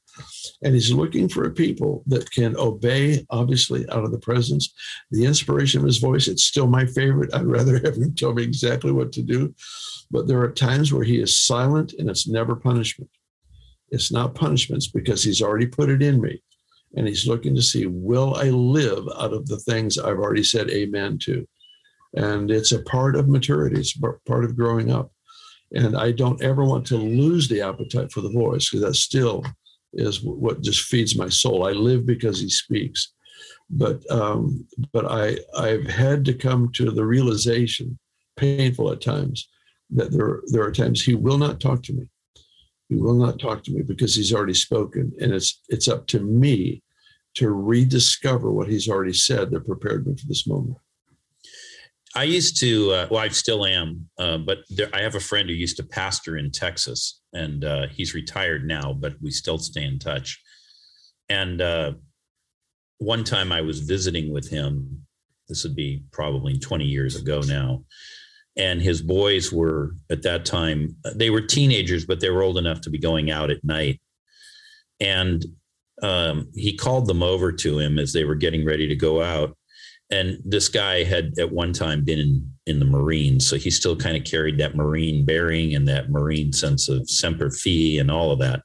And 0.63 0.73
he's 0.73 0.91
looking 0.91 1.27
for 1.27 1.45
a 1.45 1.51
people 1.51 2.03
that 2.07 2.31
can 2.31 2.55
obey, 2.57 3.25
obviously, 3.29 3.87
out 3.89 4.03
of 4.03 4.11
the 4.11 4.19
presence, 4.19 4.73
the 5.11 5.25
inspiration 5.25 5.81
of 5.81 5.85
his 5.85 5.97
voice. 5.97 6.27
It's 6.27 6.45
still 6.45 6.67
my 6.67 6.85
favorite. 6.85 7.33
I'd 7.33 7.45
rather 7.45 7.79
have 7.83 7.95
him 7.95 8.15
tell 8.15 8.33
me 8.33 8.43
exactly 8.43 8.91
what 8.91 9.11
to 9.13 9.21
do. 9.21 9.53
But 10.11 10.27
there 10.27 10.41
are 10.41 10.51
times 10.51 10.93
where 10.93 11.03
he 11.03 11.19
is 11.19 11.39
silent 11.39 11.93
and 11.93 12.09
it's 12.09 12.27
never 12.27 12.55
punishment. 12.55 13.09
It's 13.89 14.11
not 14.11 14.35
punishments 14.35 14.87
because 14.87 15.23
he's 15.23 15.41
already 15.41 15.67
put 15.67 15.89
it 15.89 16.01
in 16.01 16.21
me. 16.21 16.41
And 16.95 17.07
he's 17.07 17.27
looking 17.27 17.55
to 17.55 17.61
see, 17.61 17.87
will 17.87 18.35
I 18.35 18.49
live 18.49 19.05
out 19.17 19.33
of 19.33 19.47
the 19.47 19.59
things 19.59 19.97
I've 19.97 20.19
already 20.19 20.43
said 20.43 20.69
amen 20.69 21.19
to? 21.23 21.45
And 22.15 22.49
it's 22.49 22.71
a 22.71 22.81
part 22.83 23.15
of 23.15 23.27
maturity, 23.27 23.79
it's 23.79 23.99
part 24.25 24.45
of 24.45 24.55
growing 24.55 24.91
up. 24.91 25.11
And 25.73 25.97
I 25.97 26.11
don't 26.11 26.41
ever 26.41 26.63
want 26.63 26.85
to 26.87 26.97
lose 26.97 27.49
the 27.49 27.61
appetite 27.61 28.11
for 28.11 28.21
the 28.21 28.29
voice 28.29 28.69
because 28.69 28.83
that's 28.83 29.01
still 29.01 29.43
is 29.95 30.21
what 30.23 30.61
just 30.61 30.81
feeds 30.81 31.17
my 31.17 31.29
soul. 31.29 31.67
I 31.67 31.71
live 31.71 32.05
because 32.05 32.39
he 32.39 32.49
speaks. 32.49 33.13
But 33.69 34.09
um, 34.11 34.67
but 34.93 35.05
I 35.05 35.37
I've 35.57 35.87
had 35.87 36.23
to 36.25 36.33
come 36.33 36.71
to 36.73 36.91
the 36.91 37.05
realization, 37.05 37.97
painful 38.37 38.91
at 38.91 39.01
times, 39.01 39.47
that 39.89 40.11
there 40.11 40.41
there 40.51 40.63
are 40.63 40.71
times 40.71 41.03
he 41.03 41.15
will 41.15 41.37
not 41.37 41.59
talk 41.59 41.81
to 41.83 41.93
me. 41.93 42.07
He 42.89 42.95
will 42.95 43.15
not 43.15 43.39
talk 43.39 43.63
to 43.63 43.71
me 43.71 43.81
because 43.81 44.15
he's 44.15 44.33
already 44.33 44.53
spoken, 44.53 45.11
and 45.19 45.33
it's 45.33 45.61
it's 45.69 45.87
up 45.87 46.05
to 46.07 46.19
me 46.19 46.83
to 47.35 47.49
rediscover 47.49 48.51
what 48.51 48.67
he's 48.67 48.87
already 48.87 49.13
said 49.13 49.51
that 49.51 49.65
prepared 49.65 50.07
me 50.07 50.15
for 50.15 50.27
this 50.27 50.47
moment. 50.47 50.77
I 52.15 52.23
used 52.23 52.59
to, 52.61 52.91
uh, 52.91 53.07
well, 53.11 53.19
I 53.19 53.27
still 53.27 53.65
am, 53.65 54.09
uh, 54.17 54.37
but 54.37 54.59
there, 54.69 54.89
I 54.93 55.01
have 55.01 55.15
a 55.15 55.19
friend 55.19 55.49
who 55.49 55.55
used 55.55 55.77
to 55.77 55.83
pastor 55.83 56.37
in 56.37 56.49
Texas, 56.49 57.21
and 57.33 57.65
uh, 57.65 57.87
he's 57.91 58.13
retired 58.13 58.65
now, 58.65 58.93
but 58.93 59.15
we 59.21 59.31
still 59.31 59.57
stay 59.57 59.83
in 59.83 59.99
touch. 59.99 60.41
And 61.27 61.61
uh, 61.61 61.93
one 62.99 63.23
time 63.23 63.51
I 63.51 63.61
was 63.61 63.79
visiting 63.81 64.31
with 64.31 64.49
him. 64.49 65.05
This 65.49 65.63
would 65.63 65.75
be 65.75 66.03
probably 66.11 66.57
20 66.57 66.85
years 66.85 67.15
ago 67.15 67.41
now. 67.41 67.83
And 68.57 68.81
his 68.81 69.01
boys 69.01 69.51
were 69.51 69.91
at 70.09 70.21
that 70.23 70.45
time, 70.45 70.95
they 71.13 71.29
were 71.29 71.41
teenagers, 71.41 72.05
but 72.05 72.21
they 72.21 72.29
were 72.29 72.41
old 72.41 72.57
enough 72.57 72.81
to 72.81 72.89
be 72.89 72.97
going 72.97 73.29
out 73.29 73.51
at 73.51 73.63
night. 73.63 73.99
And 75.01 75.45
um, 76.01 76.49
he 76.55 76.77
called 76.77 77.07
them 77.07 77.21
over 77.21 77.51
to 77.51 77.79
him 77.79 77.99
as 77.99 78.13
they 78.13 78.23
were 78.23 78.35
getting 78.35 78.65
ready 78.65 78.87
to 78.87 78.95
go 78.95 79.21
out 79.21 79.57
and 80.11 80.37
this 80.45 80.69
guy 80.69 81.03
had 81.03 81.33
at 81.39 81.51
one 81.51 81.73
time 81.73 82.03
been 82.03 82.19
in, 82.19 82.51
in 82.67 82.79
the 82.79 82.85
Marines, 82.85 83.47
so 83.47 83.55
he 83.55 83.71
still 83.71 83.95
kind 83.95 84.15
of 84.15 84.23
carried 84.23 84.57
that 84.59 84.75
Marine 84.75 85.25
bearing 85.25 85.75
and 85.75 85.87
that 85.87 86.09
Marine 86.09 86.53
sense 86.53 86.89
of 86.89 87.09
semper 87.09 87.49
fi 87.49 87.97
and 87.99 88.11
all 88.11 88.31
of 88.31 88.39
that. 88.39 88.61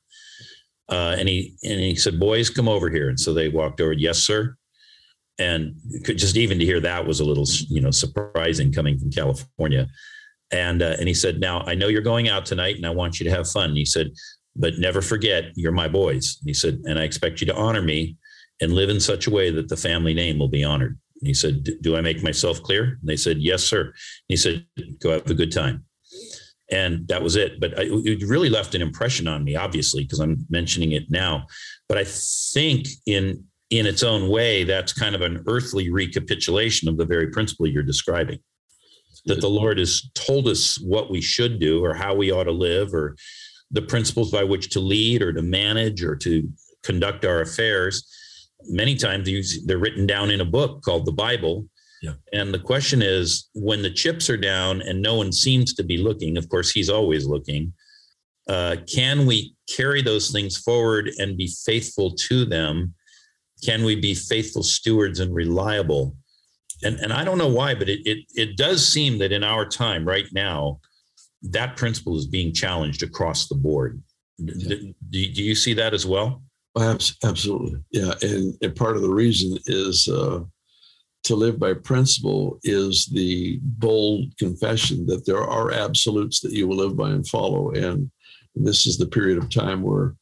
Uh, 0.90 1.14
and 1.18 1.28
he 1.28 1.54
and 1.62 1.80
he 1.80 1.94
said, 1.94 2.18
"Boys, 2.18 2.50
come 2.50 2.68
over 2.68 2.90
here." 2.90 3.08
And 3.08 3.18
so 3.18 3.32
they 3.32 3.48
walked 3.48 3.80
over. 3.80 3.92
Yes, 3.92 4.18
sir. 4.18 4.56
And 5.38 5.74
just 6.04 6.36
even 6.36 6.58
to 6.58 6.64
hear 6.64 6.80
that 6.80 7.06
was 7.06 7.20
a 7.20 7.24
little, 7.24 7.46
you 7.68 7.80
know, 7.80 7.90
surprising 7.90 8.72
coming 8.72 8.98
from 8.98 9.10
California. 9.10 9.86
And 10.52 10.82
uh, 10.82 10.96
and 10.98 11.08
he 11.08 11.14
said, 11.14 11.40
"Now 11.40 11.60
I 11.60 11.74
know 11.74 11.88
you're 11.88 12.02
going 12.02 12.28
out 12.28 12.44
tonight, 12.44 12.76
and 12.76 12.84
I 12.84 12.90
want 12.90 13.18
you 13.18 13.24
to 13.24 13.30
have 13.30 13.48
fun." 13.48 13.70
And 13.70 13.78
he 13.78 13.84
said, 13.86 14.10
"But 14.56 14.78
never 14.78 15.00
forget, 15.00 15.44
you're 15.54 15.72
my 15.72 15.88
boys." 15.88 16.36
And 16.40 16.48
he 16.48 16.54
said, 16.54 16.80
"And 16.84 16.98
I 16.98 17.04
expect 17.04 17.40
you 17.40 17.46
to 17.46 17.56
honor 17.56 17.82
me 17.82 18.16
and 18.60 18.72
live 18.72 18.90
in 18.90 19.00
such 19.00 19.26
a 19.26 19.30
way 19.30 19.50
that 19.50 19.68
the 19.68 19.76
family 19.76 20.12
name 20.12 20.38
will 20.38 20.48
be 20.48 20.64
honored." 20.64 20.98
He 21.22 21.34
said, 21.34 21.68
Do 21.80 21.96
I 21.96 22.00
make 22.00 22.22
myself 22.22 22.62
clear? 22.62 22.84
And 22.84 23.08
they 23.08 23.16
said, 23.16 23.38
Yes, 23.38 23.62
sir. 23.62 23.82
And 23.82 23.94
he 24.28 24.36
said, 24.36 24.66
Go 25.00 25.10
have 25.10 25.30
a 25.30 25.34
good 25.34 25.52
time. 25.52 25.84
And 26.70 27.06
that 27.08 27.22
was 27.22 27.36
it. 27.36 27.60
But 27.60 27.78
I, 27.78 27.82
it 27.88 28.26
really 28.26 28.48
left 28.48 28.74
an 28.74 28.82
impression 28.82 29.26
on 29.26 29.44
me, 29.44 29.56
obviously, 29.56 30.04
because 30.04 30.20
I'm 30.20 30.46
mentioning 30.50 30.92
it 30.92 31.10
now. 31.10 31.46
But 31.88 31.98
I 31.98 32.04
think 32.04 32.86
in 33.06 33.44
in 33.70 33.86
its 33.86 34.02
own 34.02 34.28
way, 34.28 34.64
that's 34.64 34.92
kind 34.92 35.14
of 35.14 35.20
an 35.20 35.44
earthly 35.46 35.90
recapitulation 35.90 36.88
of 36.88 36.96
the 36.96 37.04
very 37.04 37.28
principle 37.28 37.68
you're 37.68 37.84
describing. 37.84 38.40
That 39.26 39.40
the 39.40 39.48
Lord 39.48 39.78
has 39.78 40.10
told 40.14 40.48
us 40.48 40.80
what 40.80 41.10
we 41.10 41.20
should 41.20 41.60
do 41.60 41.84
or 41.84 41.94
how 41.94 42.14
we 42.14 42.32
ought 42.32 42.44
to 42.44 42.52
live 42.52 42.92
or 42.92 43.16
the 43.70 43.82
principles 43.82 44.32
by 44.32 44.42
which 44.42 44.70
to 44.70 44.80
lead 44.80 45.22
or 45.22 45.32
to 45.32 45.42
manage 45.42 46.02
or 46.02 46.16
to 46.16 46.48
conduct 46.82 47.24
our 47.24 47.42
affairs 47.42 48.08
many 48.66 48.94
times 48.94 49.28
they're 49.66 49.78
written 49.78 50.06
down 50.06 50.30
in 50.30 50.40
a 50.40 50.44
book 50.44 50.82
called 50.82 51.06
the 51.06 51.12
Bible. 51.12 51.66
Yeah. 52.02 52.14
And 52.32 52.52
the 52.52 52.58
question 52.58 53.02
is 53.02 53.48
when 53.54 53.82
the 53.82 53.90
chips 53.90 54.30
are 54.30 54.36
down 54.36 54.80
and 54.82 55.02
no 55.02 55.14
one 55.16 55.32
seems 55.32 55.74
to 55.74 55.82
be 55.82 55.98
looking, 55.98 56.38
of 56.38 56.48
course, 56.48 56.70
he's 56.70 56.88
always 56.88 57.26
looking. 57.26 57.72
Uh, 58.48 58.76
can 58.92 59.26
we 59.26 59.54
carry 59.68 60.02
those 60.02 60.30
things 60.30 60.56
forward 60.56 61.10
and 61.18 61.36
be 61.36 61.52
faithful 61.64 62.12
to 62.12 62.44
them? 62.44 62.94
Can 63.64 63.84
we 63.84 63.96
be 63.96 64.14
faithful 64.14 64.62
stewards 64.62 65.20
and 65.20 65.34
reliable? 65.34 66.16
And, 66.82 66.98
and 67.00 67.12
I 67.12 67.24
don't 67.24 67.38
know 67.38 67.48
why, 67.48 67.74
but 67.74 67.88
it, 67.90 68.00
it, 68.06 68.24
it 68.34 68.56
does 68.56 68.86
seem 68.86 69.18
that 69.18 69.32
in 69.32 69.44
our 69.44 69.66
time 69.66 70.06
right 70.06 70.26
now, 70.32 70.80
that 71.42 71.76
principle 71.76 72.16
is 72.16 72.26
being 72.26 72.52
challenged 72.52 73.02
across 73.02 73.48
the 73.48 73.54
board. 73.54 74.02
Yeah. 74.38 74.76
Do, 75.10 75.32
do 75.32 75.42
you 75.42 75.54
see 75.54 75.74
that 75.74 75.92
as 75.92 76.06
well? 76.06 76.42
Absolutely, 76.78 77.80
yeah, 77.90 78.12
and, 78.22 78.54
and 78.62 78.76
part 78.76 78.96
of 78.96 79.02
the 79.02 79.10
reason 79.10 79.58
is 79.66 80.08
uh, 80.08 80.40
to 81.24 81.34
live 81.34 81.58
by 81.58 81.74
principle 81.74 82.58
is 82.62 83.06
the 83.06 83.58
bold 83.62 84.36
confession 84.38 85.04
that 85.06 85.26
there 85.26 85.42
are 85.42 85.72
absolutes 85.72 86.40
that 86.40 86.52
you 86.52 86.68
will 86.68 86.76
live 86.76 86.96
by 86.96 87.10
and 87.10 87.26
follow, 87.26 87.72
and 87.72 88.10
this 88.54 88.86
is 88.86 88.98
the 88.98 89.06
period 89.06 89.38
of 89.38 89.50
time 89.50 89.82
where 89.82 90.14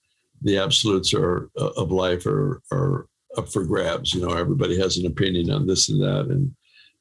the 0.43 0.59
absolutes 0.59 1.13
are 1.13 1.51
uh, 1.59 1.71
of 1.77 1.91
life 1.91 2.25
are 2.27 2.63
are 2.73 3.07
up 3.37 3.49
for 3.49 3.65
grabs. 3.65 4.15
You 4.15 4.23
know, 4.27 4.35
everybody 4.35 4.79
has 4.81 4.97
an 4.97 5.07
opinion 5.07 5.51
on 5.51 5.67
this 5.67 5.89
and 5.91 6.01
that, 6.01 6.27
and 6.31 6.55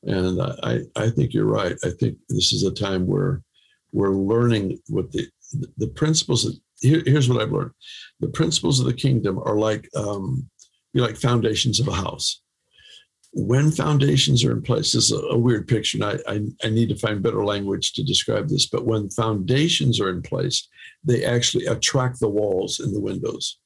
and 0.04 0.42
I 0.64 0.82
I 1.02 1.10
think 1.10 1.34
you're 1.34 1.46
right. 1.46 1.78
I 1.84 1.92
think 1.92 2.18
this 2.30 2.52
is 2.52 2.64
a 2.64 2.72
time 2.72 3.08
where 3.08 3.42
we're 3.94 4.12
learning 4.12 4.80
what 4.90 5.12
the 5.12 5.28
the 5.78 5.88
principles 5.88 6.44
that 6.44 6.60
here, 6.82 7.02
here's 7.06 7.30
what 7.30 7.42
I've 7.42 7.52
learned: 7.52 7.72
the 8.20 8.30
principles 8.30 8.80
of 8.80 8.86
the 8.86 8.94
kingdom 8.94 9.40
are 9.40 9.58
like 9.58 9.90
um, 9.96 10.50
be 10.94 11.02
like 11.02 11.18
foundations 11.18 11.80
of 11.80 11.88
a 11.88 11.94
house. 11.94 12.42
When 13.34 13.72
foundations 13.72 14.44
are 14.44 14.52
in 14.52 14.62
place, 14.62 14.94
this 14.94 15.06
is 15.06 15.12
a, 15.12 15.20
a 15.28 15.38
weird 15.38 15.68
picture, 15.68 15.98
and 15.98 16.06
I, 16.06 16.32
I, 16.32 16.68
I 16.68 16.70
need 16.70 16.90
to 16.90 16.96
find 16.96 17.22
better 17.22 17.46
language 17.46 17.94
to 17.94 18.04
describe 18.04 18.48
this. 18.48 18.68
But 18.68 18.86
when 18.86 19.10
foundations 19.10 20.00
are 20.00 20.10
in 20.10 20.22
place, 20.22 20.68
they 21.04 21.24
actually 21.24 21.66
attract 21.66 22.20
the 22.20 22.30
walls 22.30 22.80
and 22.80 22.96
the 22.96 23.02
windows. 23.02 23.60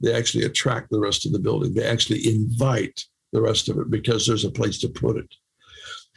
They 0.00 0.12
actually 0.12 0.44
attract 0.44 0.90
the 0.90 1.00
rest 1.00 1.26
of 1.26 1.32
the 1.32 1.38
building. 1.38 1.74
They 1.74 1.86
actually 1.86 2.28
invite 2.28 3.02
the 3.32 3.40
rest 3.40 3.68
of 3.68 3.78
it 3.78 3.90
because 3.90 4.26
there's 4.26 4.44
a 4.44 4.50
place 4.50 4.78
to 4.80 4.88
put 4.88 5.16
it 5.16 5.34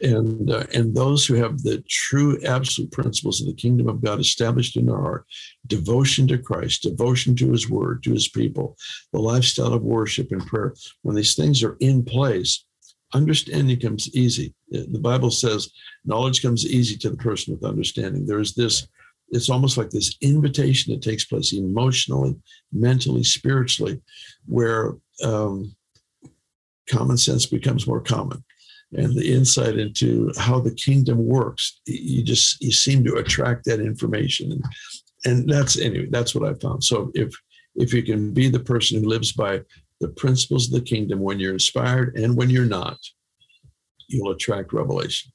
and 0.01 0.51
uh, 0.51 0.65
and 0.73 0.95
those 0.95 1.25
who 1.25 1.35
have 1.35 1.61
the 1.61 1.83
true 1.89 2.39
absolute 2.45 2.91
principles 2.91 3.41
of 3.41 3.47
the 3.47 3.53
kingdom 3.53 3.87
of 3.87 4.01
God 4.01 4.19
established 4.19 4.77
in 4.77 4.85
their 4.85 4.99
heart, 4.99 5.25
devotion 5.67 6.27
to 6.27 6.37
Christ, 6.37 6.83
devotion 6.83 7.35
to 7.37 7.51
His 7.51 7.69
Word, 7.69 8.03
to 8.03 8.13
His 8.13 8.27
people, 8.29 8.77
the 9.13 9.19
lifestyle 9.19 9.73
of 9.73 9.83
worship 9.83 10.31
and 10.31 10.45
prayer. 10.45 10.73
When 11.01 11.15
these 11.15 11.35
things 11.35 11.63
are 11.63 11.77
in 11.79 12.03
place, 12.03 12.65
understanding 13.13 13.79
comes 13.79 14.13
easy. 14.15 14.53
The 14.69 14.99
Bible 14.99 15.31
says 15.31 15.71
knowledge 16.05 16.41
comes 16.41 16.65
easy 16.65 16.97
to 16.97 17.09
the 17.09 17.17
person 17.17 17.53
with 17.53 17.69
understanding. 17.69 18.25
There's 18.25 18.53
this. 18.53 18.87
It's 19.31 19.49
almost 19.49 19.77
like 19.77 19.91
this 19.91 20.15
invitation 20.21 20.91
that 20.91 21.03
takes 21.03 21.23
place 21.23 21.53
emotionally, 21.53 22.35
mentally, 22.73 23.23
spiritually, 23.23 24.01
where 24.47 24.95
um, 25.23 25.75
common 26.89 27.15
sense 27.15 27.45
becomes 27.45 27.85
more 27.85 28.01
common 28.01 28.43
and 28.93 29.15
the 29.15 29.33
insight 29.33 29.77
into 29.77 30.31
how 30.37 30.59
the 30.59 30.73
kingdom 30.73 31.25
works 31.25 31.81
you 31.85 32.23
just 32.23 32.61
you 32.61 32.71
seem 32.71 33.03
to 33.03 33.15
attract 33.15 33.65
that 33.65 33.79
information 33.79 34.51
and, 34.51 34.63
and 35.25 35.49
that's 35.49 35.77
anyway 35.79 36.07
that's 36.09 36.33
what 36.33 36.49
i 36.49 36.53
found 36.59 36.83
so 36.83 37.11
if 37.13 37.33
if 37.75 37.93
you 37.93 38.03
can 38.03 38.33
be 38.33 38.49
the 38.49 38.59
person 38.59 39.01
who 39.01 39.07
lives 39.07 39.31
by 39.31 39.61
the 40.01 40.09
principles 40.09 40.67
of 40.67 40.73
the 40.73 40.81
kingdom 40.81 41.19
when 41.19 41.39
you're 41.39 41.53
inspired 41.53 42.15
and 42.17 42.35
when 42.35 42.49
you're 42.49 42.65
not 42.65 42.97
you'll 44.09 44.31
attract 44.31 44.73
revelation. 44.73 45.31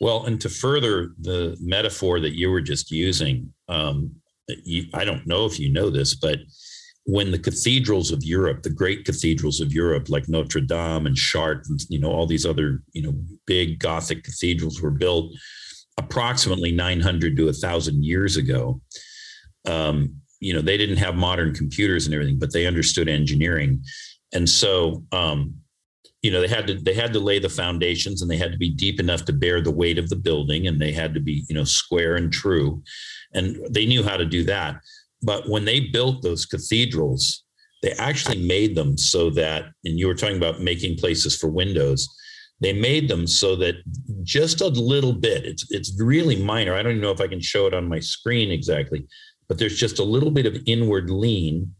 Well, 0.00 0.26
and 0.26 0.40
to 0.40 0.48
further 0.48 1.10
the 1.20 1.56
metaphor 1.60 2.20
that 2.20 2.36
you 2.36 2.50
were 2.50 2.60
just 2.60 2.90
using, 2.90 3.52
um, 3.68 4.12
you, 4.46 4.86
I 4.94 5.04
don't 5.04 5.26
know 5.26 5.44
if 5.44 5.58
you 5.58 5.72
know 5.72 5.90
this, 5.90 6.14
but 6.14 6.38
when 7.08 7.30
the 7.30 7.38
cathedrals 7.38 8.12
of 8.12 8.22
Europe, 8.22 8.62
the 8.62 8.68
great 8.68 9.06
cathedrals 9.06 9.62
of 9.62 9.72
Europe, 9.72 10.10
like 10.10 10.28
Notre 10.28 10.60
Dame 10.60 11.06
and 11.06 11.16
Chartres, 11.16 11.70
and, 11.70 11.80
you 11.88 11.98
know, 11.98 12.10
all 12.12 12.26
these 12.26 12.44
other, 12.44 12.82
you 12.92 13.00
know, 13.00 13.14
big 13.46 13.78
Gothic 13.78 14.24
cathedrals 14.24 14.82
were 14.82 14.90
built 14.90 15.32
approximately 15.96 16.70
900 16.70 17.34
to 17.38 17.46
1,000 17.46 18.04
years 18.04 18.36
ago. 18.36 18.82
Um, 19.66 20.16
you 20.40 20.52
know, 20.52 20.60
they 20.60 20.76
didn't 20.76 20.98
have 20.98 21.16
modern 21.16 21.54
computers 21.54 22.04
and 22.04 22.12
everything, 22.14 22.38
but 22.38 22.52
they 22.52 22.66
understood 22.66 23.08
engineering. 23.08 23.82
And 24.34 24.46
so, 24.46 25.02
um, 25.10 25.54
you 26.20 26.30
know, 26.30 26.42
they 26.42 26.48
had 26.48 26.66
to 26.66 26.74
they 26.74 26.94
had 26.94 27.14
to 27.14 27.20
lay 27.20 27.38
the 27.38 27.48
foundations, 27.48 28.20
and 28.20 28.30
they 28.30 28.36
had 28.36 28.52
to 28.52 28.58
be 28.58 28.70
deep 28.70 29.00
enough 29.00 29.24
to 29.26 29.32
bear 29.32 29.62
the 29.62 29.70
weight 29.70 29.98
of 29.98 30.10
the 30.10 30.16
building, 30.16 30.66
and 30.66 30.78
they 30.78 30.92
had 30.92 31.14
to 31.14 31.20
be, 31.20 31.44
you 31.48 31.54
know, 31.54 31.64
square 31.64 32.16
and 32.16 32.30
true, 32.32 32.82
and 33.32 33.56
they 33.70 33.86
knew 33.86 34.02
how 34.02 34.16
to 34.16 34.26
do 34.26 34.42
that. 34.44 34.80
But 35.22 35.48
when 35.48 35.64
they 35.64 35.80
built 35.80 36.22
those 36.22 36.46
cathedrals, 36.46 37.44
they 37.82 37.92
actually 37.92 38.46
made 38.46 38.74
them 38.74 38.96
so 38.98 39.30
that, 39.30 39.66
and 39.84 39.98
you 39.98 40.06
were 40.06 40.14
talking 40.14 40.36
about 40.36 40.60
making 40.60 40.96
places 40.96 41.36
for 41.36 41.48
windows. 41.48 42.08
They 42.60 42.72
made 42.72 43.08
them 43.08 43.26
so 43.26 43.54
that 43.56 43.76
just 44.24 44.60
a 44.60 44.68
little 44.68 45.12
bit, 45.12 45.44
it's 45.44 45.70
it's 45.70 46.00
really 46.00 46.36
minor. 46.36 46.74
I 46.74 46.82
don't 46.82 46.92
even 46.92 47.02
know 47.02 47.12
if 47.12 47.20
I 47.20 47.28
can 47.28 47.40
show 47.40 47.66
it 47.66 47.74
on 47.74 47.88
my 47.88 48.00
screen 48.00 48.50
exactly, 48.50 49.06
but 49.48 49.58
there's 49.58 49.78
just 49.78 50.00
a 50.00 50.04
little 50.04 50.32
bit 50.32 50.46
of 50.46 50.60
inward 50.66 51.08
lean. 51.08 51.72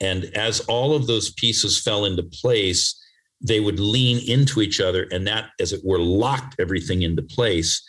And 0.00 0.24
as 0.36 0.60
all 0.60 0.94
of 0.94 1.06
those 1.06 1.32
pieces 1.32 1.80
fell 1.80 2.04
into 2.04 2.22
place, 2.22 2.98
they 3.40 3.58
would 3.58 3.80
lean 3.80 4.18
into 4.28 4.62
each 4.62 4.80
other, 4.80 5.08
and 5.10 5.26
that, 5.26 5.50
as 5.58 5.72
it 5.72 5.80
were, 5.84 5.98
locked 5.98 6.56
everything 6.60 7.02
into 7.02 7.22
place. 7.22 7.82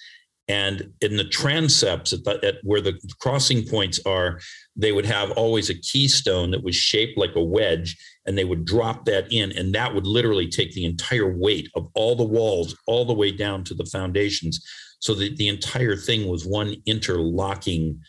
And 0.47 0.91
in 0.99 1.15
the 1.15 1.23
transepts, 1.23 2.11
at, 2.11 2.23
the, 2.25 2.45
at 2.45 2.55
where 2.63 2.81
the 2.81 2.99
crossing 3.21 3.65
points 3.65 3.99
are, 4.05 4.39
they 4.75 4.91
would 4.91 5.05
have 5.05 5.31
always 5.31 5.69
a 5.69 5.79
keystone 5.79 6.51
that 6.51 6.63
was 6.63 6.75
shaped 6.75 7.17
like 7.17 7.35
a 7.35 7.43
wedge, 7.43 7.95
and 8.25 8.37
they 8.37 8.43
would 8.43 8.65
drop 8.65 9.05
that 9.05 9.31
in, 9.31 9.53
and 9.53 9.73
that 9.73 9.93
would 9.93 10.05
literally 10.05 10.49
take 10.49 10.73
the 10.73 10.85
entire 10.85 11.31
weight 11.37 11.69
of 11.75 11.87
all 11.95 12.15
the 12.15 12.23
walls 12.23 12.75
all 12.87 13.05
the 13.05 13.13
way 13.13 13.31
down 13.31 13.63
to 13.63 13.73
the 13.73 13.85
foundations, 13.85 14.65
so 14.99 15.13
that 15.13 15.37
the 15.37 15.47
entire 15.47 15.95
thing 15.95 16.27
was 16.27 16.45
one 16.45 16.75
interlocking 16.85 17.99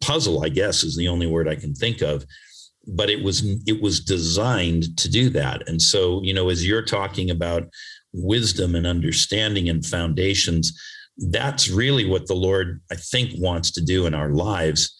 puzzle. 0.00 0.44
I 0.44 0.48
guess 0.48 0.84
is 0.84 0.96
the 0.96 1.08
only 1.08 1.26
word 1.26 1.48
I 1.48 1.56
can 1.56 1.74
think 1.74 2.02
of. 2.02 2.24
But 2.86 3.10
it 3.10 3.22
was 3.22 3.42
it 3.66 3.80
was 3.82 4.00
designed 4.00 4.96
to 4.98 5.08
do 5.08 5.28
that, 5.30 5.68
and 5.68 5.82
so 5.82 6.22
you 6.22 6.34
know, 6.34 6.50
as 6.50 6.66
you're 6.66 6.84
talking 6.84 7.30
about 7.30 7.68
wisdom 8.12 8.74
and 8.74 8.86
understanding 8.86 9.68
and 9.68 9.84
foundations, 9.86 10.78
that's 11.30 11.70
really 11.70 12.08
what 12.08 12.26
the 12.26 12.34
Lord 12.34 12.80
I 12.90 12.96
think 12.96 13.32
wants 13.36 13.70
to 13.72 13.80
do 13.80 14.06
in 14.06 14.14
our 14.14 14.30
lives 14.30 14.96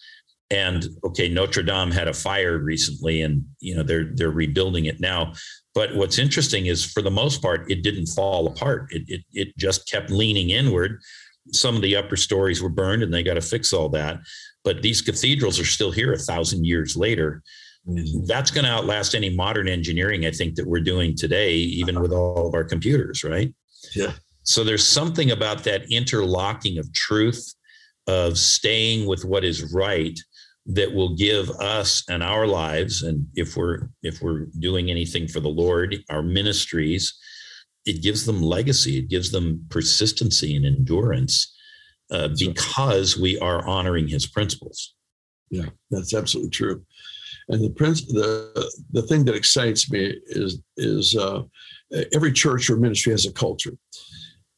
and 0.53 0.87
okay, 1.03 1.27
Notre 1.29 1.63
Dame 1.63 1.89
had 1.89 2.07
a 2.07 2.13
fire 2.13 2.59
recently, 2.59 3.21
and 3.21 3.43
you 3.59 3.75
know 3.75 3.81
they're 3.81 4.11
they're 4.13 4.29
rebuilding 4.29 4.85
it 4.85 4.99
now. 4.99 5.33
But 5.73 5.95
what's 5.95 6.19
interesting 6.19 6.67
is, 6.67 6.85
for 6.85 7.01
the 7.01 7.09
most 7.09 7.41
part, 7.41 7.69
it 7.71 7.81
didn't 7.81 8.05
fall 8.07 8.47
apart. 8.47 8.87
It 8.91 9.03
it, 9.07 9.21
it 9.33 9.57
just 9.57 9.89
kept 9.89 10.11
leaning 10.11 10.51
inward. 10.51 11.01
Some 11.51 11.75
of 11.75 11.81
the 11.81 11.95
upper 11.95 12.15
stories 12.15 12.61
were 12.61 12.69
burned, 12.69 13.01
and 13.01 13.11
they 13.11 13.23
got 13.23 13.33
to 13.33 13.41
fix 13.41 13.73
all 13.73 13.89
that. 13.89 14.19
But 14.63 14.83
these 14.83 15.01
cathedrals 15.01 15.59
are 15.59 15.65
still 15.65 15.91
here 15.91 16.13
a 16.13 16.19
thousand 16.19 16.65
years 16.65 16.95
later. 16.95 17.41
Mm-hmm. 17.87 18.25
That's 18.27 18.51
going 18.51 18.63
to 18.63 18.71
outlast 18.71 19.13
any 19.15 19.35
modern 19.35 19.67
engineering, 19.67 20.25
I 20.25 20.31
think, 20.31 20.55
that 20.55 20.67
we're 20.67 20.79
doing 20.79 21.17
today, 21.17 21.53
even 21.53 21.99
with 21.99 22.13
all 22.13 22.47
of 22.47 22.53
our 22.53 22.63
computers, 22.63 23.25
right? 23.25 23.53
Yeah. 23.93 24.13
So 24.43 24.63
there's 24.63 24.87
something 24.87 25.31
about 25.31 25.63
that 25.63 25.91
interlocking 25.91 26.77
of 26.77 26.91
truth, 26.93 27.53
of 28.07 28.37
staying 28.37 29.07
with 29.07 29.25
what 29.25 29.43
is 29.43 29.73
right, 29.73 30.17
that 30.65 30.93
will 30.93 31.15
give 31.15 31.49
us 31.51 32.03
and 32.09 32.23
our 32.23 32.47
lives 32.47 33.03
and 33.03 33.27
if 33.35 33.57
we're 33.57 33.89
if 34.01 34.21
we're 34.21 34.45
doing 34.59 34.89
anything 34.89 35.27
for 35.27 35.41
the 35.41 35.49
lord 35.49 35.97
our 36.09 36.23
ministries 36.23 37.19
it 37.85 38.01
gives 38.01 38.25
them 38.25 38.41
legacy 38.41 38.97
it 38.97 39.09
gives 39.09 39.29
them 39.29 39.65
persistency 39.69 40.55
and 40.55 40.65
endurance 40.65 41.53
uh, 42.11 42.29
because 42.37 43.17
we 43.17 43.39
are 43.39 43.65
honoring 43.67 44.07
his 44.07 44.27
principles. 44.27 44.93
Yeah 45.49 45.69
that's 45.89 46.13
absolutely 46.13 46.51
true. 46.51 46.83
And 47.49 47.63
the 47.63 47.71
prince 47.71 48.05
the 48.05 48.71
the 48.91 49.01
thing 49.03 49.25
that 49.25 49.35
excites 49.35 49.91
me 49.91 50.15
is 50.27 50.61
is 50.77 51.15
uh, 51.15 51.43
every 52.13 52.31
church 52.31 52.69
or 52.69 52.77
ministry 52.77 53.11
has 53.11 53.25
a 53.25 53.33
culture 53.33 53.73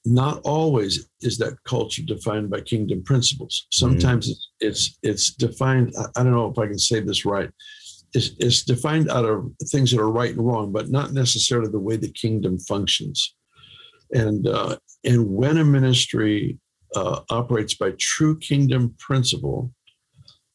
not 0.06 0.42
always 0.44 1.08
is 1.22 1.38
that 1.40 1.58
culture 1.66 2.04
defined 2.04 2.50
by 2.50 2.62
kingdom 2.62 3.04
principles. 3.04 3.68
Sometimes 3.72 4.30
mm. 4.30 4.36
it's, 4.60 4.98
it's 5.04 5.34
defined. 5.34 5.94
I 6.16 6.24
don't 6.24 6.32
know 6.32 6.50
if 6.50 6.60
I 6.60 6.68
can 6.68 6.80
say 6.80 7.00
this 7.00 7.26
right. 7.26 7.50
It's, 8.14 8.32
it's 8.40 8.64
defined 8.64 9.10
out 9.10 9.26
of 9.26 9.52
things 9.66 9.92
that 9.92 10.00
are 10.00 10.12
right 10.12 10.32
and 10.32 10.46
wrong, 10.46 10.72
but 10.72 10.90
not 10.90 11.12
necessarily 11.12 11.70
the 11.70 11.80
way 11.80 11.98
the 11.98 12.12
kingdom 12.12 12.60
functions. 12.60 13.36
And 14.14 14.48
uh, 14.48 14.78
and 15.04 15.28
when 15.28 15.58
a 15.58 15.66
ministry 15.66 16.60
uh, 16.96 17.22
operates 17.30 17.76
by 17.76 17.92
true 18.00 18.38
kingdom 18.38 18.96
principle, 19.00 19.74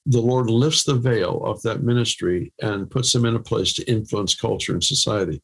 the 0.07 0.21
Lord 0.21 0.49
lifts 0.49 0.85
the 0.85 0.95
veil 0.95 1.43
off 1.45 1.63
that 1.63 1.83
ministry 1.83 2.53
and 2.63 2.91
puts 2.91 3.13
them 3.13 3.25
in 3.25 3.37
a 3.37 3.41
place 3.41 3.75
to 3.75 3.85
influence 3.91 4.35
culture 4.35 4.73
and 4.73 4.83
society. 4.83 5.43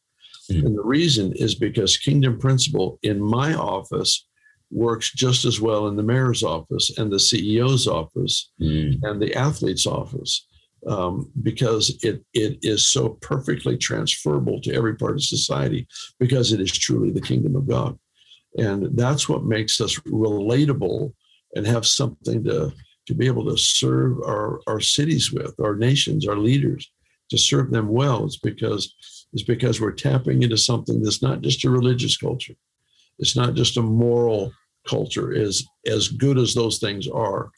Mm. 0.51 0.65
And 0.65 0.77
the 0.77 0.83
reason 0.83 1.33
is 1.33 1.55
because 1.55 1.97
kingdom 1.97 2.39
principle 2.39 2.99
in 3.03 3.21
my 3.21 3.53
office 3.53 4.27
works 4.69 5.11
just 5.13 5.45
as 5.45 5.61
well 5.61 5.87
in 5.87 5.95
the 5.95 6.03
mayor's 6.03 6.43
office 6.43 6.97
and 6.97 7.11
the 7.11 7.17
CEO's 7.17 7.87
office 7.87 8.51
mm. 8.61 8.97
and 9.03 9.21
the 9.21 9.33
athlete's 9.33 9.85
office 9.85 10.45
um, 10.87 11.31
because 11.41 11.97
it 12.03 12.23
it 12.33 12.59
is 12.61 12.91
so 12.91 13.09
perfectly 13.21 13.77
transferable 13.77 14.61
to 14.61 14.73
every 14.73 14.95
part 14.95 15.13
of 15.13 15.23
society 15.23 15.87
because 16.19 16.51
it 16.51 16.61
is 16.61 16.71
truly 16.71 17.11
the 17.11 17.21
kingdom 17.21 17.55
of 17.55 17.67
God. 17.67 17.97
And 18.57 18.97
that's 18.97 19.29
what 19.29 19.43
makes 19.43 19.79
us 19.81 19.97
relatable 19.99 21.13
and 21.55 21.65
have 21.65 21.85
something 21.85 22.43
to, 22.45 22.73
to 23.05 23.13
be 23.13 23.27
able 23.27 23.45
to 23.45 23.57
serve 23.57 24.17
our, 24.25 24.59
our 24.67 24.79
cities 24.79 25.31
with, 25.31 25.59
our 25.59 25.75
nations, 25.75 26.27
our 26.27 26.37
leaders, 26.37 26.89
to 27.29 27.37
serve 27.37 27.71
them 27.71 27.87
well. 27.87 28.25
It's 28.25 28.37
because 28.37 28.93
is 29.33 29.43
because 29.43 29.79
we're 29.79 29.91
tapping 29.91 30.43
into 30.43 30.57
something 30.57 31.01
that's 31.01 31.21
not 31.21 31.41
just 31.41 31.65
a 31.65 31.69
religious 31.69 32.17
culture. 32.17 32.55
It's 33.19 33.35
not 33.35 33.55
just 33.55 33.77
a 33.77 33.81
moral 33.81 34.51
culture, 34.87 35.33
as, 35.33 35.63
as 35.85 36.07
good 36.07 36.37
as 36.37 36.53
those 36.53 36.79
things 36.79 37.07
are. 37.07 37.51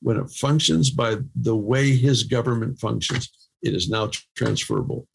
When 0.00 0.18
it 0.18 0.30
functions 0.30 0.90
by 0.90 1.16
the 1.34 1.56
way 1.56 1.96
his 1.96 2.24
government 2.24 2.78
functions, 2.78 3.30
it 3.62 3.74
is 3.74 3.88
now 3.88 4.10
transferable. 4.36 5.08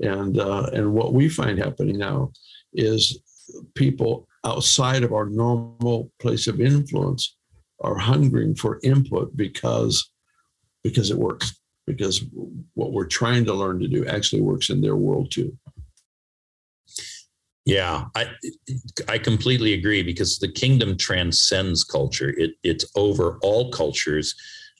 And, 0.00 0.38
uh, 0.38 0.68
and 0.72 0.92
what 0.92 1.14
we 1.14 1.28
find 1.28 1.58
happening 1.58 1.96
now 1.96 2.32
is 2.74 3.22
people 3.74 4.28
outside 4.44 5.02
of 5.02 5.12
our 5.12 5.26
normal 5.26 6.12
place 6.20 6.46
of 6.46 6.60
influence 6.60 7.36
are 7.80 7.96
hungering 7.96 8.54
for 8.54 8.80
input 8.82 9.36
because 9.36 10.10
because 10.82 11.10
it 11.10 11.18
works 11.18 11.58
because 11.86 12.24
what 12.74 12.92
we're 12.92 13.06
trying 13.06 13.44
to 13.44 13.54
learn 13.54 13.78
to 13.80 13.88
do 13.88 14.06
actually 14.06 14.42
works 14.42 14.70
in 14.70 14.80
their 14.80 14.96
world 14.96 15.30
too. 15.30 15.56
Yeah, 17.64 18.04
I 18.14 18.30
I 19.08 19.18
completely 19.18 19.72
agree 19.72 20.02
because 20.02 20.38
the 20.38 20.50
kingdom 20.50 20.96
transcends 20.96 21.82
culture. 21.82 22.32
It 22.36 22.52
it's 22.62 22.84
over 22.94 23.38
all 23.42 23.70
cultures. 23.72 24.34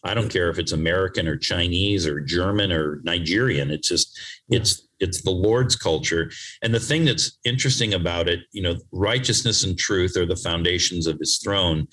I 0.04 0.14
don't 0.14 0.28
care 0.28 0.50
if 0.50 0.58
it's 0.58 0.70
American 0.70 1.26
or 1.26 1.36
Chinese 1.36 2.06
or 2.06 2.20
German 2.20 2.70
or 2.70 3.00
Nigerian. 3.02 3.72
It's 3.72 3.88
just 3.88 4.18
it's 4.48 4.86
it's 5.00 5.22
the 5.22 5.32
Lord's 5.32 5.74
culture. 5.74 6.30
And 6.62 6.72
the 6.72 6.80
thing 6.80 7.04
that's 7.04 7.38
interesting 7.44 7.92
about 7.92 8.28
it, 8.28 8.40
you 8.52 8.62
know, 8.62 8.76
righteousness 8.92 9.64
and 9.64 9.76
truth 9.76 10.16
are 10.16 10.26
the 10.26 10.36
foundations 10.36 11.08
of 11.08 11.18
his 11.18 11.38
throne. 11.38 11.88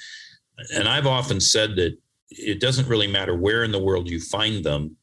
And 0.76 0.88
I've 0.88 1.08
often 1.08 1.42
said 1.42 1.76
that 1.78 1.98
it 2.30 2.60
doesn't 2.60 2.88
really 2.88 3.08
matter 3.08 3.36
where 3.36 3.64
in 3.64 3.72
the 3.72 3.84
world 3.84 4.10
you 4.10 4.20
find 4.20 4.64
them 4.64 4.96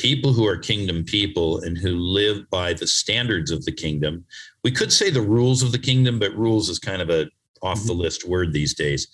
people 0.00 0.32
who 0.32 0.46
are 0.46 0.56
kingdom 0.56 1.04
people 1.04 1.60
and 1.60 1.76
who 1.76 1.96
live 1.96 2.48
by 2.50 2.72
the 2.72 2.86
standards 2.86 3.50
of 3.50 3.64
the 3.64 3.72
kingdom. 3.72 4.24
We 4.64 4.70
could 4.70 4.92
say 4.92 5.10
the 5.10 5.20
rules 5.20 5.62
of 5.62 5.72
the 5.72 5.78
kingdom, 5.78 6.18
but 6.18 6.34
rules 6.34 6.68
is 6.68 6.78
kind 6.78 7.02
of 7.02 7.10
a 7.10 7.26
off 7.62 7.84
the 7.84 7.92
mm-hmm. 7.92 8.00
list 8.00 8.26
word 8.26 8.52
these 8.52 8.74
days. 8.74 9.06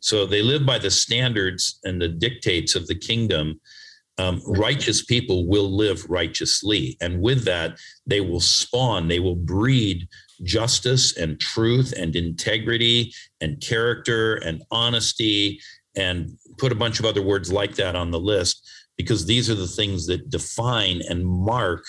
So 0.00 0.26
they 0.26 0.42
live 0.42 0.66
by 0.66 0.78
the 0.78 0.90
standards 0.90 1.78
and 1.84 2.02
the 2.02 2.08
dictates 2.08 2.74
of 2.74 2.88
the 2.88 2.96
kingdom. 2.96 3.60
Um, 4.18 4.42
righteous 4.46 5.04
people 5.04 5.46
will 5.46 5.70
live 5.70 6.04
righteously. 6.10 6.96
And 7.00 7.22
with 7.22 7.44
that, 7.44 7.78
they 8.04 8.20
will 8.20 8.40
spawn, 8.40 9.08
they 9.08 9.20
will 9.20 9.36
breed 9.36 10.08
justice 10.42 11.16
and 11.16 11.38
truth 11.38 11.94
and 11.96 12.16
integrity 12.16 13.12
and 13.40 13.60
character 13.60 14.34
and 14.36 14.62
honesty 14.72 15.60
and 15.94 16.36
put 16.58 16.72
a 16.72 16.76
bunch 16.76 16.98
of 16.98 17.06
other 17.06 17.22
words 17.22 17.52
like 17.52 17.76
that 17.76 17.94
on 17.94 18.10
the 18.10 18.20
list 18.20 18.68
because 19.02 19.26
these 19.26 19.50
are 19.50 19.54
the 19.54 19.66
things 19.66 20.06
that 20.06 20.30
define 20.30 21.02
and 21.08 21.26
mark 21.26 21.84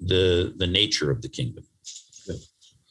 the 0.00 0.52
the 0.56 0.66
nature 0.66 1.10
of 1.10 1.22
the 1.22 1.28
kingdom. 1.28 1.64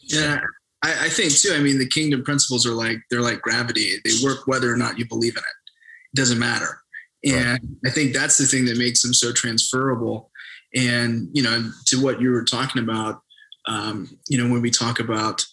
Yeah, 0.01 0.41
I, 0.83 1.05
I, 1.05 1.09
think 1.09 1.33
too. 1.33 1.53
I 1.53 1.59
mean, 1.59 1.77
the 1.77 1.87
kingdom 1.87 2.23
principles 2.23 2.65
are 2.65 2.73
like 2.73 2.97
they're 3.09 3.21
like 3.21 3.41
gravity. 3.41 3.95
They 4.03 4.11
work 4.23 4.47
whether 4.47 4.71
or 4.71 4.77
not 4.77 4.97
you 4.97 5.07
believe 5.07 5.33
in 5.33 5.39
it. 5.39 6.13
It 6.13 6.17
doesn't 6.17 6.39
matter. 6.39 6.81
And 7.23 7.59
right. 7.61 7.61
I 7.85 7.89
think 7.91 8.13
that's 8.13 8.37
the 8.37 8.45
thing 8.45 8.65
that 8.65 8.77
makes 8.77 9.01
them 9.01 9.13
so 9.13 9.31
transferable. 9.31 10.31
And 10.75 11.29
you 11.33 11.43
know, 11.43 11.71
to 11.87 12.03
what 12.03 12.19
you 12.19 12.31
were 12.31 12.43
talking 12.43 12.83
about, 12.83 13.21
um, 13.67 14.17
you 14.27 14.37
know, 14.37 14.51
when 14.51 14.61
we 14.61 14.71
talk 14.71 14.99
about 14.99 15.45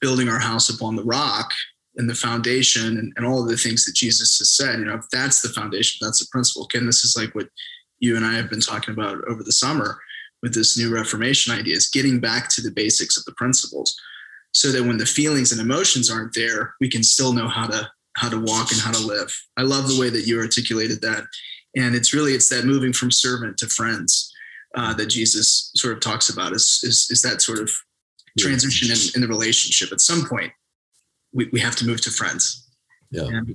building 0.00 0.28
our 0.28 0.38
house 0.38 0.70
upon 0.70 0.96
the 0.96 1.04
rock 1.04 1.50
and 1.96 2.08
the 2.08 2.14
foundation 2.14 2.98
and, 2.98 3.12
and 3.16 3.26
all 3.26 3.42
of 3.42 3.48
the 3.48 3.56
things 3.56 3.84
that 3.84 3.94
Jesus 3.94 4.38
has 4.38 4.56
said, 4.56 4.78
you 4.78 4.84
know, 4.84 4.94
if 4.94 5.08
that's 5.10 5.42
the 5.42 5.48
foundation, 5.48 5.98
that's 6.00 6.20
the 6.20 6.28
principle. 6.30 6.66
Ken, 6.66 6.86
this 6.86 7.04
is 7.04 7.16
like 7.16 7.34
what 7.34 7.48
you 7.98 8.16
and 8.16 8.24
I 8.24 8.34
have 8.34 8.50
been 8.50 8.60
talking 8.60 8.94
about 8.94 9.22
over 9.28 9.42
the 9.42 9.52
summer 9.52 9.98
with 10.42 10.54
this 10.54 10.78
new 10.78 10.94
Reformation 10.94 11.52
idea 11.52 11.76
is 11.76 11.88
getting 11.88 12.20
back 12.20 12.48
to 12.50 12.62
the 12.62 12.70
basics 12.70 13.16
of 13.18 13.24
the 13.24 13.34
principles 13.34 13.94
so 14.52 14.72
that 14.72 14.82
when 14.82 14.98
the 14.98 15.06
feelings 15.06 15.52
and 15.52 15.60
emotions 15.60 16.10
aren't 16.10 16.34
there, 16.34 16.74
we 16.80 16.88
can 16.88 17.02
still 17.02 17.32
know 17.32 17.48
how 17.48 17.66
to 17.66 17.90
how 18.16 18.28
to 18.28 18.40
walk 18.40 18.72
and 18.72 18.80
how 18.80 18.90
to 18.90 19.06
live. 19.06 19.32
I 19.56 19.62
love 19.62 19.88
the 19.88 19.98
way 19.98 20.10
that 20.10 20.26
you 20.26 20.40
articulated 20.40 21.00
that. 21.02 21.24
And 21.76 21.94
it's 21.94 22.12
really 22.12 22.32
it's 22.32 22.48
that 22.48 22.64
moving 22.64 22.92
from 22.92 23.10
servant 23.10 23.56
to 23.58 23.66
friends 23.68 24.32
uh, 24.74 24.94
that 24.94 25.06
Jesus 25.06 25.70
sort 25.76 25.94
of 25.94 26.00
talks 26.00 26.28
about 26.28 26.52
is, 26.52 26.80
is, 26.82 27.08
is 27.10 27.22
that 27.22 27.40
sort 27.40 27.60
of 27.60 27.70
transition 28.38 28.90
in, 28.90 28.98
in 29.14 29.20
the 29.20 29.28
relationship. 29.28 29.92
At 29.92 30.00
some 30.00 30.26
point, 30.26 30.52
we, 31.32 31.48
we 31.52 31.60
have 31.60 31.76
to 31.76 31.86
move 31.86 32.00
to 32.02 32.10
friends. 32.10 32.68
Yeah. 33.10 33.24
And 33.24 33.54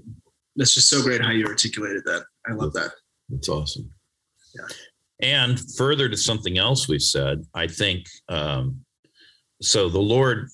that's 0.56 0.74
just 0.74 0.90
so 0.90 1.02
great 1.02 1.22
how 1.22 1.32
you 1.32 1.46
articulated 1.46 2.04
that. 2.06 2.24
I 2.48 2.54
love 2.54 2.74
that. 2.74 2.92
That's 3.30 3.50
awesome. 3.50 3.92
Yeah. 4.54 4.68
And 5.22 5.60
further 5.78 6.10
to 6.10 6.18
something 6.18 6.58
else 6.58 6.88
we 6.88 7.00
said, 7.00 7.46
I 7.54 7.68
think 7.68 8.06
um, 8.30 8.82
so. 9.62 9.90
The 9.90 10.00
Lord, 10.00 10.50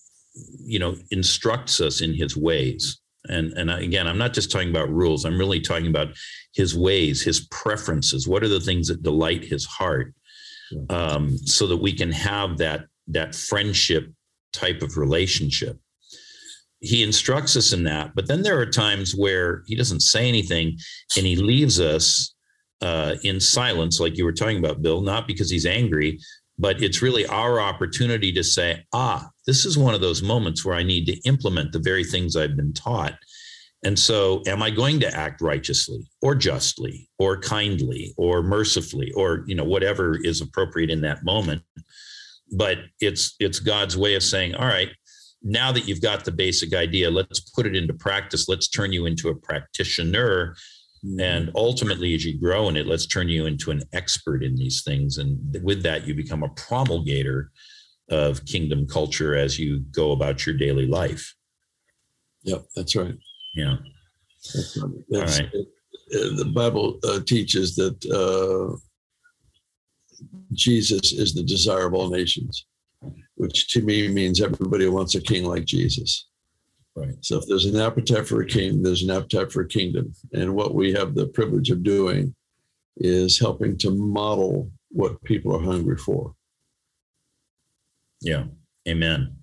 you 0.60 0.80
know, 0.80 0.96
instructs 1.10 1.82
us 1.82 2.02
in 2.02 2.14
His 2.14 2.38
ways, 2.38 3.00
and 3.26 3.54
and 3.54 3.72
again, 3.72 4.08
I'm 4.08 4.20
not 4.20 4.34
just 4.34 4.52
talking 4.52 4.70
about 4.70 4.90
rules. 4.90 5.26
I'm 5.26 5.38
really 5.38 5.62
talking 5.62 5.88
about 5.88 6.10
His 6.54 6.78
ways, 6.78 7.24
His 7.24 7.48
preferences. 7.48 8.28
What 8.28 8.44
are 8.44 8.48
the 8.48 8.60
things 8.60 8.88
that 8.88 9.02
delight 9.02 9.44
His 9.44 9.66
heart, 9.66 10.14
um, 10.90 11.38
so 11.40 11.66
that 11.66 11.78
we 11.78 11.94
can 11.94 12.12
have 12.12 12.60
that 12.60 12.86
that 13.08 13.34
friendship 13.34 14.12
type 14.54 14.84
of 14.84 14.96
relationship. 14.96 15.80
He 16.82 17.04
instructs 17.04 17.56
us 17.56 17.74
in 17.74 17.84
that, 17.84 18.14
but 18.16 18.28
then 18.28 18.42
there 18.42 18.60
are 18.60 18.66
times 18.66 19.16
where 19.16 19.64
He 19.68 19.76
doesn't 19.76 20.02
say 20.02 20.28
anything, 20.28 20.78
and 21.16 21.26
He 21.26 21.36
leaves 21.36 21.80
us 21.80 22.34
uh, 22.82 23.16
in 23.24 23.40
silence, 23.40 24.00
like 24.00 24.18
you 24.18 24.26
were 24.26 24.34
talking 24.34 24.58
about, 24.58 24.82
Bill, 24.82 25.02
not 25.02 25.28
because 25.28 25.50
he's 25.50 25.66
angry, 25.66 26.20
but 26.58 26.82
it's 26.82 27.02
really 27.02 27.26
our 27.28 27.60
opportunity 27.60 28.32
to 28.34 28.44
say, 28.44 28.84
ah, 28.94 29.30
this 29.46 29.66
is 29.66 29.78
one 29.78 29.94
of 29.94 30.02
those 30.02 30.22
moments 30.22 30.66
where 30.66 30.76
I 30.76 30.84
need 30.84 31.06
to 31.06 31.20
implement 31.22 31.72
the 31.72 31.80
very 31.80 32.04
things 32.04 32.36
I've 32.36 32.56
been 32.56 32.74
taught. 32.74 33.16
And 33.84 33.98
so, 33.98 34.44
am 34.46 34.62
I 34.62 34.70
going 34.70 35.00
to 35.00 35.16
act 35.16 35.42
righteously 35.42 36.08
or 36.22 36.36
justly 36.36 37.10
or 37.18 37.40
kindly 37.40 38.14
or 38.16 38.44
mercifully 38.44 39.12
or 39.14 39.44
you 39.48 39.56
know 39.56 39.64
whatever 39.64 40.20
is 40.22 40.40
appropriate 40.40 40.92
in 40.92 41.02
that 41.02 41.24
moment? 41.24 41.64
But 42.52 42.78
it's 43.00 43.36
it's 43.40 43.60
God's 43.60 43.98
way 43.98 44.14
of 44.14 44.22
saying, 44.22 44.54
all 44.54 44.68
right, 44.68 44.90
now 45.44 45.72
that 45.72 45.88
you've 45.88 46.02
got 46.02 46.24
the 46.24 46.32
basic 46.32 46.74
idea, 46.74 47.10
let's 47.10 47.39
put 47.39 47.66
it 47.66 47.76
into 47.76 47.94
practice. 47.94 48.48
Let's 48.48 48.68
turn 48.68 48.94
you 48.94 49.06
into 49.06 49.30
a 49.30 49.36
practitioner 49.36 50.56
Mm-hmm. 51.06 51.20
And 51.20 51.52
ultimately, 51.56 52.14
as 52.14 52.26
you 52.26 52.38
grow 52.38 52.70
in 52.70 52.78
it, 52.78 52.86
let's 52.86 53.08
turn 53.08 53.28
you 53.28 53.48
into 53.48 53.72
an 53.72 53.84
expert 53.94 54.44
in 54.44 54.56
these 54.56 54.84
things. 54.84 55.18
And 55.18 55.58
with 55.64 55.82
that, 55.84 56.08
you 56.08 56.14
become 56.14 56.44
a 56.44 56.50
promulgator 56.50 57.52
of 58.10 58.46
kingdom 58.46 58.86
culture 58.86 59.36
as 59.36 59.58
you 59.58 59.80
go 59.92 60.12
about 60.12 60.46
your 60.46 60.56
daily 60.56 60.86
life. 60.86 61.36
Yep, 62.44 62.66
that's 62.76 62.96
right. 62.96 63.16
Yeah. 63.56 63.78
That's 64.54 64.78
right. 64.78 64.92
That's, 65.10 65.39
All 65.39 65.46
right. 65.46 65.54
It, 65.54 65.68
it, 66.10 66.38
the 66.38 66.46
Bible 66.46 67.00
uh, 67.04 67.20
teaches 67.26 67.76
that 67.76 67.98
uh, 68.06 68.78
Jesus 70.54 71.14
is 71.14 71.34
the 71.34 71.44
desire 71.44 71.88
of 71.88 71.94
all 71.96 72.10
nations, 72.10 72.68
which 73.42 73.70
to 73.70 73.82
me 73.82 74.08
means 74.08 74.39
everybody 74.39 74.88
wants 74.88 75.16
a 75.16 75.20
king 75.20 75.46
like 75.46 75.66
Jesus. 75.66 76.28
Right. 76.96 77.16
So 77.22 77.39
if 77.39 77.48
there's 77.48 77.66
an 77.66 77.76
appetite 77.76 78.28
for 78.28 78.42
a 78.42 78.46
king, 78.46 78.84
there's 78.84 79.02
an 79.02 79.10
appetite 79.10 79.52
for 79.52 79.62
a 79.62 79.68
kingdom. 79.68 80.14
And 80.32 80.54
what 80.54 80.76
we 80.76 80.94
have 80.94 81.16
the 81.16 81.26
privilege 81.26 81.72
of 81.72 81.82
doing 81.82 82.36
is 82.98 83.39
helping 83.39 83.80
to 83.80 83.89
model 83.89 84.70
what 84.89 85.24
people 85.24 85.56
are 85.56 85.64
hungry 85.64 85.98
for. 85.98 86.36
Yeah. 88.22 88.44
Amen. 88.88 89.36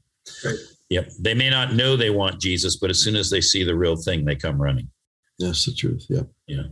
Right. 0.44 0.54
Yep. 0.90 1.10
They 1.18 1.34
may 1.34 1.50
not 1.50 1.74
know 1.74 1.96
they 1.96 2.10
want 2.10 2.40
Jesus, 2.40 2.76
but 2.76 2.90
as 2.90 3.02
soon 3.02 3.16
as 3.16 3.30
they 3.30 3.40
see 3.40 3.64
the 3.64 3.74
real 3.74 3.96
thing, 3.96 4.24
they 4.24 4.36
come 4.36 4.62
running. 4.62 4.88
That's 5.40 5.64
the 5.64 5.74
truth. 5.74 6.06
Yeah. 6.08 6.22
Yeah. 6.46 6.68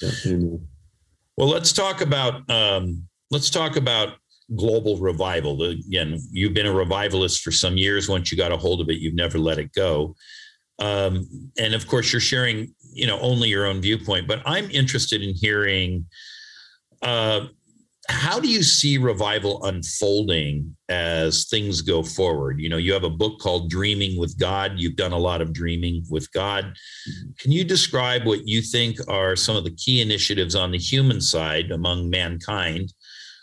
yeah. 0.00 0.10
Amen. 0.24 0.68
Well, 1.36 1.48
let's 1.48 1.72
talk 1.72 2.00
about 2.00 2.48
um, 2.48 3.08
let's 3.32 3.50
talk 3.50 3.74
about 3.74 4.19
global 4.56 4.98
revival. 4.98 5.62
Again, 5.62 6.18
you've 6.30 6.54
been 6.54 6.66
a 6.66 6.72
revivalist 6.72 7.42
for 7.42 7.50
some 7.50 7.76
years. 7.76 8.08
Once 8.08 8.30
you 8.30 8.38
got 8.38 8.52
a 8.52 8.56
hold 8.56 8.80
of 8.80 8.88
it, 8.88 8.98
you've 8.98 9.14
never 9.14 9.38
let 9.38 9.58
it 9.58 9.72
go. 9.72 10.14
Um, 10.78 11.28
and 11.58 11.74
of 11.74 11.86
course, 11.86 12.12
you're 12.12 12.20
sharing, 12.20 12.74
you 12.92 13.06
know, 13.06 13.20
only 13.20 13.48
your 13.48 13.66
own 13.66 13.80
viewpoint. 13.80 14.26
But 14.26 14.42
I'm 14.46 14.70
interested 14.70 15.22
in 15.22 15.34
hearing 15.34 16.06
uh, 17.02 17.46
how 18.08 18.40
do 18.40 18.48
you 18.48 18.62
see 18.62 18.98
revival 18.98 19.64
unfolding 19.64 20.76
as 20.88 21.46
things 21.48 21.80
go 21.80 22.02
forward? 22.02 22.60
You 22.60 22.68
know, 22.68 22.76
you 22.76 22.92
have 22.92 23.04
a 23.04 23.10
book 23.10 23.38
called 23.38 23.70
Dreaming 23.70 24.18
with 24.18 24.38
God. 24.38 24.72
You've 24.76 24.96
done 24.96 25.12
a 25.12 25.18
lot 25.18 25.40
of 25.40 25.52
dreaming 25.52 26.04
with 26.10 26.30
God. 26.32 26.74
Can 27.38 27.52
you 27.52 27.62
describe 27.62 28.26
what 28.26 28.48
you 28.48 28.62
think 28.62 28.98
are 29.08 29.36
some 29.36 29.56
of 29.56 29.64
the 29.64 29.74
key 29.76 30.00
initiatives 30.00 30.54
on 30.54 30.72
the 30.72 30.78
human 30.78 31.20
side 31.20 31.70
among 31.70 32.10
mankind 32.10 32.92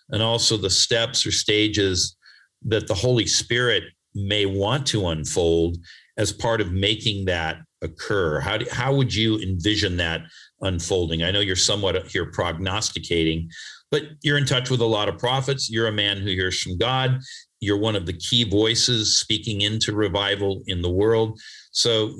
and 0.09 0.21
also 0.21 0.57
the 0.57 0.69
steps 0.69 1.25
or 1.25 1.31
stages 1.31 2.15
that 2.63 2.87
the 2.87 2.93
Holy 2.93 3.25
Spirit 3.25 3.83
may 4.15 4.45
want 4.45 4.85
to 4.87 5.07
unfold 5.07 5.77
as 6.17 6.31
part 6.31 6.61
of 6.61 6.71
making 6.71 7.25
that 7.25 7.57
occur? 7.81 8.39
How, 8.39 8.57
do, 8.57 8.65
how 8.71 8.95
would 8.95 9.13
you 9.13 9.39
envision 9.39 9.97
that 9.97 10.21
unfolding? 10.61 11.23
I 11.23 11.31
know 11.31 11.39
you're 11.39 11.55
somewhat 11.55 12.07
here 12.07 12.31
prognosticating, 12.31 13.49
but 13.91 14.03
you're 14.21 14.37
in 14.37 14.45
touch 14.45 14.69
with 14.69 14.81
a 14.81 14.85
lot 14.85 15.09
of 15.09 15.17
prophets. 15.17 15.69
You're 15.69 15.87
a 15.87 15.91
man 15.91 16.17
who 16.17 16.29
hears 16.29 16.61
from 16.61 16.77
God. 16.77 17.19
You're 17.59 17.77
one 17.77 17.95
of 17.95 18.05
the 18.05 18.13
key 18.13 18.43
voices 18.43 19.19
speaking 19.19 19.61
into 19.61 19.95
revival 19.95 20.61
in 20.67 20.81
the 20.81 20.91
world. 20.91 21.39
So 21.71 22.13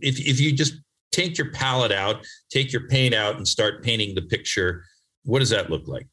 if, 0.00 0.18
if 0.20 0.40
you 0.40 0.52
just 0.52 0.74
take 1.12 1.36
your 1.36 1.50
palette 1.50 1.92
out, 1.92 2.24
take 2.50 2.72
your 2.72 2.86
paint 2.88 3.14
out, 3.14 3.36
and 3.36 3.46
start 3.46 3.82
painting 3.82 4.14
the 4.14 4.22
picture, 4.22 4.84
what 5.24 5.40
does 5.40 5.50
that 5.50 5.70
look 5.70 5.86
like? 5.86 6.06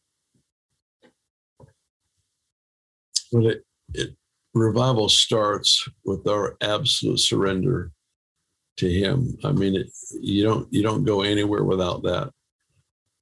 Well, 3.32 3.47
it, 3.47 3.63
it 3.93 4.15
revival 4.53 5.09
starts 5.09 5.88
with 6.05 6.28
our 6.28 6.57
absolute 6.61 7.19
surrender 7.19 7.91
to 8.78 8.91
Him. 8.91 9.38
I 9.43 9.51
mean, 9.51 9.75
it, 9.75 9.89
you 10.19 10.43
don't 10.43 10.71
you 10.71 10.84
don't 10.84 11.05
go 11.05 11.21
anywhere 11.21 11.63
without 11.63 12.03
that. 12.03 12.32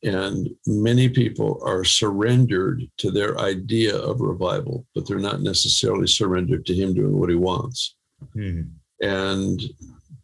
And 0.03 0.49
many 0.67 1.09
people 1.09 1.59
are 1.63 1.83
surrendered 1.83 2.83
to 2.97 3.09
their 3.09 3.39
idea 3.39 3.97
of 3.97 4.21
revival, 4.21 4.85
but 4.93 5.07
they're 5.07 5.17
not 5.17 5.41
necessarily 5.41 6.07
surrendered 6.07 6.65
to 6.67 6.75
Him 6.75 6.93
doing 6.93 7.17
what 7.17 7.29
He 7.29 7.35
wants. 7.35 7.95
Mm-hmm. 8.35 8.69
And 9.01 9.61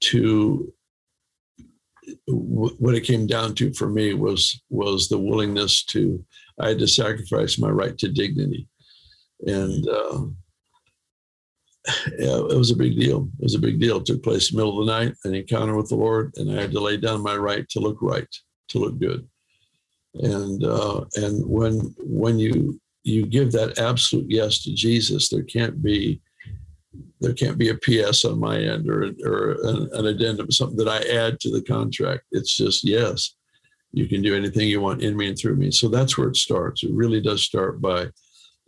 to 0.02 0.74
what 2.28 2.96
it 2.96 3.02
came 3.02 3.28
down 3.28 3.56
to 3.56 3.74
for 3.74 3.88
me 3.88 4.14
was 4.14 4.62
was 4.70 5.08
the 5.08 5.18
willingness 5.18 5.84
to 5.86 6.24
I 6.60 6.70
had 6.70 6.80
to 6.80 6.88
sacrifice 6.88 7.58
my 7.58 7.70
right 7.70 7.98
to 8.00 8.10
dignity 8.10 8.68
and 9.48 9.88
uh, 9.88 10.22
yeah, 12.18 12.38
it 12.38 12.58
was 12.58 12.72
a 12.72 12.76
big 12.76 13.00
deal. 13.00 13.28
It 13.40 13.44
was 13.44 13.56
a 13.56 13.60
big 13.60 13.80
deal. 13.80 13.98
It 13.98 14.06
took 14.06 14.24
place 14.24 14.52
in 14.52 14.58
the 14.58 14.64
middle 14.64 14.80
of 14.80 14.86
the 14.86 14.92
night, 14.92 15.16
an 15.26 15.34
encounter 15.34 15.76
with 15.76 15.90
the 15.90 15.96
Lord, 15.96 16.32
and 16.38 16.52
I 16.52 16.62
had 16.62 16.72
to 16.72 16.80
lay 16.80 16.98
down 16.98 17.24
my 17.24 17.36
right 17.36 17.68
to 17.70 17.80
look 17.80 17.98
right, 18.02 18.28
to 18.70 18.80
look 18.80 19.00
good. 19.00 19.28
And 20.16 20.64
uh, 20.64 21.06
and 21.16 21.46
when 21.48 21.94
when 22.00 22.38
you 22.38 22.80
you 23.04 23.26
give 23.26 23.52
that 23.54 23.80
absolute 23.80 24.28
yes 24.30 24.62
to 24.64 24.74
Jesus, 24.74 25.30
there 25.30 25.44
can't 25.44 25.82
be 25.82 26.22
there 27.20 27.34
can't 27.34 27.58
be 27.58 27.70
a 27.70 27.76
PS 27.76 28.26
on 28.26 28.40
my 28.40 28.60
end 28.60 28.90
or 28.90 29.12
or 29.26 29.58
an, 29.64 29.90
an 29.94 30.06
addendum, 30.08 30.52
something 30.52 30.78
that 30.78 30.90
I 30.90 31.00
add 31.10 31.40
to 31.40 31.52
the 31.52 31.64
contract. 31.64 32.24
It's 32.32 32.56
just 32.56 32.84
yes, 32.84 33.36
you 33.92 34.08
can 34.08 34.22
do 34.22 34.36
anything 34.36 34.68
you 34.68 34.82
want 34.82 35.02
in 35.02 35.16
me 35.18 35.30
and 35.30 35.38
through 35.38 35.56
me. 35.56 35.72
So 35.72 35.88
that's 35.88 36.18
where 36.18 36.28
it 36.28 36.38
starts. 36.38 36.84
It 36.84 36.92
really 36.94 37.22
does 37.22 37.44
start 37.44 37.82
by 37.82 38.10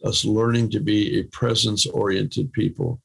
us 0.04 0.26
learning 0.26 0.70
to 0.72 0.80
be 0.80 1.20
a 1.20 1.24
presence 1.26 1.86
oriented 1.86 2.52
people. 2.54 3.02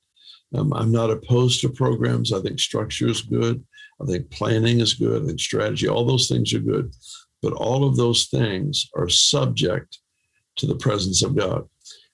Um, 0.55 0.73
I'm 0.73 0.91
not 0.91 1.11
opposed 1.11 1.61
to 1.61 1.69
programs. 1.69 2.33
I 2.33 2.41
think 2.41 2.59
structure 2.59 3.09
is 3.09 3.23
good. 3.23 3.65
I 4.01 4.07
think 4.07 4.31
planning 4.31 4.81
is 4.81 4.95
good. 4.95 5.23
I 5.23 5.27
think 5.27 5.41
strategy, 5.41 5.89
all 5.89 6.05
those 6.05 6.29
things 6.29 6.55
are 6.55 6.61
good. 6.61 6.95
But 7.43 7.53
all 7.53 7.85
of 7.85 7.97
those 7.97 8.27
things 8.27 8.89
are 8.97 9.09
subject 9.09 9.99
to 10.57 10.67
the 10.67 10.77
presence 10.77 11.23
of 11.23 11.37
God. 11.37 11.69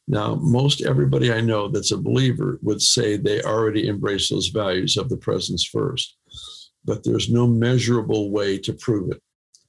Now, 0.07 0.35
most 0.35 0.83
everybody 0.83 1.33
I 1.33 1.41
know 1.41 1.69
that's 1.69 1.93
a 1.93 1.97
believer 1.97 2.59
would 2.63 2.83
say 2.83 3.17
they 3.17 3.41
already 3.43 3.89
embrace 3.89 4.29
those 4.29 4.49
values 4.49 4.97
of 4.97 5.09
the 5.09 5.17
presence 5.17 5.65
first, 5.65 6.17
but 6.85 7.05
there's 7.05 7.31
no 7.31 7.47
measurable 7.47 8.31
way 8.31 8.59
to 8.59 8.75
prove 8.75 9.13
it. 9.13 9.23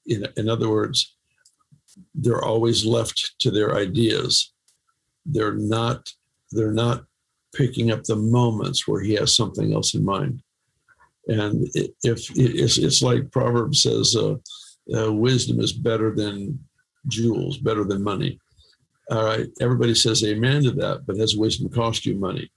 In, 0.06 0.28
in 0.36 0.50
other 0.50 0.70
words, 0.70 1.16
they're 2.14 2.44
always 2.44 2.86
left 2.86 3.36
to 3.40 3.52
their 3.52 3.76
ideas. 3.76 4.54
They're 5.26 5.56
not 5.56 6.10
they're 6.52 6.74
not 6.74 7.06
picking 7.54 7.92
up 7.92 8.04
the 8.04 8.16
moments 8.16 8.88
where 8.88 9.02
he 9.02 9.14
has 9.16 9.36
something 9.36 9.74
else 9.74 9.94
in 9.94 10.04
mind. 10.04 10.42
And 11.28 11.68
if 11.76 12.30
it's, 12.36 12.78
it's 12.78 13.02
like 13.02 13.32
Proverbs 13.32 13.82
says, 13.82 14.16
uh, 14.16 14.36
uh, 14.96 15.12
wisdom 15.12 15.60
is 15.60 15.74
better 15.74 16.14
than 16.14 16.60
jewels, 17.08 17.58
better 17.58 17.84
than 17.84 18.04
money. 18.04 18.40
All 19.10 19.24
right, 19.24 19.48
everybody 19.62 19.96
says 19.96 20.24
amen 20.24 20.64
to 20.64 20.72
that, 20.72 21.06
but 21.06 21.18
has 21.18 21.36
wisdom 21.36 21.70
cost 21.70 22.06
you 22.06 22.16
money? 22.16 22.52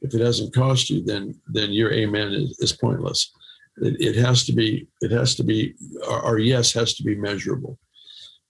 If 0.00 0.14
it 0.14 0.20
hasn't 0.20 0.54
cost 0.54 0.90
you, 0.90 1.02
then 1.02 1.40
then 1.46 1.70
your 1.70 1.92
amen 1.92 2.32
is, 2.32 2.58
is 2.58 2.72
pointless. 2.72 3.32
It, 3.78 4.00
it, 4.00 4.16
has 4.16 4.44
to 4.46 4.52
be. 4.52 4.88
It 5.00 5.12
has 5.12 5.36
to 5.36 5.44
be. 5.44 5.74
Our, 6.08 6.20
our 6.22 6.38
yes 6.38 6.72
has 6.72 6.94
to 6.94 7.04
be 7.04 7.14
measurable. 7.14 7.78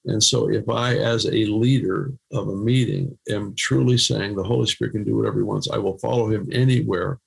And 0.05 0.22
so, 0.22 0.50
if 0.50 0.68
I, 0.68 0.96
as 0.96 1.26
a 1.26 1.46
leader 1.46 2.12
of 2.32 2.48
a 2.48 2.57
meeting, 2.57 3.16
am 3.30 3.55
truly 3.57 3.98
saying 3.98 4.34
the 4.34 4.42
Holy 4.42 4.66
Spirit 4.66 4.92
can 4.92 5.05
do 5.05 5.16
whatever 5.16 5.38
He 5.38 5.44
wants, 5.44 5.70
I 5.70 5.78
will 5.78 5.98
follow 5.98 6.28
Him 6.28 6.48
anywhere. 6.53 7.20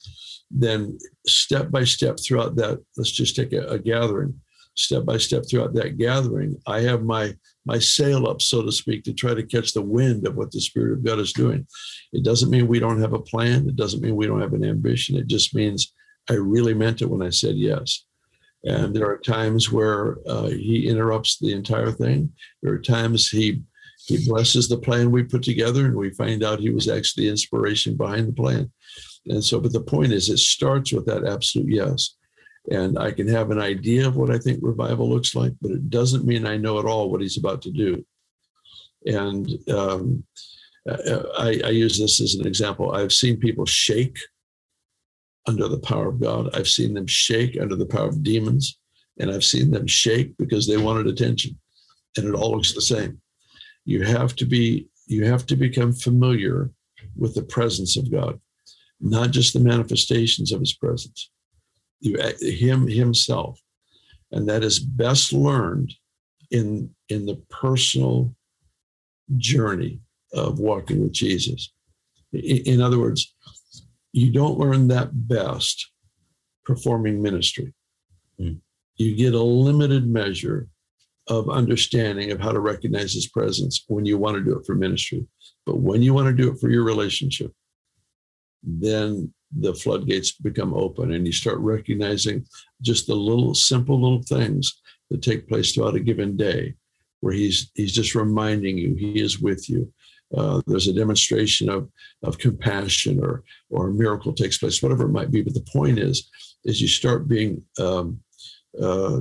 Then, 0.51 0.97
step 1.25 1.71
by 1.71 1.85
step 1.85 2.17
throughout 2.19 2.55
that, 2.57 2.83
let's 2.97 3.11
just 3.11 3.35
take 3.35 3.53
a, 3.53 3.67
a 3.67 3.79
gathering. 3.79 4.41
Step 4.77 5.05
by 5.05 5.17
step 5.17 5.43
throughout 5.49 5.73
that 5.75 5.97
gathering, 5.97 6.57
I 6.67 6.81
have 6.81 7.03
my 7.03 7.35
my 7.65 7.79
sail 7.79 8.27
up, 8.27 8.41
so 8.41 8.61
to 8.61 8.71
speak, 8.71 9.03
to 9.05 9.13
try 9.13 9.33
to 9.33 9.41
catch 9.41 9.73
the 9.73 9.81
wind 9.81 10.27
of 10.27 10.35
what 10.35 10.51
the 10.51 10.59
Spirit 10.59 10.93
of 10.93 11.03
God 11.03 11.19
is 11.19 11.33
doing. 11.33 11.65
It 12.11 12.23
doesn't 12.23 12.49
mean 12.49 12.67
we 12.67 12.79
don't 12.79 13.01
have 13.01 13.13
a 13.13 13.19
plan. 13.19 13.67
It 13.67 13.75
doesn't 13.75 14.01
mean 14.01 14.15
we 14.15 14.27
don't 14.27 14.41
have 14.41 14.53
an 14.53 14.65
ambition. 14.65 15.15
It 15.15 15.27
just 15.27 15.55
means 15.55 15.93
I 16.29 16.33
really 16.33 16.73
meant 16.73 17.01
it 17.01 17.09
when 17.09 17.21
I 17.21 17.29
said 17.29 17.55
yes. 17.55 18.05
And 18.65 18.95
there 18.95 19.07
are 19.07 19.17
times 19.17 19.71
where 19.71 20.17
uh, 20.27 20.47
he 20.47 20.87
interrupts 20.87 21.37
the 21.37 21.53
entire 21.53 21.91
thing. 21.91 22.31
There 22.61 22.73
are 22.73 22.79
times 22.79 23.29
he 23.29 23.61
he 24.07 24.27
blesses 24.27 24.67
the 24.67 24.77
plan 24.77 25.09
we 25.09 25.23
put 25.23 25.41
together, 25.41 25.85
and 25.85 25.95
we 25.95 26.11
find 26.11 26.43
out 26.43 26.59
he 26.59 26.69
was 26.69 26.87
actually 26.87 27.25
the 27.25 27.31
inspiration 27.31 27.95
behind 27.95 28.27
the 28.27 28.33
plan. 28.33 28.71
And 29.27 29.43
so, 29.43 29.59
but 29.59 29.73
the 29.73 29.81
point 29.81 30.11
is, 30.11 30.29
it 30.29 30.37
starts 30.37 30.93
with 30.93 31.07
that 31.07 31.25
absolute 31.25 31.69
yes 31.69 32.15
and 32.71 32.97
I 32.97 33.11
can 33.11 33.27
have 33.27 33.51
an 33.51 33.59
idea 33.59 34.07
of 34.07 34.15
what 34.15 34.31
I 34.31 34.37
think 34.37 34.59
revival 34.61 35.09
looks 35.09 35.35
like, 35.35 35.53
but 35.61 35.71
it 35.71 35.89
doesn't 35.89 36.25
mean 36.25 36.45
I 36.45 36.57
know 36.57 36.79
at 36.79 36.85
all 36.85 37.11
what 37.11 37.21
he's 37.21 37.37
about 37.37 37.61
to 37.63 37.71
do. 37.71 38.03
And 39.05 39.47
um, 39.69 40.23
I, 40.87 41.61
I, 41.63 41.69
use 41.69 41.99
this 41.99 42.19
as 42.19 42.35
an 42.35 42.47
example. 42.47 42.91
I've 42.91 43.11
seen 43.11 43.37
people 43.37 43.65
shake 43.65 44.17
under 45.47 45.67
the 45.67 45.79
power 45.79 46.09
of 46.09 46.19
God. 46.19 46.49
I've 46.55 46.67
seen 46.67 46.93
them 46.93 47.07
shake 47.07 47.59
under 47.59 47.75
the 47.75 47.85
power 47.85 48.07
of 48.07 48.23
demons, 48.23 48.79
and 49.19 49.31
I've 49.31 49.43
seen 49.43 49.71
them 49.71 49.87
shake 49.87 50.37
because 50.37 50.67
they 50.67 50.77
wanted 50.77 51.07
attention, 51.07 51.59
and 52.17 52.27
it 52.27 52.33
all 52.33 52.51
looks 52.51 52.73
the 52.73 52.81
same. 52.81 53.21
You 53.85 54.03
have 54.03 54.35
to 54.37 54.45
be 54.45 54.87
you 55.07 55.25
have 55.25 55.45
to 55.45 55.55
become 55.55 55.93
familiar 55.93 56.71
with 57.15 57.35
the 57.35 57.43
presence 57.43 57.95
of 57.95 58.11
God, 58.11 58.39
not 58.99 59.31
just 59.31 59.53
the 59.53 59.59
manifestations 59.59 60.51
of 60.51 60.59
His 60.59 60.73
presence 60.73 61.29
you, 62.05 62.17
uh, 62.17 62.31
him 62.41 62.87
himself, 62.87 63.59
and 64.31 64.47
that 64.47 64.63
is 64.63 64.79
best 64.79 65.33
learned 65.33 65.93
in 66.51 66.91
in 67.09 67.25
the 67.25 67.41
personal 67.49 68.35
journey 69.37 69.99
of 70.33 70.59
walking 70.59 71.01
with 71.01 71.11
Jesus. 71.11 71.71
In, 72.33 72.57
in 72.65 72.81
other 72.81 72.99
words, 72.99 73.34
you 74.15 74.31
don't 74.31 74.57
learn 74.57 74.87
that 74.87 75.09
best 75.27 75.91
performing 76.63 77.21
ministry. 77.21 77.73
Mm. 78.39 78.61
You 78.95 79.13
get 79.13 79.33
a 79.33 79.43
limited 79.43 80.07
measure 80.07 80.69
of 81.27 81.49
understanding 81.49 82.31
of 82.31 82.39
how 82.39 82.53
to 82.53 82.61
recognize 82.61 83.13
his 83.13 83.27
presence 83.27 83.83
when 83.89 84.05
you 84.05 84.17
want 84.17 84.37
to 84.37 84.43
do 84.43 84.57
it 84.57 84.65
for 84.65 84.73
ministry. 84.73 85.27
But 85.65 85.79
when 85.79 86.01
you 86.01 86.13
want 86.13 86.27
to 86.27 86.43
do 86.43 86.49
it 86.49 86.59
for 86.61 86.69
your 86.69 86.83
relationship, 86.83 87.51
then 88.63 89.33
the 89.51 89.73
floodgates 89.73 90.31
become 90.31 90.73
open 90.73 91.11
and 91.11 91.27
you 91.27 91.33
start 91.33 91.57
recognizing 91.59 92.45
just 92.81 93.07
the 93.07 93.15
little 93.15 93.53
simple 93.53 94.01
little 94.01 94.23
things 94.23 94.81
that 95.09 95.21
take 95.21 95.49
place 95.49 95.73
throughout 95.73 95.95
a 95.95 95.99
given 95.99 96.37
day 96.37 96.73
where 97.19 97.33
he's 97.33 97.69
he's 97.73 97.93
just 97.93 98.15
reminding 98.15 98.77
you 98.77 98.95
he 98.95 99.19
is 99.19 99.39
with 99.39 99.69
you 99.69 99.91
uh, 100.35 100.61
there's 100.67 100.87
a 100.87 100.93
demonstration 100.93 101.69
of 101.69 101.89
of 102.23 102.37
compassion 102.37 103.23
or 103.23 103.43
or 103.69 103.89
a 103.89 103.93
miracle 103.93 104.33
takes 104.33 104.57
place 104.57 104.81
whatever 104.81 105.05
it 105.05 105.11
might 105.11 105.31
be 105.31 105.41
but 105.41 105.53
the 105.53 105.67
point 105.71 105.99
is 105.99 106.29
is 106.63 106.81
you 106.81 106.87
start 106.87 107.27
being 107.27 107.61
um, 107.79 108.19
uh, 108.81 109.19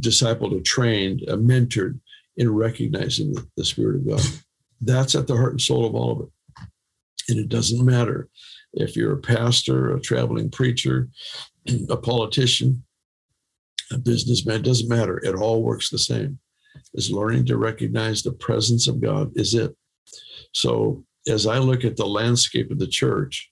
discipled 0.00 0.56
or 0.56 0.60
trained 0.60 1.22
uh, 1.28 1.36
mentored 1.36 1.98
in 2.36 2.52
recognizing 2.52 3.32
the, 3.32 3.46
the 3.56 3.64
spirit 3.64 3.96
of 3.96 4.08
god 4.08 4.22
that's 4.80 5.14
at 5.14 5.26
the 5.26 5.36
heart 5.36 5.52
and 5.52 5.60
soul 5.60 5.86
of 5.86 5.94
all 5.94 6.12
of 6.12 6.20
it 6.20 6.28
and 7.28 7.38
it 7.38 7.48
doesn't 7.48 7.84
matter 7.84 8.28
if 8.74 8.96
you're 8.96 9.14
a 9.14 9.20
pastor, 9.20 9.94
a 9.94 10.00
traveling 10.00 10.50
preacher, 10.50 11.08
a 11.88 11.96
politician, 11.96 12.84
a 13.92 13.98
businessman, 13.98 14.62
doesn't 14.62 14.88
matter. 14.88 15.18
It 15.18 15.34
all 15.34 15.62
works 15.62 15.90
the 15.90 15.98
same. 15.98 16.38
Is 16.94 17.10
learning 17.10 17.46
to 17.46 17.56
recognize 17.56 18.22
the 18.22 18.32
presence 18.32 18.88
of 18.88 19.00
God 19.00 19.30
is 19.36 19.54
it. 19.54 19.74
So 20.54 21.04
as 21.28 21.46
I 21.46 21.58
look 21.58 21.84
at 21.84 21.96
the 21.96 22.06
landscape 22.06 22.70
of 22.70 22.78
the 22.78 22.86
church, 22.86 23.50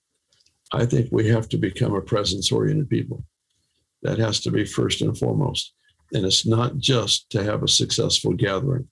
I 0.72 0.86
think 0.86 1.08
we 1.10 1.28
have 1.28 1.48
to 1.50 1.58
become 1.58 1.94
a 1.94 2.00
presence 2.00 2.50
oriented 2.50 2.88
people. 2.88 3.24
That 4.02 4.18
has 4.18 4.40
to 4.40 4.50
be 4.50 4.64
first 4.64 5.02
and 5.02 5.16
foremost. 5.16 5.74
And 6.12 6.24
it's 6.24 6.46
not 6.46 6.78
just 6.78 7.30
to 7.30 7.42
have 7.42 7.62
a 7.62 7.68
successful 7.68 8.32
gathering, 8.32 8.88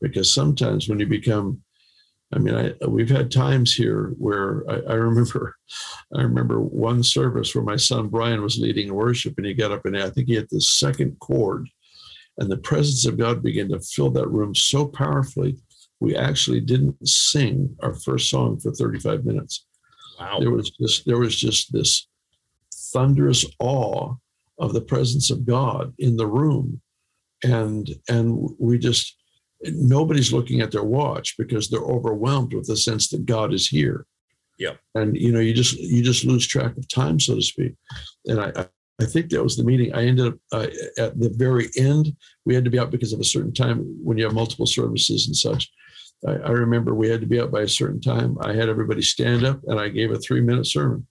because 0.00 0.32
sometimes 0.32 0.88
when 0.88 1.00
you 1.00 1.06
become 1.06 1.62
I 2.34 2.38
mean, 2.38 2.54
I, 2.54 2.86
we've 2.86 3.10
had 3.10 3.30
times 3.30 3.74
here 3.74 4.14
where 4.16 4.64
I, 4.68 4.92
I, 4.92 4.94
remember, 4.94 5.54
I 6.16 6.22
remember 6.22 6.60
one 6.60 7.02
service 7.02 7.54
where 7.54 7.64
my 7.64 7.76
son 7.76 8.08
Brian 8.08 8.42
was 8.42 8.58
leading 8.58 8.94
worship, 8.94 9.34
and 9.36 9.46
he 9.46 9.54
got 9.54 9.70
up 9.72 9.84
and 9.84 9.96
I 9.96 10.10
think 10.10 10.28
he 10.28 10.34
hit 10.34 10.48
the 10.48 10.60
second 10.60 11.18
chord, 11.20 11.68
and 12.38 12.50
the 12.50 12.56
presence 12.56 13.06
of 13.06 13.18
God 13.18 13.42
began 13.42 13.68
to 13.68 13.80
fill 13.80 14.10
that 14.12 14.30
room 14.30 14.54
so 14.54 14.86
powerfully. 14.86 15.58
We 16.02 16.16
actually 16.16 16.60
didn't 16.60 17.06
sing 17.06 17.76
our 17.80 17.94
first 17.94 18.28
song 18.28 18.58
for 18.58 18.72
35 18.72 19.24
minutes. 19.24 19.66
Wow! 20.18 20.40
There 20.40 20.50
was 20.50 20.70
just 20.70 21.06
there 21.06 21.18
was 21.18 21.36
just 21.36 21.72
this 21.72 22.08
thunderous 22.92 23.46
awe 23.60 24.14
of 24.58 24.72
the 24.72 24.80
presence 24.80 25.30
of 25.30 25.46
God 25.46 25.94
in 25.98 26.16
the 26.16 26.26
room, 26.26 26.80
and 27.44 27.88
and 28.08 28.50
we 28.58 28.78
just 28.78 29.16
nobody's 29.62 30.32
looking 30.32 30.60
at 30.60 30.72
their 30.72 30.82
watch 30.82 31.36
because 31.38 31.70
they're 31.70 31.80
overwhelmed 31.80 32.52
with 32.52 32.66
the 32.66 32.76
sense 32.76 33.08
that 33.10 33.24
God 33.24 33.54
is 33.54 33.68
here. 33.68 34.04
Yeah. 34.58 34.74
And 34.96 35.16
you 35.16 35.30
know, 35.30 35.38
you 35.38 35.54
just 35.54 35.78
you 35.78 36.02
just 36.02 36.24
lose 36.24 36.48
track 36.48 36.76
of 36.76 36.88
time, 36.88 37.20
so 37.20 37.36
to 37.36 37.42
speak. 37.42 37.74
And 38.26 38.40
I 38.40 38.66
I 39.00 39.06
think 39.06 39.30
that 39.30 39.42
was 39.42 39.56
the 39.56 39.64
meeting. 39.64 39.94
I 39.94 40.04
ended 40.04 40.26
up 40.26 40.34
uh, 40.50 40.66
at 40.98 41.18
the 41.18 41.32
very 41.36 41.68
end. 41.76 42.16
We 42.44 42.56
had 42.56 42.64
to 42.64 42.70
be 42.70 42.78
out 42.80 42.90
because 42.90 43.12
of 43.12 43.20
a 43.20 43.24
certain 43.24 43.54
time 43.54 43.78
when 44.02 44.18
you 44.18 44.24
have 44.24 44.34
multiple 44.34 44.66
services 44.66 45.28
and 45.28 45.36
such. 45.36 45.70
I, 46.26 46.32
I 46.32 46.50
remember 46.50 46.94
we 46.94 47.08
had 47.08 47.20
to 47.20 47.26
be 47.26 47.40
up 47.40 47.50
by 47.50 47.62
a 47.62 47.68
certain 47.68 48.00
time. 48.00 48.36
I 48.40 48.52
had 48.52 48.68
everybody 48.68 49.02
stand 49.02 49.44
up, 49.44 49.60
and 49.66 49.78
I 49.78 49.88
gave 49.88 50.10
a 50.10 50.18
three 50.18 50.40
minute 50.40 50.66
sermon. 50.66 51.06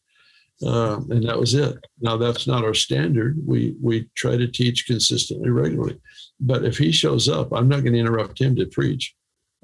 Uh, 0.65 1.01
and 1.09 1.27
that 1.27 1.39
was 1.39 1.55
it. 1.55 1.75
Now 2.01 2.17
that's 2.17 2.45
not 2.45 2.63
our 2.63 2.73
standard. 2.73 3.39
We 3.45 3.75
we 3.81 4.09
try 4.15 4.37
to 4.37 4.47
teach 4.47 4.85
consistently, 4.85 5.49
regularly. 5.49 5.99
But 6.39 6.65
if 6.65 6.77
he 6.77 6.91
shows 6.91 7.27
up, 7.27 7.51
I'm 7.51 7.67
not 7.67 7.81
going 7.81 7.93
to 7.93 7.99
interrupt 7.99 8.39
him 8.39 8.55
to 8.57 8.67
preach. 8.67 9.15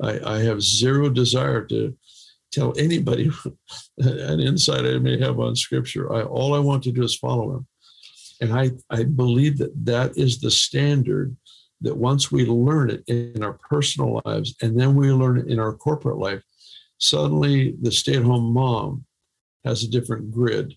I, 0.02 0.20
I 0.26 0.40
have 0.40 0.62
zero 0.62 1.10
desire 1.10 1.64
to 1.66 1.96
tell 2.52 2.74
anybody 2.80 3.30
an 4.00 4.40
insight 4.40 4.86
I 4.86 4.98
may 4.98 5.20
have 5.20 5.40
on 5.40 5.56
Scripture. 5.56 6.12
I, 6.14 6.24
all 6.24 6.56
I 6.56 6.60
want 6.60 6.84
to 6.84 6.92
do 6.92 7.04
is 7.04 7.16
follow 7.16 7.58
him, 7.58 7.68
and 8.42 8.54
I 8.54 8.72
I 8.90 9.04
believe 9.04 9.60
that 9.60 9.86
that 9.86 10.18
is 10.18 10.40
the 10.40 10.52
standard. 10.52 11.36
That 11.82 11.98
once 11.98 12.32
we 12.32 12.46
learn 12.46 12.90
it 12.90 13.04
in 13.08 13.44
our 13.44 13.54
personal 13.54 14.22
lives, 14.26 14.56
and 14.62 14.80
then 14.80 14.96
we 14.96 15.12
learn 15.12 15.38
it 15.38 15.48
in 15.48 15.60
our 15.60 15.74
corporate 15.74 16.18
life, 16.18 16.42
suddenly 16.98 17.76
the 17.82 17.92
stay-at-home 17.92 18.52
mom 18.52 19.06
has 19.64 19.84
a 19.84 19.90
different 19.90 20.32
grid 20.32 20.76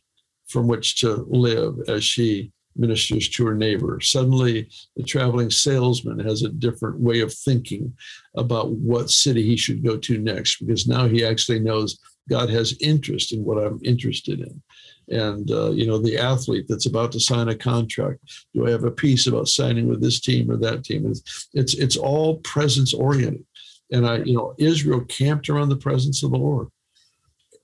from 0.48 0.66
which 0.66 1.00
to 1.00 1.26
live 1.30 1.76
as 1.88 2.04
she 2.04 2.52
ministers 2.76 3.28
to 3.28 3.46
her 3.46 3.54
neighbor. 3.54 4.00
Suddenly, 4.00 4.68
the 4.96 5.02
traveling 5.02 5.50
salesman 5.50 6.18
has 6.20 6.42
a 6.42 6.48
different 6.48 7.00
way 7.00 7.20
of 7.20 7.32
thinking 7.32 7.92
about 8.36 8.70
what 8.70 9.10
city 9.10 9.42
he 9.42 9.56
should 9.56 9.84
go 9.84 9.96
to 9.96 10.18
next 10.18 10.58
because 10.58 10.86
now 10.86 11.06
he 11.06 11.24
actually 11.24 11.60
knows 11.60 11.98
God 12.28 12.48
has 12.50 12.76
interest 12.80 13.32
in 13.32 13.44
what 13.44 13.58
I'm 13.58 13.80
interested 13.84 14.40
in. 14.40 14.62
And, 15.10 15.50
uh, 15.50 15.70
you 15.72 15.86
know, 15.86 15.98
the 15.98 16.18
athlete 16.18 16.66
that's 16.68 16.86
about 16.86 17.12
to 17.12 17.20
sign 17.20 17.48
a 17.48 17.54
contract, 17.54 18.20
do 18.54 18.66
I 18.66 18.70
have 18.70 18.84
a 18.84 18.90
peace 18.90 19.26
about 19.26 19.48
signing 19.48 19.88
with 19.88 20.00
this 20.00 20.20
team 20.20 20.50
or 20.50 20.56
that 20.58 20.84
team? 20.84 21.06
It's, 21.10 21.48
it's, 21.52 21.74
it's 21.74 21.96
all 21.96 22.36
presence 22.38 22.94
oriented. 22.94 23.44
And 23.92 24.06
I, 24.06 24.18
you 24.18 24.34
know, 24.34 24.54
Israel 24.58 25.00
camped 25.06 25.48
around 25.48 25.68
the 25.68 25.76
presence 25.76 26.22
of 26.22 26.30
the 26.30 26.38
Lord. 26.38 26.68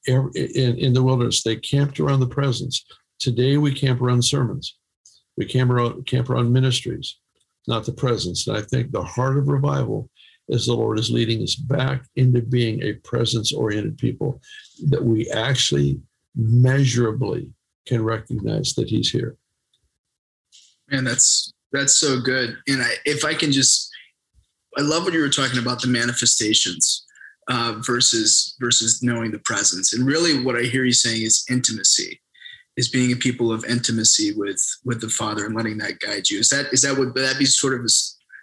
in, 0.07 0.79
in 0.79 0.93
the 0.93 1.03
wilderness. 1.03 1.43
They 1.43 1.57
camped 1.57 2.01
around 2.01 2.21
the 2.21 2.29
presence. 2.29 2.85
Today 3.19 3.57
we 3.57 3.73
camp 3.73 4.01
around 4.01 4.23
sermons. 4.23 4.77
We 5.37 5.47
camp 5.47 5.71
around, 5.71 6.07
camp 6.07 6.31
around 6.31 6.53
ministries, 6.53 7.19
not 7.67 7.85
the 7.85 7.93
presence. 7.93 8.47
And 8.47 8.57
I 8.57 8.63
think 8.63 8.91
the 8.91 9.03
heart 9.03 9.37
of 9.37 9.49
revival 9.49 10.09
is 10.49 10.67
the 10.67 10.75
Lord 10.75 10.99
is 10.99 11.11
leading 11.11 11.43
us 11.43 11.57
back 11.57 12.05
into 12.15 12.41
being 12.41 12.83
a 12.83 12.95
presence 12.95 13.53
oriented 13.53 13.99
people, 13.99 14.41
that 14.89 15.05
we 15.05 15.29
actually 15.31 16.01
measurably 16.37 17.51
can 17.87 18.05
recognize 18.05 18.74
that 18.74 18.89
He's 18.89 19.11
here. 19.11 19.37
Man, 20.91 21.05
that's 21.05 21.53
that's 21.72 21.95
so 21.95 22.20
good. 22.20 22.57
And 22.68 22.82
I, 22.82 22.91
if 23.05 23.24
I 23.24 23.34
can 23.34 23.53
just, 23.53 23.91
I 24.78 24.82
love 24.82 25.05
what 25.05 25.12
you 25.12 25.20
were 25.20 25.28
talking 25.28 25.59
about 25.59 25.82
the 25.82 25.89
manifestations 25.89 27.05
uh, 27.49 27.74
versus 27.84 28.57
versus 28.61 29.03
knowing 29.03 29.30
the 29.30 29.39
presence. 29.41 29.93
And 29.93 30.07
really, 30.07 30.43
what 30.43 30.57
I 30.57 30.62
hear 30.62 30.84
you 30.84 30.93
saying 30.93 31.22
is 31.22 31.45
intimacy, 31.51 32.20
is 32.76 32.89
being 32.89 33.12
a 33.12 33.16
people 33.16 33.53
of 33.53 33.64
intimacy 33.64 34.32
with 34.34 34.61
with 34.84 35.01
the 35.01 35.09
Father 35.09 35.45
and 35.47 35.55
letting 35.55 35.78
that 35.78 36.01
guide 36.01 36.28
you. 36.28 36.41
Is 36.41 36.51
that 36.51 36.72
is 36.72 36.82
that 36.82 36.97
would 36.97 37.14
that 37.14 37.39
be 37.39 37.47
sort 37.47 37.74
of 37.74 37.91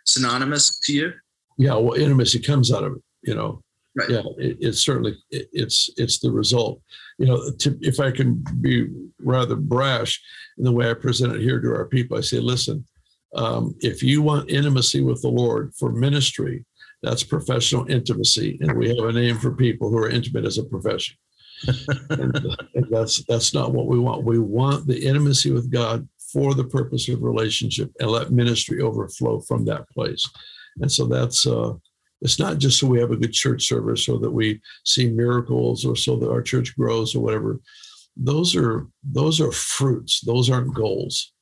synonymous 0.06 0.80
to 0.82 0.94
you? 0.94 1.14
Yeah, 1.58 1.76
well, 1.76 1.94
intimacy 1.94 2.40
comes 2.40 2.72
out 2.72 2.84
of 2.84 2.94
it. 2.94 3.02
You 3.22 3.36
know, 3.36 3.62
right. 3.96 4.10
yeah, 4.10 4.22
it, 4.38 4.58
it's 4.60 4.80
certainly 4.80 5.16
it, 5.32 5.48
it's 5.52 5.90
it's 5.98 6.20
the 6.20 6.32
result. 6.32 6.82
You 7.18 7.28
know, 7.28 7.52
to, 7.60 7.78
if 7.82 8.00
I 8.00 8.12
can 8.12 8.44
be 8.62 8.88
rather 9.20 9.56
brash 9.56 10.22
in 10.58 10.64
the 10.64 10.72
way 10.72 10.90
I 10.90 10.94
present 10.94 11.36
it 11.36 11.42
here 11.42 11.60
to 11.60 11.76
our 11.76 11.86
people, 11.86 12.18
I 12.18 12.22
say, 12.22 12.40
listen, 12.40 12.86
um, 13.36 13.76
if 13.80 14.04
you 14.04 14.22
want 14.22 14.50
intimacy 14.50 15.02
with 15.02 15.22
the 15.22 15.30
Lord 15.30 15.74
for 15.78 15.92
ministry, 15.92 16.66
that's 17.02 17.24
professional 17.24 17.90
intimacy, 17.90 18.58
and 18.62 18.78
we 18.78 18.90
have 18.90 18.98
a 19.00 19.12
name 19.12 19.38
for 19.38 19.52
people 19.52 19.90
who 19.90 19.98
are 19.98 20.10
intimate 20.10 20.46
as 20.46 20.58
a 20.58 20.64
profession. 20.64 21.18
and, 22.10 22.36
and 22.76 22.86
that's 22.90 23.24
that's 23.26 23.54
not 23.54 23.74
what 23.74 23.88
we 23.88 24.00
want. 24.00 24.26
We 24.26 24.40
want 24.40 24.86
the 24.88 25.06
intimacy 25.06 25.52
with 25.52 25.72
God 25.72 26.08
for 26.32 26.54
the 26.54 26.64
purpose 26.64 27.08
of 27.10 27.22
relationship, 27.22 27.92
and 28.00 28.10
let 28.10 28.32
ministry 28.32 28.82
overflow 28.82 29.40
from 29.42 29.66
that 29.66 29.90
place. 29.90 30.28
And 30.82 30.92
so 30.92 31.06
that's 31.06 31.46
uh, 31.46 31.74
it's 32.24 32.40
not 32.40 32.58
just 32.58 32.80
so 32.80 32.88
we 32.88 33.00
have 33.00 33.12
a 33.12 33.18
good 33.18 33.34
church 33.34 33.68
service 33.68 34.08
or 34.08 34.18
that 34.20 34.32
we 34.32 34.62
see 34.86 35.10
miracles 35.10 35.86
or 35.86 35.96
so 35.96 36.16
that 36.16 36.32
our 36.32 36.42
church 36.42 36.76
grows 36.78 37.14
or 37.14 37.20
whatever. 37.20 37.60
Those 38.16 38.56
are 38.56 38.88
those 39.04 39.42
are 39.42 39.52
fruits. 39.52 40.22
Those 40.22 40.50
aren't 40.50 40.74
goals. 40.74 41.34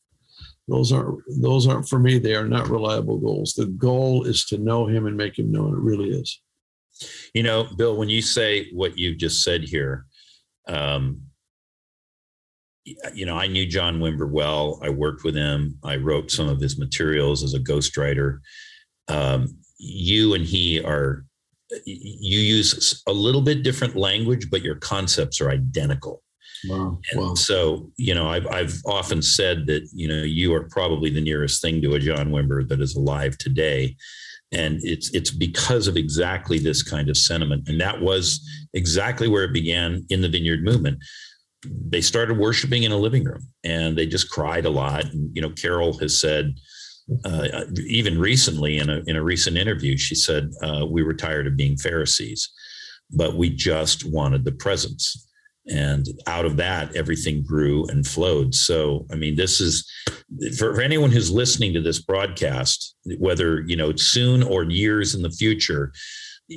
Those 0.67 0.91
aren't 0.91 1.19
those 1.39 1.67
aren't 1.67 1.87
for 1.87 1.99
me. 1.99 2.17
They 2.17 2.33
are 2.33 2.47
not 2.47 2.69
reliable 2.69 3.19
goals. 3.19 3.53
The 3.53 3.67
goal 3.67 4.23
is 4.23 4.45
to 4.45 4.57
know 4.57 4.87
him 4.87 5.05
and 5.05 5.15
make 5.15 5.37
him 5.37 5.51
known 5.51 5.73
it 5.73 5.79
really 5.79 6.09
is. 6.09 6.41
You 7.35 7.43
know 7.43 7.67
bill 7.77 7.95
when 7.95 8.09
you 8.09 8.21
say 8.23 8.71
what 8.71 8.97
you 8.97 9.15
just 9.15 9.43
said 9.43 9.63
here 9.63 10.05
um, 10.67 11.21
you 13.13 13.25
know 13.25 13.37
i 13.37 13.47
knew 13.47 13.67
john 13.67 13.99
wimber 13.99 14.29
well. 14.29 14.79
I 14.81 14.89
worked 14.89 15.23
with 15.23 15.35
him. 15.35 15.77
I 15.83 15.97
wrote 15.97 16.31
some 16.31 16.49
of 16.49 16.59
his 16.59 16.79
materials 16.79 17.43
as 17.43 17.53
a 17.53 17.59
ghostwriter. 17.59 18.39
Um, 19.07 19.61
you 19.81 20.33
and 20.33 20.45
he 20.45 20.81
are 20.83 21.25
you 21.85 22.39
use 22.39 23.01
a 23.07 23.13
little 23.13 23.41
bit 23.41 23.63
different 23.63 23.95
language 23.95 24.49
but 24.51 24.61
your 24.61 24.75
concepts 24.75 25.41
are 25.41 25.49
identical 25.49 26.21
Wow. 26.67 26.99
wow. 27.15 27.33
So, 27.33 27.91
you 27.97 28.13
know, 28.13 28.29
I've, 28.29 28.47
I've 28.47 28.75
often 28.85 29.21
said 29.21 29.65
that, 29.67 29.87
you 29.93 30.07
know, 30.07 30.21
you 30.21 30.53
are 30.53 30.67
probably 30.69 31.09
the 31.09 31.21
nearest 31.21 31.61
thing 31.61 31.81
to 31.81 31.95
a 31.95 31.99
John 31.99 32.29
Wimber 32.29 32.67
that 32.67 32.81
is 32.81 32.95
alive 32.95 33.37
today. 33.37 33.95
And 34.51 34.79
it's 34.83 35.13
it's 35.13 35.31
because 35.31 35.87
of 35.87 35.95
exactly 35.95 36.59
this 36.59 36.83
kind 36.83 37.09
of 37.09 37.15
sentiment. 37.15 37.69
And 37.69 37.79
that 37.79 38.01
was 38.01 38.45
exactly 38.73 39.27
where 39.27 39.45
it 39.45 39.53
began 39.53 40.05
in 40.09 40.21
the 40.21 40.27
vineyard 40.27 40.63
movement. 40.63 40.99
They 41.65 42.01
started 42.01 42.37
worshiping 42.37 42.83
in 42.83 42.91
a 42.91 42.97
living 42.97 43.23
room 43.23 43.47
and 43.63 43.97
they 43.97 44.05
just 44.05 44.29
cried 44.29 44.65
a 44.65 44.69
lot. 44.69 45.05
And, 45.05 45.33
you 45.33 45.41
know, 45.41 45.51
Carol 45.51 45.97
has 45.99 46.19
said, 46.19 46.55
uh, 47.25 47.65
even 47.87 48.19
recently 48.19 48.77
in 48.77 48.89
a 48.89 49.01
in 49.07 49.15
a 49.15 49.23
recent 49.23 49.57
interview, 49.57 49.97
she 49.97 50.15
said 50.15 50.51
uh, 50.63 50.85
we 50.85 51.03
were 51.03 51.13
tired 51.13 51.47
of 51.47 51.57
being 51.57 51.77
Pharisees, 51.77 52.49
but 53.11 53.35
we 53.35 53.49
just 53.49 54.09
wanted 54.09 54.45
the 54.45 54.51
presence. 54.51 55.27
And 55.69 56.07
out 56.25 56.45
of 56.45 56.57
that 56.57 56.95
everything 56.95 57.43
grew 57.43 57.85
and 57.87 58.05
flowed. 58.05 58.55
So 58.55 59.05
i 59.11 59.15
mean 59.15 59.35
this 59.35 59.61
is 59.61 59.89
for, 60.57 60.73
for, 60.73 60.81
anyone 60.81 61.11
who's 61.11 61.29
listening 61.29 61.73
to 61.73 61.81
this 61.81 62.01
broadcast 62.01 62.95
whether 63.19 63.61
you 63.61 63.75
know 63.75 63.95
soon 63.95 64.41
or 64.41 64.63
years 64.63 65.13
in 65.13 65.21
the 65.21 65.29
future 65.29 65.91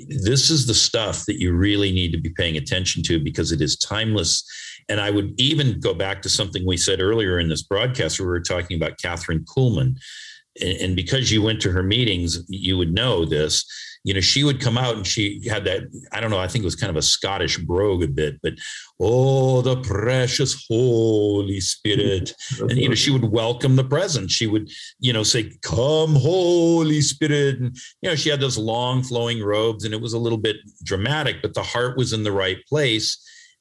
this 0.09 0.51
is 0.51 0.67
the 0.67 0.75
stuff 0.75 1.25
that 1.27 1.39
you 1.39 1.55
really 1.55 1.93
need 1.93 2.13
to 2.13 2.21
be 2.21 2.31
paying 2.31 2.57
attention 2.57 3.03
to 3.05 3.23
because 3.23 3.53
it 3.53 3.61
is 3.61 3.77
timeless. 3.77 4.43
And 4.89 5.01
i 5.01 5.11
would 5.11 5.39
even 5.39 5.81
go 5.81 5.95
back 5.95 6.23
to 6.23 6.29
something 6.29 6.67
we 6.67 6.77
said 6.77 7.01
earlier 7.01 7.39
in 7.39 7.49
this 7.49 7.63
broadcast 7.63 8.19
where 8.19 8.27
we 8.27 8.33
were 8.33 8.41
talking 8.41 8.77
about 8.77 8.99
kathryn 8.99 9.45
kuhlman 9.45 9.97
and, 10.61 10.79
and 10.81 10.97
because 10.97 11.31
you 11.31 11.43
went 11.43 11.61
to 11.61 11.71
her 11.71 11.83
meetings 11.83 12.45
you 12.49 12.77
would 12.77 12.93
know 12.93 13.25
this 13.25 13.65
you 14.05 14.13
know, 14.13 14.21
she 14.21 14.45
would 14.45 14.61
come 14.61 14.77
out 14.77 14.97
and 14.97 15.07
she 15.07 15.41
had 15.49 15.65
that, 15.65 15.85
I 16.13 16.21
don't 16.21 16.31
know, 16.31 16.39
I 16.39 16.47
think 16.47 16.63
it 16.63 16.67
was 16.67 16.77
kind 16.77 16.91
of 16.91 16.97
a 16.97 17.03
Scottish 17.03 17.57
brogue 17.57 18.03
a 18.03 18.09
bit, 18.09 18.39
but 18.43 18.53
oh, 19.01 19.63
the 19.63 19.81
precious 19.81 20.67
Holy 20.69 21.59
Spirit. 21.61 22.35
and, 22.61 22.73
you 22.73 22.91
know, 22.91 22.95
she 22.95 23.11
would 23.11 23.25
welcome 23.25 23.77
the 23.77 23.85
presence. 23.85 24.31
She 24.31 24.47
would, 24.47 24.71
you 25.01 25.15
know, 25.15 25.23
say, 25.23 25.51
Come, 25.63 26.17
Holy 26.17 27.01
Spirit. 27.01 27.61
And, 27.61 27.77
you 28.03 28.11
know, 28.11 28.15
she 28.15 28.29
had 28.29 28.41
those 28.41 28.59
long 28.59 29.03
flowing 29.03 29.43
robes 29.43 29.87
and 29.87 29.95
it 29.95 30.01
was 30.03 30.13
a 30.13 30.19
little 30.19 30.39
bit 30.39 30.57
dramatic, 30.85 31.41
but 31.41 31.55
the 31.55 31.63
heart 31.63 31.97
was 31.97 32.13
in 32.13 32.25
the 32.25 32.33
right 32.33 32.59
place. 32.69 33.19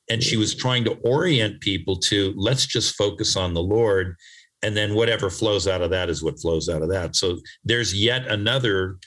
And 0.10 0.22
she 0.22 0.36
was 0.36 0.54
trying 0.54 0.84
to 0.84 0.96
orient 1.06 1.62
people 1.62 1.96
to 1.96 2.34
let's 2.36 2.66
just 2.66 2.96
focus 2.96 3.38
on 3.38 3.54
the 3.54 3.64
Lord. 3.64 4.18
And 4.64 4.76
then 4.76 4.96
whatever 4.96 5.30
flows 5.30 5.68
out 5.68 5.82
of 5.82 5.92
that 5.92 6.10
is 6.10 6.24
what 6.24 6.40
flows 6.40 6.70
out 6.70 6.82
of 6.82 6.90
that. 6.90 7.16
So 7.16 7.40
there's 7.64 7.94
yet 7.94 8.28
another 8.28 8.98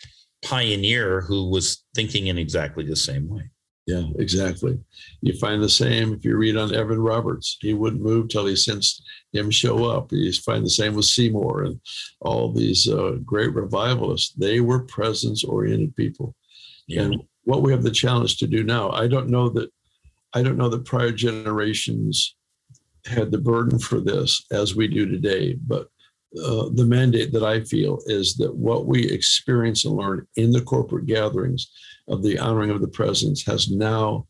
pioneer 0.44 1.22
who 1.22 1.50
was 1.50 1.84
thinking 1.94 2.28
in 2.28 2.38
exactly 2.38 2.84
the 2.84 2.96
same 2.96 3.28
way. 3.28 3.50
Yeah, 3.86 4.04
exactly. 4.18 4.78
You 5.20 5.38
find 5.38 5.62
the 5.62 5.68
same 5.68 6.12
if 6.12 6.24
you 6.24 6.36
read 6.36 6.57
on 6.57 6.74
Evan 6.74 7.00
Roberts. 7.00 7.57
He 7.61 7.72
wouldn't 7.72 8.02
move 8.02 8.28
till 8.28 8.46
he 8.46 8.57
sensed 8.57 9.02
him 9.32 9.50
show 9.50 9.84
up. 9.84 10.11
You 10.11 10.32
find 10.32 10.64
the 10.64 10.70
same 10.70 10.94
with 10.94 11.04
Seymour 11.04 11.64
and 11.64 11.80
all 12.20 12.52
these 12.52 12.88
uh, 12.88 13.18
great 13.24 13.54
revivalists. 13.54 14.32
They 14.34 14.61
were 14.61 14.80
presence 14.80 15.44
oriented 15.44 15.94
people. 15.94 16.34
Yeah. 16.88 17.02
And 17.02 17.22
what 17.44 17.62
we 17.62 17.70
have 17.70 17.84
the 17.84 17.92
challenge 17.92 18.38
to 18.38 18.48
do 18.48 18.64
now, 18.64 18.90
I 18.90 19.07
don't 19.07 19.28
know 19.28 19.48
that 19.50 19.70
I 20.34 20.42
don't 20.42 20.59
know 20.59 20.68
that 20.68 20.84
prior 20.84 21.12
generations 21.12 22.36
had 23.07 23.30
the 23.30 23.38
burden 23.38 23.78
for 23.78 24.00
this 24.00 24.44
as 24.50 24.74
we 24.74 24.88
do 24.88 25.07
today, 25.07 25.54
but 25.66 25.88
uh, 26.44 26.68
the 26.74 26.84
mandate 26.84 27.32
that 27.32 27.44
I 27.44 27.61
feel 27.62 27.98
is 28.07 28.34
that 28.36 28.54
what 28.54 28.86
we 28.86 29.09
experience 29.09 29.84
and 29.84 29.96
learn 29.96 30.26
in 30.36 30.50
the 30.50 30.61
corporate 30.61 31.07
gatherings 31.07 31.70
of 32.09 32.22
the 32.22 32.38
honoring 32.38 32.70
of 32.70 32.80
the 32.80 32.88
presence 32.88 33.44
has 33.46 33.70
now 33.70 34.26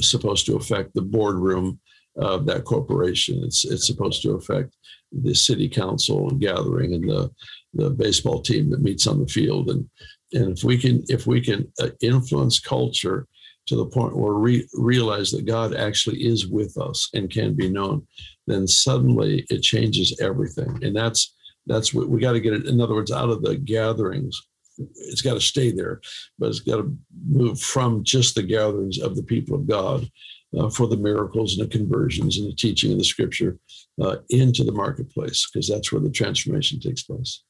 supposed 0.00 0.44
to 0.46 0.56
affect 0.56 0.92
the 0.94 1.02
boardroom 1.02 1.80
of 2.16 2.46
that 2.46 2.64
corporation. 2.64 3.42
It's 3.42 3.64
it's 3.64 3.86
supposed 3.86 4.22
to 4.22 4.32
affect 4.32 4.74
the 5.12 5.34
city 5.34 5.68
council 5.68 6.30
gathering 6.30 6.94
and 6.94 7.08
the 7.08 7.30
the 7.74 7.90
baseball 7.90 8.42
team 8.42 8.70
that 8.70 8.82
meets 8.82 9.06
on 9.06 9.20
the 9.20 9.28
field 9.28 9.70
and 9.70 9.88
and 10.32 10.56
if 10.56 10.64
we 10.64 10.76
can 10.76 11.04
if 11.08 11.26
we 11.26 11.40
can 11.40 11.70
uh, 11.80 11.90
influence 12.00 12.58
culture 12.58 13.26
to 13.66 13.76
the 13.76 13.86
point 13.86 14.16
where 14.16 14.34
we 14.34 14.68
realize 14.74 15.30
that 15.32 15.46
God 15.46 15.74
actually 15.74 16.24
is 16.24 16.46
with 16.46 16.76
us 16.78 17.08
and 17.14 17.30
can 17.30 17.54
be 17.54 17.68
known, 17.68 18.06
then 18.46 18.66
suddenly 18.66 19.44
it 19.50 19.62
changes 19.62 20.18
everything. 20.20 20.78
And 20.82 20.94
that's 20.94 21.34
that's 21.66 21.92
what 21.92 22.08
we 22.08 22.20
got 22.20 22.32
to 22.32 22.40
get 22.40 22.52
it. 22.52 22.66
In 22.66 22.80
other 22.80 22.94
words, 22.94 23.10
out 23.10 23.28
of 23.28 23.42
the 23.42 23.56
gatherings, 23.56 24.40
it's 24.78 25.22
got 25.22 25.34
to 25.34 25.40
stay 25.40 25.72
there, 25.72 26.00
but 26.38 26.48
it's 26.48 26.60
got 26.60 26.76
to 26.76 26.96
move 27.28 27.60
from 27.60 28.04
just 28.04 28.34
the 28.34 28.42
gatherings 28.42 29.00
of 29.00 29.16
the 29.16 29.22
people 29.22 29.56
of 29.56 29.66
God 29.66 30.08
uh, 30.56 30.70
for 30.70 30.86
the 30.86 30.96
miracles 30.96 31.58
and 31.58 31.66
the 31.66 31.78
conversions 31.78 32.38
and 32.38 32.48
the 32.48 32.54
teaching 32.54 32.92
of 32.92 32.98
the 32.98 33.04
scripture 33.04 33.58
uh, 34.00 34.16
into 34.28 34.62
the 34.62 34.72
marketplace, 34.72 35.48
because 35.48 35.68
that's 35.68 35.90
where 35.90 36.00
the 36.00 36.10
transformation 36.10 36.78
takes 36.78 37.02
place. 37.02 37.42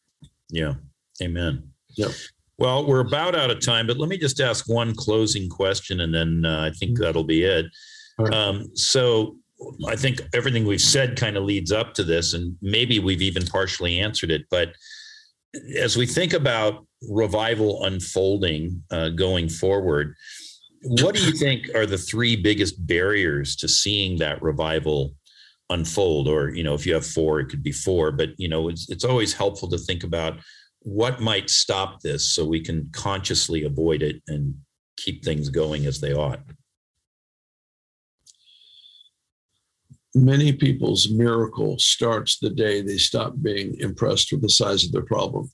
Yeah. 0.48 0.74
Amen. 1.22 1.70
Yep. 1.96 2.12
Well, 2.58 2.86
we're 2.86 3.00
about 3.00 3.34
out 3.34 3.50
of 3.50 3.60
time, 3.60 3.86
but 3.86 3.98
let 3.98 4.08
me 4.08 4.16
just 4.16 4.40
ask 4.40 4.68
one 4.68 4.94
closing 4.94 5.48
question, 5.48 6.00
and 6.00 6.14
then 6.14 6.44
uh, 6.44 6.62
I 6.62 6.70
think 6.76 6.92
mm-hmm. 6.92 7.02
that'll 7.02 7.24
be 7.24 7.44
it. 7.44 7.66
Um, 8.32 8.74
so, 8.74 9.36
I 9.86 9.96
think 9.96 10.20
everything 10.34 10.66
we've 10.66 10.80
said 10.80 11.16
kind 11.16 11.36
of 11.36 11.44
leads 11.44 11.72
up 11.72 11.94
to 11.94 12.04
this, 12.04 12.34
and 12.34 12.56
maybe 12.60 12.98
we've 12.98 13.22
even 13.22 13.46
partially 13.46 14.00
answered 14.00 14.30
it. 14.30 14.42
But 14.50 14.74
as 15.78 15.96
we 15.96 16.06
think 16.06 16.32
about 16.32 16.86
revival 17.08 17.84
unfolding 17.84 18.82
uh, 18.90 19.10
going 19.10 19.48
forward, 19.48 20.14
what 20.82 21.14
do 21.14 21.24
you 21.24 21.32
think 21.38 21.74
are 21.74 21.86
the 21.86 21.98
three 21.98 22.36
biggest 22.36 22.86
barriers 22.86 23.56
to 23.56 23.68
seeing 23.68 24.18
that 24.18 24.42
revival 24.42 25.14
unfold? 25.70 26.28
Or, 26.28 26.50
you 26.50 26.62
know, 26.62 26.74
if 26.74 26.86
you 26.86 26.94
have 26.94 27.06
four, 27.06 27.40
it 27.40 27.48
could 27.48 27.62
be 27.62 27.72
four, 27.72 28.12
but, 28.12 28.30
you 28.38 28.48
know, 28.48 28.68
it's, 28.68 28.88
it's 28.90 29.04
always 29.04 29.32
helpful 29.32 29.68
to 29.70 29.78
think 29.78 30.04
about 30.04 30.38
what 30.86 31.20
might 31.20 31.50
stop 31.50 32.00
this 32.00 32.32
so 32.32 32.44
we 32.44 32.60
can 32.60 32.88
consciously 32.92 33.64
avoid 33.64 34.02
it 34.02 34.22
and 34.28 34.54
keep 34.96 35.24
things 35.24 35.48
going 35.48 35.84
as 35.84 36.00
they 36.00 36.14
ought. 36.14 36.40
many 40.16 40.52
people's 40.52 41.10
miracle 41.10 41.78
starts 41.78 42.38
the 42.38 42.50
day 42.50 42.80
they 42.80 42.96
stop 42.96 43.34
being 43.42 43.76
impressed 43.78 44.32
with 44.32 44.40
the 44.40 44.48
size 44.48 44.84
of 44.84 44.92
their 44.92 45.04
problem. 45.04 45.50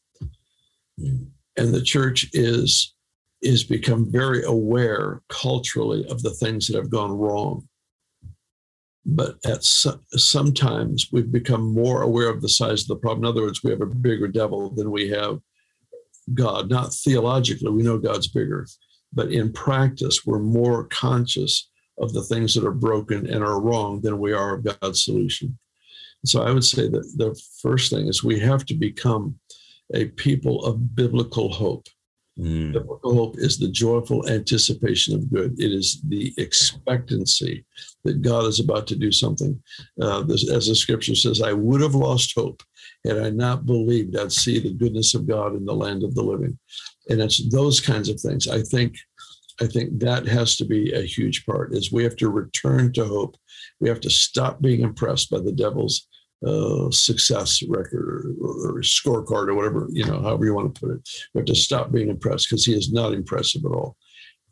Mm. 0.99 1.26
And 1.57 1.74
the 1.74 1.83
church 1.83 2.30
is 2.33 2.95
is 3.43 3.64
become 3.64 4.11
very 4.11 4.45
aware 4.45 5.20
culturally 5.28 6.07
of 6.09 6.22
the 6.22 6.30
things 6.30 6.68
that 6.68 6.76
have 6.76 6.91
gone 6.91 7.11
wrong. 7.11 7.68
But 9.05 9.37
at 9.45 9.65
some, 9.65 10.01
sometimes 10.13 11.09
we've 11.11 11.33
become 11.33 11.75
more 11.75 12.03
aware 12.03 12.29
of 12.31 12.41
the 12.41 12.49
size 12.49 12.83
of 12.83 12.89
the 12.89 12.97
problem. 12.97 13.25
In 13.25 13.31
other 13.31 13.43
words, 13.43 13.63
we 13.63 13.71
have 13.71 13.81
a 13.81 13.87
bigger 13.87 14.29
devil 14.29 14.71
than 14.71 14.91
we 14.91 15.09
have 15.11 15.41
God. 16.35 16.71
Not 16.71 16.95
theologically, 16.95 17.71
we 17.71 17.83
know 17.83 17.99
God's 17.99 18.29
bigger, 18.29 18.67
but 19.13 19.33
in 19.33 19.53
practice, 19.53 20.25
we're 20.25 20.39
more 20.39 20.85
conscious 20.85 21.69
of 21.99 22.13
the 22.13 22.23
things 22.23 22.55
that 22.55 22.65
are 22.65 22.73
broken 22.73 23.27
and 23.27 23.45
are 23.45 23.61
wrong 23.61 24.01
than 24.01 24.19
we 24.19 24.33
are 24.33 24.55
of 24.55 24.81
God's 24.81 25.05
solution. 25.05 25.59
So 26.25 26.43
I 26.43 26.53
would 26.53 26.65
say 26.65 26.89
that 26.89 27.13
the 27.17 27.39
first 27.61 27.91
thing 27.91 28.07
is 28.07 28.23
we 28.23 28.39
have 28.39 28.65
to 28.67 28.75
become 28.75 29.39
a 29.95 30.07
people 30.07 30.65
of 30.65 30.95
biblical 30.95 31.53
hope. 31.53 31.89
Mm. 32.43 32.72
Biblical 32.72 33.14
hope 33.14 33.38
is 33.38 33.57
the 33.57 33.68
joyful 33.68 34.28
anticipation 34.28 35.14
of 35.14 35.30
good. 35.32 35.61
It 35.61 35.70
is 35.70 36.03
the 36.09 36.34
expectancy 36.38 37.64
that 38.05 38.20
God 38.20 38.47
is 38.47 38.59
about 38.59 38.88
to 38.88 38.97
do 38.97 39.12
something. 39.12 39.62
Uh, 40.01 40.22
this, 40.22 40.51
as 40.51 40.66
the 40.66 40.74
scripture 40.74 41.14
says, 41.14 41.40
I 41.40 41.53
would 41.53 41.80
have 41.80 41.95
lost 41.95 42.34
hope 42.34 42.62
had 43.07 43.18
I 43.18 43.30
not 43.30 43.64
believed 43.64 44.16
I'd 44.16 44.32
see 44.32 44.59
the 44.59 44.72
goodness 44.72 45.14
of 45.14 45.28
God 45.28 45.55
in 45.55 45.64
the 45.64 45.74
land 45.74 46.03
of 46.03 46.14
the 46.14 46.22
living. 46.22 46.59
And 47.09 47.20
it's 47.20 47.49
those 47.51 47.80
kinds 47.80 48.09
of 48.09 48.20
things. 48.20 48.49
I 48.49 48.62
think 48.62 48.97
I 49.61 49.66
think 49.66 50.01
that 50.01 50.26
has 50.26 50.57
to 50.57 50.64
be 50.64 50.93
a 50.93 51.03
huge 51.03 51.45
part 51.47 51.74
is 51.74 51.93
we 51.93 52.03
have 52.03 52.16
to 52.16 52.30
return 52.30 52.93
to 52.95 53.05
hope. 53.05 53.36
We 53.80 53.88
have 53.88 54.01
to 54.01 54.11
stop 54.11 54.61
being 54.61 54.80
impressed 54.80 55.30
by 55.30 55.38
the 55.38 55.53
devil's 55.53 56.09
uh, 56.47 56.90
success 56.90 57.62
record 57.68 58.34
or, 58.40 58.76
or, 58.76 58.82
scorecard 58.82 59.49
or 59.49 59.55
whatever, 59.55 59.86
you 59.90 60.05
know, 60.05 60.20
however 60.20 60.45
you 60.45 60.55
want 60.55 60.74
to 60.74 60.80
put 60.80 60.95
it. 60.95 61.09
You 61.32 61.38
have 61.38 61.47
to 61.47 61.55
stop 61.55 61.93
being 61.93 62.09
impressed 62.09 62.49
because 62.49 62.64
he 62.64 62.74
is 62.74 62.93
not 62.93 63.12
impressive 63.12 63.64
at 63.64 63.72
all. 63.72 63.97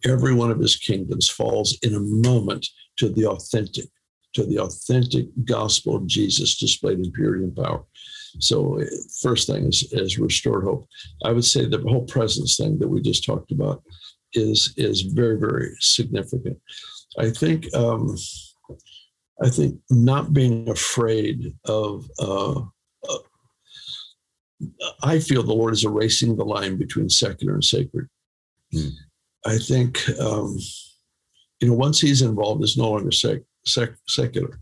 Every 0.05 0.33
one 0.33 0.51
of 0.51 0.61
his 0.61 0.77
kingdoms 0.77 1.29
falls 1.29 1.77
in 1.83 1.95
a 1.95 2.01
moment 2.01 2.67
to 2.99 3.09
the 3.09 3.27
authentic, 3.27 3.87
to 4.35 4.45
the 4.45 4.61
authentic 4.61 5.27
gospel 5.45 5.97
of 5.97 6.07
Jesus 6.07 6.57
displayed 6.59 6.99
in 6.99 7.11
purity 7.13 7.45
and 7.45 7.57
power. 7.57 7.85
So, 8.39 8.81
first 9.21 9.49
thing 9.49 9.67
is, 9.67 9.93
is 9.93 10.19
restored 10.19 10.65
hope. 10.65 10.87
I 11.25 11.33
would 11.33 11.45
say 11.45 11.67
the 11.67 11.81
whole 11.81 12.05
presence 12.05 12.57
thing 12.57 12.79
that 12.79 12.89
we 12.89 13.03
just 13.03 13.25
talked 13.25 13.51
about 13.51 13.83
is 14.33 14.73
is 14.77 15.03
very 15.03 15.37
very 15.39 15.75
significant. 15.81 16.57
I 17.19 17.31
think 17.31 17.67
um, 17.75 18.17
I 19.43 19.49
think 19.49 19.81
not 19.91 20.33
being 20.33 20.69
afraid 20.69 21.55
of. 21.65 22.09
Uh, 22.19 22.61
uh, 23.09 23.19
I 25.03 25.19
feel 25.19 25.43
the 25.43 25.55
Lord 25.55 25.73
is 25.73 25.85
erasing 25.85 26.37
the 26.37 26.45
line 26.45 26.77
between 26.77 27.09
secular 27.09 27.55
and 27.55 27.65
sacred. 27.65 28.09
Hmm. 28.73 28.89
I 29.47 29.57
think 29.57 30.07
um, 30.21 30.59
you 31.61 31.69
know 31.69 31.75
once 31.75 32.01
He's 32.01 32.23
involved, 32.23 32.63
it's 32.63 32.77
no 32.77 32.91
longer 32.91 33.13
sec, 33.13 33.41
sec, 33.65 33.91
secular 34.07 34.61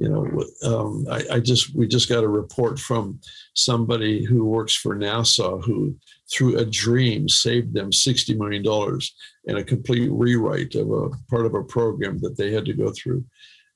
you 0.00 0.08
know, 0.08 0.44
um, 0.64 1.06
I, 1.10 1.36
I, 1.36 1.40
just 1.40 1.74
we 1.74 1.88
just 1.88 2.08
got 2.08 2.22
a 2.22 2.28
report 2.28 2.78
from 2.78 3.18
somebody 3.54 4.24
who 4.24 4.44
works 4.44 4.74
for 4.74 4.94
NASA 4.94 5.62
who, 5.64 5.96
through 6.32 6.58
a 6.58 6.64
dream, 6.64 7.28
saved 7.28 7.74
them 7.74 7.92
sixty 7.92 8.34
million 8.34 8.62
dollars 8.62 9.12
and 9.46 9.58
a 9.58 9.64
complete 9.64 10.08
rewrite 10.12 10.76
of 10.76 10.90
a 10.92 11.08
part 11.28 11.46
of 11.46 11.54
a 11.54 11.64
program 11.64 12.18
that 12.20 12.36
they 12.36 12.52
had 12.52 12.64
to 12.66 12.74
go 12.74 12.92
through, 12.92 13.24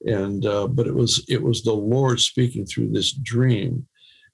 and 0.06 0.44
uh, 0.46 0.66
but 0.66 0.86
it 0.86 0.94
was 0.94 1.24
it 1.28 1.42
was 1.42 1.62
the 1.62 1.72
Lord 1.72 2.20
speaking 2.20 2.66
through 2.66 2.90
this 2.90 3.12
dream, 3.12 3.86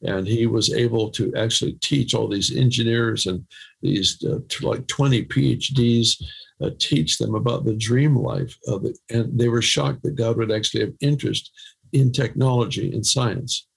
and 0.03 0.27
He 0.27 0.47
was 0.47 0.73
able 0.73 1.11
to 1.11 1.35
actually 1.35 1.73
teach 1.81 2.15
all 2.15 2.29
these 2.29 2.55
engineers 2.57 3.27
and 3.27 3.45
these 3.83 4.23
uh, 4.25 4.39
like 4.63 4.87
twenty 4.87 5.25
PhDs. 5.25 6.23
Uh, 6.61 6.71
teach 6.81 7.19
them 7.19 7.37
about 7.37 7.65
the 7.65 7.77
dream 7.77 8.17
life 8.17 8.59
of 8.67 8.85
it, 8.85 8.99
and 9.11 9.39
they 9.39 9.49
were 9.49 9.63
shocked 9.63 10.03
that 10.03 10.17
God 10.17 10.37
would 10.37 10.51
actually 10.51 10.81
have 10.81 10.93
interest 11.01 11.53
in 11.93 12.11
technology 12.11 12.93
and 12.93 13.07
science. 13.07 13.69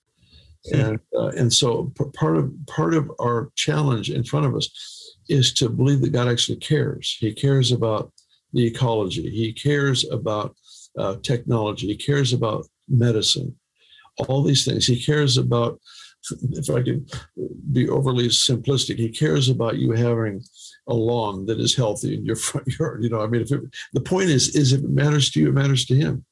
Hmm. 0.68 0.80
And, 0.80 1.00
uh, 1.16 1.28
and 1.38 1.54
so 1.54 1.94
part 2.16 2.38
of 2.38 2.52
part 2.66 2.96
of 2.96 3.12
our 3.20 3.52
challenge 3.56 4.10
in 4.10 4.24
front 4.24 4.48
of 4.48 4.56
us 4.56 4.70
is 5.30 5.54
to 5.54 5.70
believe 5.70 6.02
that 6.02 6.12
God 6.12 6.28
actually 6.28 6.58
cares. 6.58 7.18
He 7.20 7.34
cares 7.34 7.72
about 7.72 8.12
the 8.54 8.66
ecology. 8.66 9.30
He 9.30 9.54
cares 9.54 10.10
about 10.10 10.56
uh, 10.98 11.16
technology. 11.24 11.88
He 11.88 11.96
cares 11.96 12.34
about 12.34 12.66
medicine. 12.88 13.56
All 14.28 14.44
these 14.44 14.66
things. 14.66 14.86
He 14.86 15.04
cares 15.04 15.38
about, 15.38 15.80
if 16.52 16.70
I 16.70 16.84
can 16.84 17.06
be 17.72 17.90
overly 17.90 18.28
simplistic, 18.28 18.98
he 18.98 19.10
cares 19.10 19.50
about 19.50 19.78
you 19.78 19.92
having 19.92 20.44
a 20.88 20.94
lawn 20.94 21.46
that 21.46 21.60
is 21.60 21.76
healthy 21.76 22.16
in 22.16 22.26
your 22.26 22.36
front 22.48 22.68
yard. 22.80 23.04
You 23.04 23.10
know, 23.10 23.22
I 23.22 23.28
mean, 23.28 23.42
if 23.42 23.52
it, 23.52 23.62
the 23.94 24.02
point 24.02 24.30
is, 24.30 24.56
is 24.56 24.74
if 24.74 24.84
it 24.84 24.90
matters 24.90 25.32
to 25.32 25.40
you, 25.40 25.50
it 25.50 25.54
matters 25.54 25.86
to 25.86 25.96
him. 25.96 26.26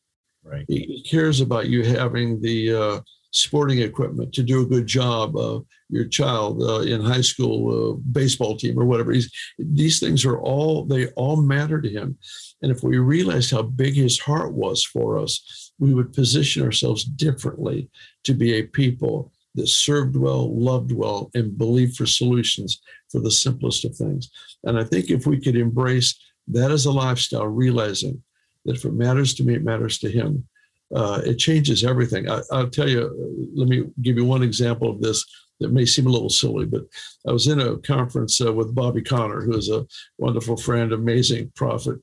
Right. 0.44 0.66
He 0.68 1.06
cares 1.10 1.42
about 1.42 1.68
you 1.68 1.84
having 1.84 2.42
the 2.42 2.74
uh, 2.74 3.02
sporting 3.32 3.80
equipment 3.80 4.34
to 4.34 4.44
do 4.44 4.62
a 4.62 4.66
good 4.66 4.88
job. 4.88 5.36
of 5.36 5.66
your 5.90 6.06
child 6.06 6.62
uh, 6.62 6.80
in 6.82 7.02
high 7.02 7.22
school 7.22 7.94
uh, 7.94 7.96
baseball 8.12 8.56
team 8.56 8.80
or 8.80 8.86
whatever. 8.86 9.12
He's, 9.12 9.32
these 9.58 10.00
things 10.00 10.24
are 10.24 10.40
all 10.40 10.86
they 10.86 11.08
all 11.10 11.42
matter 11.42 11.82
to 11.82 11.90
him. 11.90 12.18
And 12.62 12.72
if 12.72 12.84
we 12.84 12.98
realized 12.98 13.52
how 13.52 13.62
big 13.62 13.96
his 13.96 14.20
heart 14.20 14.54
was 14.54 14.84
for 14.84 15.18
us, 15.18 15.72
we 15.80 15.94
would 15.94 16.14
position 16.14 16.64
ourselves 16.64 17.04
differently 17.04 17.90
to 18.26 18.34
be 18.34 18.54
a 18.54 18.64
people 18.64 19.32
that 19.56 19.68
served 19.68 20.16
well, 20.16 20.54
loved 20.58 20.92
well, 20.92 21.32
and 21.34 21.58
believed 21.58 21.96
for 21.96 22.06
solutions 22.06 22.82
for 23.10 23.20
the 23.20 23.32
simplest 23.32 23.86
of 23.86 23.96
things. 23.96 24.30
And 24.64 24.78
I 24.78 24.84
think 24.84 25.10
if 25.10 25.26
we 25.26 25.40
could 25.40 25.56
embrace 25.56 26.20
that 26.50 26.72
as 26.72 26.86
a 26.86 26.92
lifestyle, 26.92 27.48
realizing 27.48 28.22
that 28.66 28.76
if 28.76 28.86
it 28.86 28.94
matters 28.94 29.34
to 29.36 29.44
me, 29.44 29.56
it 29.56 29.64
matters 29.64 29.98
to 30.00 30.12
him. 30.12 30.48
Uh, 30.94 31.22
it 31.24 31.38
changes 31.38 31.84
everything. 31.84 32.30
I, 32.30 32.42
will 32.52 32.70
tell 32.70 32.90
you, 32.90 33.52
let 33.56 33.68
me 33.68 33.86
give 34.02 34.18
you 34.18 34.26
one 34.26 34.44
example 34.44 34.90
of 34.90 35.02
this 35.02 35.24
that 35.60 35.72
may 35.72 35.86
seem 35.86 36.08
a 36.08 36.12
little 36.12 36.30
silly, 36.30 36.66
but 36.66 36.84
I 37.28 37.32
was 37.32 37.48
in 37.48 37.60
a 37.60 37.78
conference 37.78 38.40
uh, 38.42 38.52
with 38.52 38.74
Bobby 38.74 39.02
Conner, 39.02 39.42
who 39.42 39.56
is 39.56 39.70
a 39.70 39.86
wonderful 40.18 40.58
friend, 40.58 40.94
amazing 40.94 41.52
prophet. 41.56 42.00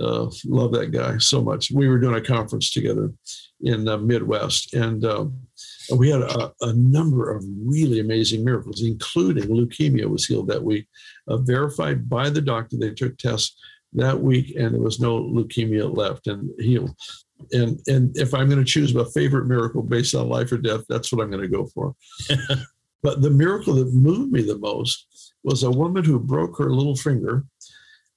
Uh, 0.00 0.28
love 0.46 0.72
that 0.72 0.90
guy 0.90 1.16
so 1.18 1.40
much. 1.40 1.70
We 1.70 1.88
were 1.88 1.98
doing 1.98 2.16
a 2.16 2.20
conference 2.20 2.72
together 2.72 3.12
in 3.60 3.84
the 3.84 3.96
Midwest, 3.96 4.74
and 4.74 5.04
um, 5.04 5.38
we 5.96 6.10
had 6.10 6.22
a, 6.22 6.52
a, 6.62 6.72
number 6.72 7.30
of 7.30 7.44
really 7.64 8.00
amazing 8.00 8.44
miracles, 8.44 8.82
including 8.82 9.44
leukemia 9.44 10.06
was 10.06 10.26
healed 10.26 10.48
that 10.48 10.62
week, 10.62 10.86
uh, 11.28 11.36
verified 11.36 12.08
by 12.08 12.28
the 12.28 12.40
doctor. 12.40 12.76
They 12.76 12.90
took 12.90 13.16
tests 13.18 13.56
that 13.92 14.20
week, 14.20 14.54
and 14.56 14.74
there 14.74 14.82
was 14.82 14.98
no 14.98 15.22
leukemia 15.22 15.96
left 15.96 16.26
and 16.26 16.50
healed. 16.58 16.94
And 17.52 17.80
and 17.86 18.16
if 18.16 18.34
I'm 18.34 18.48
going 18.48 18.58
to 18.58 18.64
choose 18.64 18.94
my 18.94 19.04
favorite 19.14 19.46
miracle 19.46 19.82
based 19.82 20.14
on 20.14 20.28
life 20.28 20.50
or 20.50 20.58
death, 20.58 20.82
that's 20.88 21.12
what 21.12 21.22
I'm 21.22 21.30
going 21.30 21.42
to 21.42 21.48
go 21.48 21.66
for. 21.66 21.94
but 23.02 23.22
the 23.22 23.30
miracle 23.30 23.74
that 23.74 23.94
moved 23.94 24.32
me 24.32 24.42
the 24.42 24.58
most 24.58 25.34
was 25.44 25.62
a 25.62 25.70
woman 25.70 26.04
who 26.04 26.18
broke 26.18 26.56
her 26.58 26.70
little 26.70 26.96
finger, 26.96 27.44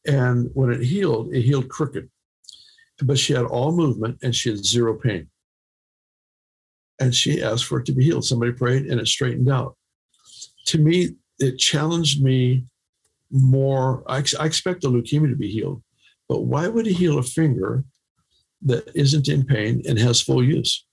and 0.07 0.49
when 0.53 0.71
it 0.71 0.81
healed, 0.81 1.33
it 1.33 1.41
healed 1.41 1.69
crooked, 1.69 2.09
but 3.03 3.19
she 3.19 3.33
had 3.33 3.45
all 3.45 3.73
movement 3.73 4.17
and 4.23 4.33
she 4.33 4.49
had 4.49 4.65
zero 4.65 4.95
pain. 4.95 5.27
And 6.99 7.13
she 7.13 7.43
asked 7.43 7.65
for 7.65 7.79
it 7.79 7.85
to 7.87 7.91
be 7.91 8.05
healed. 8.05 8.25
Somebody 8.25 8.53
prayed, 8.53 8.87
and 8.87 8.99
it 8.99 9.07
straightened 9.07 9.51
out. 9.51 9.75
To 10.67 10.79
me, 10.79 11.09
it 11.37 11.59
challenged 11.59 12.23
me 12.23 12.63
more. 13.29 14.03
I, 14.07 14.23
I 14.39 14.45
expect 14.45 14.81
the 14.81 14.89
leukemia 14.89 15.29
to 15.29 15.35
be 15.35 15.51
healed, 15.51 15.83
but 16.27 16.41
why 16.41 16.67
would 16.67 16.87
he 16.87 16.93
heal 16.93 17.19
a 17.19 17.23
finger 17.23 17.83
that 18.63 18.89
isn't 18.95 19.27
in 19.27 19.45
pain 19.45 19.83
and 19.87 19.99
has 19.99 20.21
full 20.21 20.43
use? 20.43 20.85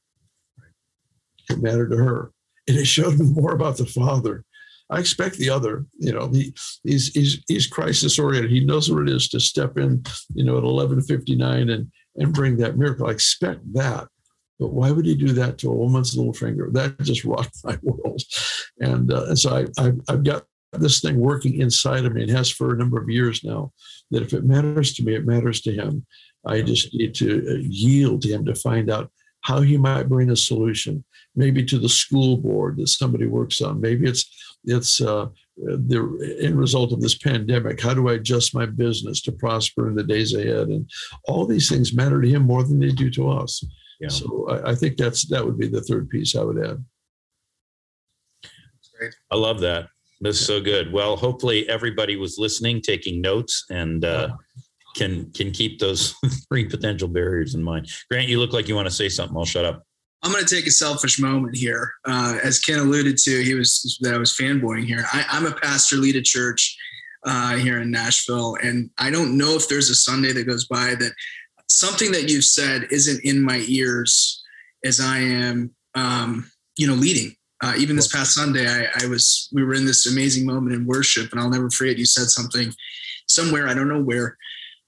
It 1.49 1.63
mattered 1.63 1.91
to 1.91 1.97
her. 1.97 2.33
And 2.69 2.77
it 2.77 2.87
showed 2.87 3.19
me 3.19 3.27
more 3.35 3.53
about 3.53 3.77
the 3.79 3.87
Father. 3.87 4.45
I 4.91 4.99
expect 4.99 5.37
the 5.37 5.51
other, 5.51 5.87
you 5.99 6.13
know, 6.13 6.29
he, 6.29 6.55
he's, 6.83 7.09
he's, 7.09 7.43
he's 7.49 7.67
crisis 7.67 8.19
oriented. 8.19 8.51
He 8.51 8.65
knows 8.65 8.91
what 8.91 9.03
it 9.03 9.09
is 9.09 9.29
to 9.31 9.41
step 9.41 9.79
in, 9.79 10.05
you 10.35 10.45
know, 10.45 10.59
at 10.59 10.65
1159 10.65 11.71
and, 11.71 11.91
and 12.17 12.35
bring 12.35 12.57
that 12.59 12.77
miracle. 12.77 13.07
I 13.07 13.13
expect 13.13 13.61
that. 13.73 14.09
But 14.61 14.73
why 14.73 14.91
would 14.91 15.07
he 15.07 15.17
do 15.17 15.33
that 15.33 15.59
to 15.59 15.71
a 15.71 15.75
woman's 15.75 16.17
little 16.17 16.33
finger? 16.33 16.69
That 16.73 17.01
just 17.01 17.25
rocked 17.25 17.57
my 17.65 17.79
world. 17.83 18.23
And, 18.79 19.13
uh, 19.13 19.27
and 19.29 19.39
so 19.39 19.57
I, 19.57 19.83
I, 19.83 19.93
I've 20.09 20.23
got 20.23 20.45
this 20.73 21.01
thing 21.01 21.19
working 21.19 21.61
inside 21.61 22.05
of 22.05 22.13
me 22.13 22.23
and 22.23 22.31
has 22.31 22.51
for 22.51 22.73
a 22.73 22.77
number 22.77 23.01
of 23.01 23.09
years 23.09 23.43
now 23.43 23.73
that 24.11 24.23
if 24.23 24.33
it 24.33 24.45
matters 24.45 24.95
to 24.95 25.05
me, 25.05 25.15
it 25.15 25.27
matters 25.27 25.61
to 25.63 25.73
him. 25.73 26.05
I 26.47 26.63
just 26.63 26.95
need 26.95 27.15
to 27.17 27.47
uh, 27.49 27.63
yield 27.63 28.23
to 28.23 28.29
him 28.29 28.45
to 28.45 28.55
find 28.55 28.91
out 28.91 29.11
how 29.41 29.61
he 29.61 29.77
might 29.77 30.09
bring 30.09 30.31
a 30.31 30.37
solution, 30.37 31.05
maybe 31.37 31.65
to 31.65 31.79
the 31.79 31.89
school 31.89 32.37
board 32.37 32.77
that 32.79 32.89
somebody 32.89 33.27
works 33.27 33.61
on. 33.61 33.81
Maybe 33.81 34.09
it's 34.09 34.54
it's 34.65 35.01
uh, 35.01 35.27
the 35.57 36.39
end 36.43 36.59
result 36.59 36.93
of 36.93 37.01
this 37.01 37.17
pandemic. 37.17 37.81
How 37.81 37.95
do 37.95 38.09
I 38.09 38.15
adjust 38.15 38.55
my 38.55 38.67
business 38.67 39.21
to 39.23 39.33
prosper 39.33 39.89
in 39.89 39.95
the 39.95 40.03
days 40.03 40.35
ahead? 40.35 40.69
And 40.69 40.91
all 41.27 41.47
these 41.47 41.69
things 41.69 41.95
matter 41.95 42.21
to 42.21 42.29
him 42.29 42.43
more 42.43 42.63
than 42.63 42.79
they 42.79 42.91
do 42.91 43.11
to 43.11 43.31
us. 43.31 43.65
Yeah. 44.01 44.09
So 44.09 44.49
I, 44.51 44.71
I 44.71 44.75
think 44.75 44.97
that's 44.97 45.27
that 45.29 45.45
would 45.45 45.59
be 45.59 45.69
the 45.69 45.83
third 45.83 46.09
piece 46.11 46.35
I 46.35 46.43
would 46.43 46.65
add. 46.65 46.85
Great. 48.99 49.15
I 49.31 49.37
love 49.37 49.61
that. 49.61 49.89
That's 50.21 50.41
so 50.41 50.61
good. 50.61 50.93
Well, 50.93 51.17
hopefully 51.17 51.69
everybody 51.69 52.17
was 52.17 52.39
listening, 52.39 52.81
taking 52.81 53.21
notes, 53.21 53.65
and 53.71 54.05
uh, 54.05 54.31
can 54.95 55.31
can 55.33 55.51
keep 55.51 55.79
those 55.79 56.15
three 56.49 56.65
potential 56.65 57.09
barriers 57.09 57.55
in 57.55 57.63
mind. 57.63 57.91
Grant, 58.11 58.29
you 58.29 58.39
look 58.39 58.53
like 58.53 58.69
you 58.69 58.75
want 58.75 58.87
to 58.87 58.95
say 58.95 59.09
something. 59.09 59.37
I'll 59.37 59.45
shut 59.45 59.65
up. 59.65 59.85
I'm 60.25 60.33
going 60.33 60.45
to 60.45 60.55
take 60.55 60.67
a 60.67 60.71
selfish 60.71 61.21
moment 61.21 61.55
here. 61.55 61.93
Uh, 62.07 62.39
as 62.43 62.59
Ken 62.59 62.79
alluded 62.79 63.19
to, 63.19 63.43
he 63.43 63.55
was 63.55 63.99
that 64.01 64.15
I 64.15 64.19
was 64.19 64.35
fanboying 64.35 64.87
here. 64.87 65.05
I, 65.13 65.27
am 65.29 65.45
a 65.45 65.53
pastor, 65.53 65.97
lead 65.97 66.17
a 66.17 66.23
church 66.23 66.75
uh, 67.27 67.57
here 67.57 67.83
in 67.83 67.91
Nashville, 67.91 68.57
and 68.63 68.89
I 68.97 69.11
don't 69.11 69.37
know 69.37 69.55
if 69.55 69.69
there's 69.69 69.91
a 69.91 69.95
Sunday 69.95 70.33
that 70.33 70.47
goes 70.47 70.67
by 70.67 70.95
that 70.99 71.13
something 71.69 72.11
that 72.13 72.31
you've 72.31 72.45
said 72.45 72.87
isn't 72.91 73.23
in 73.23 73.43
my 73.43 73.65
ears 73.69 74.43
as 74.83 74.99
I 74.99 75.19
am, 75.19 75.75
um, 75.95 76.51
you 76.79 76.87
know, 76.87 76.95
leading. 76.95 77.37
Uh, 77.63 77.75
even 77.77 77.95
this 77.95 78.13
past 78.13 78.35
Sunday, 78.35 78.67
I, 78.67 79.05
I 79.05 79.07
was 79.07 79.51
we 79.53 79.63
were 79.63 79.75
in 79.75 79.85
this 79.85 80.07
amazing 80.07 80.47
moment 80.47 80.75
in 80.75 80.87
worship, 80.87 81.33
and 81.33 81.41
I'll 81.41 81.51
never 81.51 81.71
forget. 81.71 81.99
You 81.99 82.07
said 82.07 82.29
something 82.29 82.73
somewhere 83.27 83.69
I 83.69 83.75
don't 83.75 83.89
know 83.89 84.03
where 84.03 84.39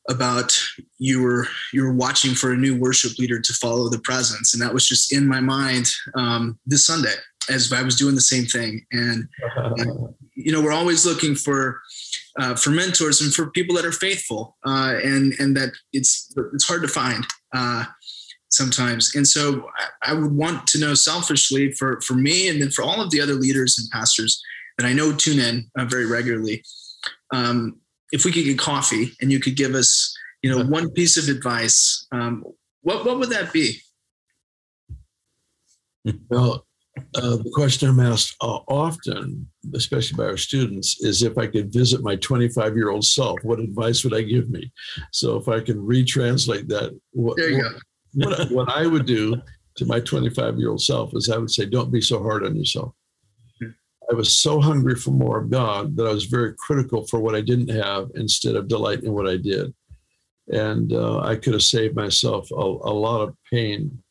about 0.09 0.59
you 0.99 1.23
were 1.23 1.47
you 1.73 1.83
were 1.83 1.93
watching 1.93 2.35
for 2.35 2.53
a 2.53 2.57
new 2.57 2.79
worship 2.79 3.19
leader 3.19 3.41
to 3.41 3.53
follow 3.55 3.89
the 3.89 4.01
presence. 4.01 4.55
And 4.55 4.63
that 4.63 4.73
was 4.73 4.87
just 4.87 5.13
in 5.13 5.27
my 5.27 5.41
mind 5.41 5.87
um, 6.15 6.59
this 6.67 6.87
sunday 6.87 7.15
as 7.49 7.73
i 7.73 7.83
was 7.83 7.97
doing 7.97 8.15
the 8.15 8.21
same 8.21 8.45
thing. 8.45 8.85
And, 8.93 9.29
you 10.35 10.53
know 10.53 10.61
we're 10.61 10.73
always 10.73 11.07
looking 11.07 11.35
for 11.35 11.81
uh, 12.39 12.55
for 12.55 12.71
mentors 12.71 13.23
and 13.23 13.33
for 13.33 13.51
people 13.51 13.75
that 13.75 13.87
are 13.87 13.93
faithful 13.93 14.57
uh, 14.67 14.95
and 15.03 15.33
and 15.39 15.57
that 15.57 15.71
it's 15.93 16.33
it's 16.53 16.69
hard 16.69 16.83
to 16.83 16.89
find 16.89 17.27
uh, 17.55 17.85
sometimes. 18.51 19.15
And 19.15 19.27
so 19.27 19.67
I, 20.03 20.11
I 20.11 20.15
would 20.15 20.33
want 20.33 20.67
to 20.69 20.79
know 20.79 20.95
selfishly 20.95 21.73
for 21.73 22.01
for 22.03 22.15
me 22.15 22.49
and 22.49 22.61
then 22.61 22.71
for 22.71 22.83
all 22.83 23.01
of 23.01 23.11
the 23.11 23.21
other 23.21 23.35
leaders 23.35 23.79
and 23.79 23.91
pastors 23.91 24.43
that 24.77 24.87
i 24.87 24.93
know 24.93 25.13
tune 25.13 25.39
in 25.39 25.71
uh, 25.79 25.85
very 25.85 26.07
regularly 26.07 26.63
um, 27.33 27.81
if 28.13 28.25
we 28.25 28.33
could 28.33 28.45
get 28.45 28.59
coffee 28.59 29.13
and 29.21 29.31
you 29.33 29.41
could 29.41 29.57
give 29.57 29.75
us, 29.75 30.17
you 30.43 30.51
know, 30.51 30.65
one 30.65 30.91
piece 30.91 31.17
of 31.17 31.35
advice, 31.35 32.07
um, 32.13 32.45
what 32.83 33.05
what 33.05 33.19
would 33.19 33.31
that 33.31 33.53
be? 33.53 33.81
Well, 36.31 36.67
uh, 37.15 37.37
the 37.37 37.51
question 37.53 37.89
I'm 37.89 38.01
asked 38.01 38.37
uh, 38.41 38.59
often, 38.69 39.49
especially 39.75 40.17
by 40.17 40.25
our 40.25 40.37
students, 40.37 41.01
is 41.01 41.23
if 41.23 41.37
I 41.37 41.47
could 41.47 41.73
visit 41.73 42.03
my 42.03 42.17
25 42.17 42.77
year 42.77 42.91
old 42.91 43.05
self, 43.05 43.39
what 43.43 43.59
advice 43.59 44.05
would 44.05 44.15
I 44.15 44.23
give 44.23 44.51
me? 44.51 44.71
So 45.13 45.37
if 45.37 45.49
I 45.49 45.61
can 45.61 45.77
retranslate 45.77 46.69
that, 46.69 46.99
what, 47.13 47.37
there 47.37 47.51
you 47.51 47.65
what, 48.15 48.37
go. 48.39 48.45
what, 48.45 48.51
what 48.51 48.77
I 48.77 48.87
would 48.87 49.07
do 49.07 49.41
to 49.77 49.87
my 49.87 50.01
25 50.01 50.59
year 50.59 50.71
old 50.71 50.83
self 50.83 51.15
is 51.15 51.29
I 51.29 51.39
would 51.39 51.51
say, 51.51 51.67
don't 51.67 51.93
be 51.93 52.01
so 52.01 52.23
hard 52.23 52.45
on 52.45 52.57
yourself. 52.57 52.95
I 54.11 54.15
was 54.15 54.39
so 54.39 54.61
hungry 54.61 54.95
for 54.95 55.11
more 55.11 55.39
of 55.39 55.51
God 55.51 55.97
that 55.97 56.07
I 56.07 56.13
was 56.13 56.27
very 56.27 56.55
critical 56.55 57.07
for 57.07 57.19
what 57.19 57.35
I 57.35 57.41
didn't 57.41 57.75
have 57.75 58.11
instead 58.15 58.55
of 58.55 58.69
delight 58.69 59.03
in 59.03 59.13
what 59.13 59.29
I 59.29 59.37
did. 59.37 59.75
And 60.49 60.93
uh, 60.93 61.21
I 61.21 61.35
could 61.35 61.55
have 61.55 61.63
saved 61.63 61.97
myself 61.97 62.49
a, 62.53 62.55
a 62.55 62.95
lot 62.95 63.23
of 63.23 63.37
pain 63.53 64.03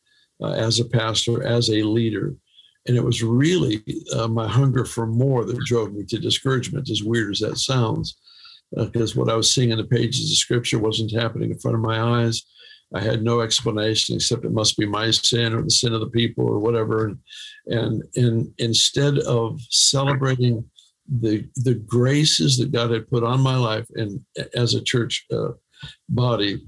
uh, 0.42 0.52
as 0.52 0.80
a 0.80 0.84
pastor, 0.84 1.42
as 1.46 1.70
a 1.70 1.82
leader. 1.82 2.34
And 2.86 2.96
it 2.96 3.02
was 3.02 3.22
really 3.22 3.82
uh, 4.14 4.28
my 4.28 4.46
hunger 4.46 4.84
for 4.84 5.06
more 5.06 5.44
that 5.44 5.64
drove 5.64 5.94
me 5.94 6.04
to 6.04 6.18
discouragement, 6.18 6.90
as 6.90 7.02
weird 7.02 7.32
as 7.32 7.40
that 7.40 7.56
sounds, 7.56 8.18
because 8.76 9.16
uh, 9.16 9.20
what 9.20 9.32
I 9.32 9.36
was 9.36 9.52
seeing 9.52 9.70
in 9.70 9.78
the 9.78 9.84
pages 9.84 10.30
of 10.30 10.36
scripture 10.36 10.78
wasn't 10.78 11.12
happening 11.12 11.50
in 11.50 11.58
front 11.58 11.74
of 11.74 11.80
my 11.80 12.00
eyes. 12.00 12.44
I 12.94 13.00
had 13.00 13.22
no 13.22 13.40
explanation 13.40 14.16
except 14.16 14.44
it 14.44 14.52
must 14.52 14.76
be 14.76 14.86
my 14.86 15.10
sin 15.10 15.52
or 15.54 15.62
the 15.62 15.70
sin 15.70 15.92
of 15.92 16.00
the 16.00 16.10
people 16.10 16.46
or 16.46 16.58
whatever. 16.58 17.06
And 17.06 17.18
and 17.66 18.02
and 18.14 18.52
instead 18.58 19.18
of 19.20 19.60
celebrating 19.70 20.64
the 21.08 21.48
the 21.56 21.74
graces 21.74 22.58
that 22.58 22.72
God 22.72 22.90
had 22.90 23.10
put 23.10 23.24
on 23.24 23.40
my 23.40 23.56
life 23.56 23.86
and 23.94 24.20
as 24.54 24.74
a 24.74 24.82
church 24.82 25.24
uh, 25.32 25.50
body, 26.08 26.60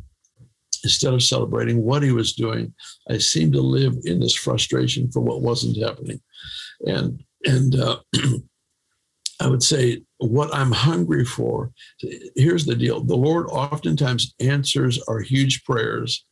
instead 0.84 1.14
of 1.14 1.22
celebrating 1.22 1.82
what 1.82 2.02
He 2.02 2.12
was 2.12 2.32
doing, 2.34 2.74
I 3.08 3.18
seemed 3.18 3.52
to 3.52 3.60
live 3.60 3.94
in 4.04 4.20
this 4.20 4.34
frustration 4.34 5.10
for 5.12 5.20
what 5.20 5.42
wasn't 5.42 5.82
happening, 5.82 6.20
and 6.86 7.22
and. 7.44 7.74
Uh, 7.74 7.98
I 9.40 9.46
would 9.46 9.62
say 9.62 10.02
what 10.18 10.52
I'm 10.54 10.72
hungry 10.72 11.24
for. 11.24 11.70
Here's 12.34 12.66
the 12.66 12.74
deal 12.74 13.02
the 13.02 13.16
Lord 13.16 13.46
oftentimes 13.50 14.34
answers 14.40 15.00
our 15.06 15.20
huge 15.20 15.64
prayers 15.64 16.24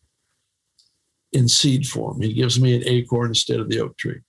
in 1.33 1.49
seed 1.49 1.87
form. 1.87 2.21
He 2.21 2.33
gives 2.33 2.61
me 2.61 2.75
an 2.75 2.83
acorn 2.87 3.29
instead 3.29 3.61
of 3.61 3.69
the 3.69 3.81
oak 3.81 3.97
tree. 3.97 4.21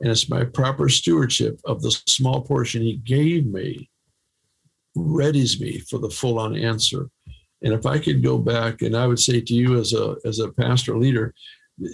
And 0.00 0.10
it's 0.10 0.28
my 0.28 0.44
proper 0.44 0.88
stewardship 0.88 1.60
of 1.64 1.82
the 1.82 1.90
small 2.06 2.42
portion 2.42 2.82
He 2.82 2.96
gave 2.96 3.46
me, 3.46 3.88
readies 4.96 5.60
me 5.60 5.78
for 5.78 5.98
the 5.98 6.10
full 6.10 6.38
on 6.38 6.56
answer. 6.56 7.08
And 7.62 7.74
if 7.74 7.86
I 7.86 7.98
could 7.98 8.22
go 8.22 8.38
back, 8.38 8.82
and 8.82 8.96
I 8.96 9.06
would 9.06 9.20
say 9.20 9.40
to 9.40 9.54
you 9.54 9.78
as 9.78 9.92
a 9.92 10.16
as 10.24 10.40
a 10.40 10.52
pastor 10.52 10.98
leader, 10.98 11.34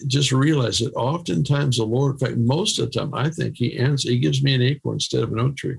just 0.06 0.32
realize 0.32 0.78
that 0.78 0.94
oftentimes 0.94 1.76
the 1.76 1.84
Lord, 1.84 2.14
in 2.14 2.18
fact, 2.18 2.36
most 2.38 2.78
of 2.78 2.90
the 2.90 2.98
time, 2.98 3.14
I 3.14 3.30
think 3.30 3.56
He 3.56 3.76
answers, 3.76 4.10
He 4.10 4.18
gives 4.18 4.42
me 4.42 4.54
an 4.54 4.62
acorn 4.62 4.96
instead 4.96 5.22
of 5.22 5.32
an 5.32 5.40
oak 5.40 5.56
tree 5.56 5.76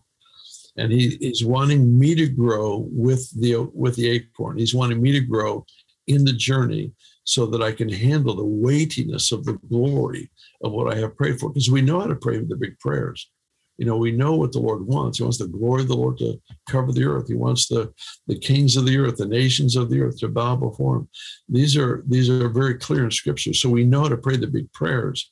and 0.78 0.92
he, 0.92 1.18
he's 1.20 1.44
wanting 1.44 1.98
me 1.98 2.16
to 2.16 2.28
grow 2.28 2.88
with 2.92 3.30
the 3.40 3.70
with 3.74 3.96
the 3.96 4.10
acorn. 4.10 4.58
He's 4.58 4.76
wanting 4.76 5.02
me 5.02 5.12
to 5.12 5.22
grow 5.22 5.66
in 6.08 6.24
the 6.24 6.34
journey 6.34 6.94
so 7.24 7.46
that 7.48 7.62
I 7.62 7.74
can 7.74 7.90
handle 7.90 8.36
the 8.36 8.46
weightiness 8.46 9.32
of 9.32 9.44
the 9.44 9.60
glory 9.70 10.32
of 10.64 10.72
what 10.72 10.94
I 10.94 10.98
have 11.00 11.18
prayed 11.18 11.40
for. 11.40 11.50
Because 11.50 11.70
we 11.70 11.82
know 11.82 12.00
how 12.00 12.08
to 12.08 12.16
pray 12.16 12.38
the 12.38 12.56
big 12.56 12.80
prayers. 12.80 13.30
You 13.78 13.86
know, 13.86 13.98
we 13.98 14.12
know 14.12 14.36
what 14.36 14.54
the 14.54 14.60
Lord 14.60 14.88
wants. 14.88 15.18
He 15.18 15.24
wants 15.24 15.38
the 15.38 15.48
glory 15.48 15.84
of 15.84 15.88
the 15.88 15.96
Lord 15.96 16.18
to 16.20 16.42
cover 16.68 16.92
the 16.92 17.06
earth. 17.06 17.28
He 17.28 17.36
wants 17.36 17.68
the, 17.68 17.94
the 18.26 18.40
kings 18.40 18.76
of 18.76 18.86
the 18.86 18.98
earth, 18.98 19.18
the 19.18 19.28
nations 19.28 19.76
of 19.76 19.90
the 19.90 20.02
earth 20.02 20.18
to 20.20 20.30
bow 20.30 20.56
before 20.56 20.98
him. 20.98 21.10
These 21.48 21.78
are 21.78 22.04
these 22.08 22.30
are 22.30 22.50
very 22.50 22.76
clear 22.76 23.04
in 23.04 23.12
scripture. 23.12 23.54
So 23.54 23.70
we 23.70 23.84
know 23.84 24.04
how 24.04 24.10
to 24.10 24.18
pray 24.18 24.38
the 24.38 24.48
big 24.48 24.72
prayers. 24.74 25.32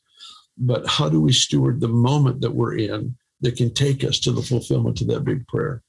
But 0.57 0.87
how 0.87 1.09
do 1.09 1.19
we 1.19 1.33
steward 1.33 1.81
the 1.81 1.87
moment 1.87 2.41
that 2.41 2.53
we're 2.53 2.77
in 2.77 3.15
that 3.41 3.57
can 3.57 3.73
take 3.73 4.03
us 4.03 4.19
to 4.19 4.31
the 4.31 4.41
fulfillment 4.41 5.01
of 5.01 5.07
that 5.07 5.25
big 5.25 5.47
prayer. 5.47 5.83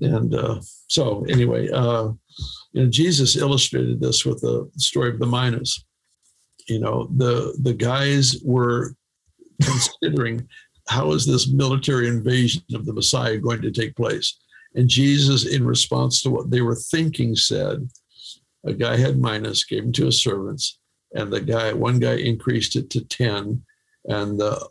And 0.00 0.34
uh, 0.34 0.60
so, 0.88 1.24
anyway, 1.28 1.68
uh, 1.70 2.12
you 2.72 2.84
know, 2.84 2.90
Jesus 2.90 3.36
illustrated 3.36 4.00
this 4.00 4.24
with 4.24 4.40
the 4.40 4.70
story 4.76 5.10
of 5.10 5.18
the 5.18 5.26
minas. 5.26 5.84
You 6.68 6.78
know, 6.78 7.10
the 7.16 7.56
the 7.60 7.74
guys 7.74 8.36
were 8.44 8.94
considering 9.62 10.48
how 10.88 11.12
is 11.12 11.26
this 11.26 11.48
military 11.48 12.08
invasion 12.08 12.62
of 12.74 12.86
the 12.86 12.92
Messiah 12.92 13.36
going 13.36 13.60
to 13.62 13.70
take 13.70 13.94
place, 13.94 14.38
and 14.74 14.88
Jesus, 14.88 15.46
in 15.46 15.66
response 15.66 16.22
to 16.22 16.30
what 16.30 16.50
they 16.50 16.62
were 16.62 16.76
thinking, 16.76 17.36
said, 17.36 17.88
"A 18.64 18.72
guy 18.72 18.96
had 18.96 19.18
minas, 19.18 19.64
gave 19.64 19.84
him 19.84 19.92
to 19.92 20.06
his 20.06 20.22
servants, 20.22 20.78
and 21.14 21.30
the 21.30 21.40
guy, 21.40 21.72
one 21.72 21.98
guy 21.98 22.14
increased 22.14 22.76
it 22.76 22.88
to 22.90 23.04
ten, 23.04 23.62
and 24.06 24.40
the 24.40 24.66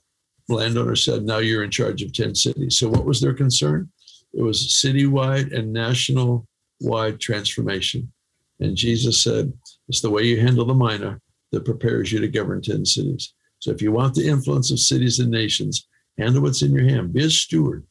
landowner 0.49 0.95
said, 0.95 1.23
now 1.23 1.37
you're 1.37 1.63
in 1.63 1.71
charge 1.71 2.01
of 2.01 2.13
10 2.13 2.35
cities. 2.35 2.77
So 2.77 2.89
what 2.89 3.05
was 3.05 3.21
their 3.21 3.33
concern? 3.33 3.89
It 4.33 4.41
was 4.41 4.81
citywide 4.83 5.55
and 5.55 5.73
national 5.73 6.47
wide 6.81 7.19
transformation. 7.19 8.11
And 8.59 8.75
Jesus 8.75 9.23
said, 9.23 9.53
it's 9.87 10.01
the 10.01 10.09
way 10.09 10.23
you 10.23 10.39
handle 10.39 10.65
the 10.65 10.73
mina 10.73 11.19
that 11.51 11.65
prepares 11.65 12.11
you 12.11 12.19
to 12.19 12.27
govern 12.27 12.61
10 12.61 12.85
cities. 12.85 13.33
So 13.59 13.71
if 13.71 13.81
you 13.81 13.91
want 13.91 14.15
the 14.15 14.27
influence 14.27 14.71
of 14.71 14.79
cities 14.79 15.19
and 15.19 15.31
nations, 15.31 15.87
handle 16.17 16.41
what's 16.41 16.61
in 16.61 16.73
your 16.73 16.87
hand. 16.87 17.13
Be 17.13 17.25
a 17.25 17.29
steward. 17.29 17.85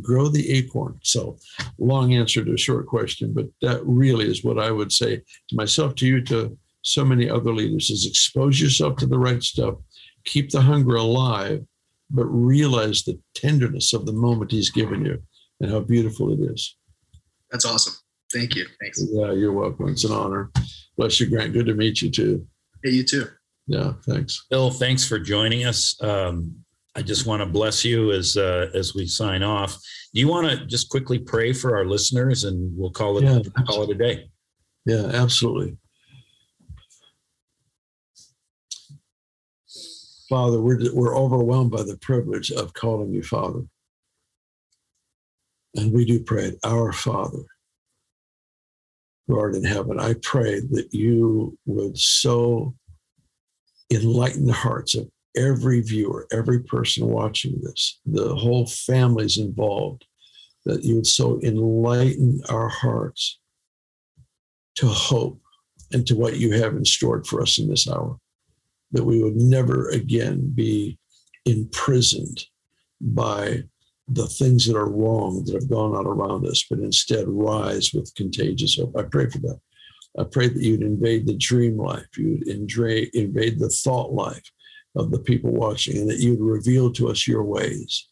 Grow 0.00 0.28
the 0.28 0.50
acorn. 0.50 0.98
So, 1.02 1.38
long 1.78 2.14
answer 2.14 2.44
to 2.44 2.54
a 2.54 2.58
short 2.58 2.86
question, 2.86 3.32
but 3.32 3.46
that 3.62 3.80
really 3.86 4.28
is 4.28 4.42
what 4.42 4.58
I 4.58 4.72
would 4.72 4.90
say 4.90 5.18
to 5.18 5.56
myself, 5.56 5.94
to 5.96 6.06
you, 6.06 6.20
to 6.22 6.58
so 6.82 7.04
many 7.04 7.30
other 7.30 7.52
leaders: 7.52 7.90
is 7.90 8.04
expose 8.04 8.60
yourself 8.60 8.96
to 8.96 9.06
the 9.06 9.18
right 9.18 9.40
stuff, 9.40 9.76
keep 10.24 10.50
the 10.50 10.60
hunger 10.60 10.96
alive, 10.96 11.64
but 12.10 12.26
realize 12.26 13.02
the 13.02 13.18
tenderness 13.34 13.92
of 13.92 14.06
the 14.06 14.12
moment 14.12 14.52
he's 14.52 14.70
given 14.70 15.04
you 15.04 15.22
and 15.60 15.70
how 15.70 15.80
beautiful 15.80 16.32
it 16.32 16.40
is. 16.52 16.76
That's 17.50 17.64
awesome. 17.64 17.94
Thank 18.32 18.56
you. 18.56 18.66
Thanks. 18.80 19.02
Yeah, 19.12 19.32
you're 19.32 19.52
welcome. 19.52 19.88
It's 19.88 20.04
an 20.04 20.12
honor. 20.12 20.50
Bless 20.96 21.20
you, 21.20 21.28
Grant. 21.28 21.52
Good 21.52 21.66
to 21.66 21.74
meet 21.74 22.02
you 22.02 22.10
too. 22.10 22.46
Hey, 22.82 22.90
you 22.90 23.04
too. 23.04 23.26
Yeah, 23.66 23.92
thanks. 24.06 24.46
Bill, 24.50 24.70
thanks 24.70 25.06
for 25.06 25.18
joining 25.18 25.64
us. 25.64 26.00
Um, 26.02 26.54
I 26.96 27.02
just 27.02 27.26
want 27.26 27.40
to 27.40 27.46
bless 27.46 27.84
you 27.84 28.12
as 28.12 28.36
uh, 28.36 28.70
as 28.74 28.94
we 28.94 29.06
sign 29.06 29.42
off. 29.42 29.74
Do 30.12 30.20
you 30.20 30.28
want 30.28 30.48
to 30.48 30.66
just 30.66 30.90
quickly 30.90 31.18
pray 31.18 31.52
for 31.52 31.76
our 31.76 31.84
listeners, 31.84 32.44
and 32.44 32.76
we'll 32.76 32.90
call 32.90 33.18
it 33.18 33.24
yeah, 33.24 33.40
call 33.66 33.82
it 33.82 33.90
a 33.90 33.94
day? 33.94 34.30
Yeah, 34.86 35.06
absolutely. 35.06 35.76
Father, 40.34 40.60
we're, 40.60 40.92
we're 40.92 41.16
overwhelmed 41.16 41.70
by 41.70 41.84
the 41.84 41.96
privilege 41.98 42.50
of 42.50 42.74
calling 42.74 43.12
you 43.12 43.22
Father. 43.22 43.62
And 45.76 45.92
we 45.92 46.04
do 46.04 46.24
pray, 46.24 46.54
Our 46.64 46.92
Father, 46.92 47.44
who 49.28 49.38
art 49.38 49.54
in 49.54 49.62
heaven, 49.62 50.00
I 50.00 50.14
pray 50.14 50.58
that 50.72 50.88
you 50.90 51.56
would 51.66 51.96
so 51.96 52.74
enlighten 53.92 54.46
the 54.46 54.52
hearts 54.52 54.96
of 54.96 55.08
every 55.36 55.80
viewer, 55.82 56.26
every 56.32 56.64
person 56.64 57.06
watching 57.06 57.60
this, 57.62 58.00
the 58.04 58.34
whole 58.34 58.66
families 58.66 59.38
involved, 59.38 60.04
that 60.64 60.82
you 60.82 60.96
would 60.96 61.06
so 61.06 61.38
enlighten 61.44 62.40
our 62.48 62.68
hearts 62.68 63.38
to 64.78 64.88
hope 64.88 65.40
and 65.92 66.04
to 66.08 66.16
what 66.16 66.38
you 66.38 66.60
have 66.60 66.74
in 66.74 66.84
store 66.84 67.22
for 67.22 67.40
us 67.40 67.56
in 67.56 67.68
this 67.68 67.88
hour, 67.88 68.18
that 68.94 69.04
we 69.04 69.22
would 69.22 69.36
never 69.36 69.90
again 69.90 70.50
be 70.54 70.98
imprisoned 71.44 72.44
by 73.00 73.64
the 74.08 74.26
things 74.26 74.66
that 74.66 74.76
are 74.76 74.90
wrong 74.90 75.44
that 75.44 75.54
have 75.54 75.68
gone 75.68 75.94
on 75.94 76.06
around 76.06 76.46
us, 76.46 76.64
but 76.70 76.78
instead 76.78 77.26
rise 77.26 77.92
with 77.92 78.14
contagious 78.14 78.76
hope. 78.76 78.96
I 78.96 79.02
pray 79.02 79.28
for 79.28 79.38
that. 79.38 79.58
I 80.16 80.24
pray 80.24 80.48
that 80.48 80.62
you'd 80.62 80.82
invade 80.82 81.26
the 81.26 81.36
dream 81.36 81.76
life, 81.76 82.06
you'd 82.16 82.46
invade, 82.46 83.10
invade 83.14 83.58
the 83.58 83.68
thought 83.68 84.12
life 84.12 84.48
of 84.94 85.10
the 85.10 85.18
people 85.18 85.50
watching, 85.50 85.98
and 85.98 86.08
that 86.08 86.20
you'd 86.20 86.40
reveal 86.40 86.92
to 86.92 87.08
us 87.08 87.26
your 87.26 87.42
ways. 87.42 88.08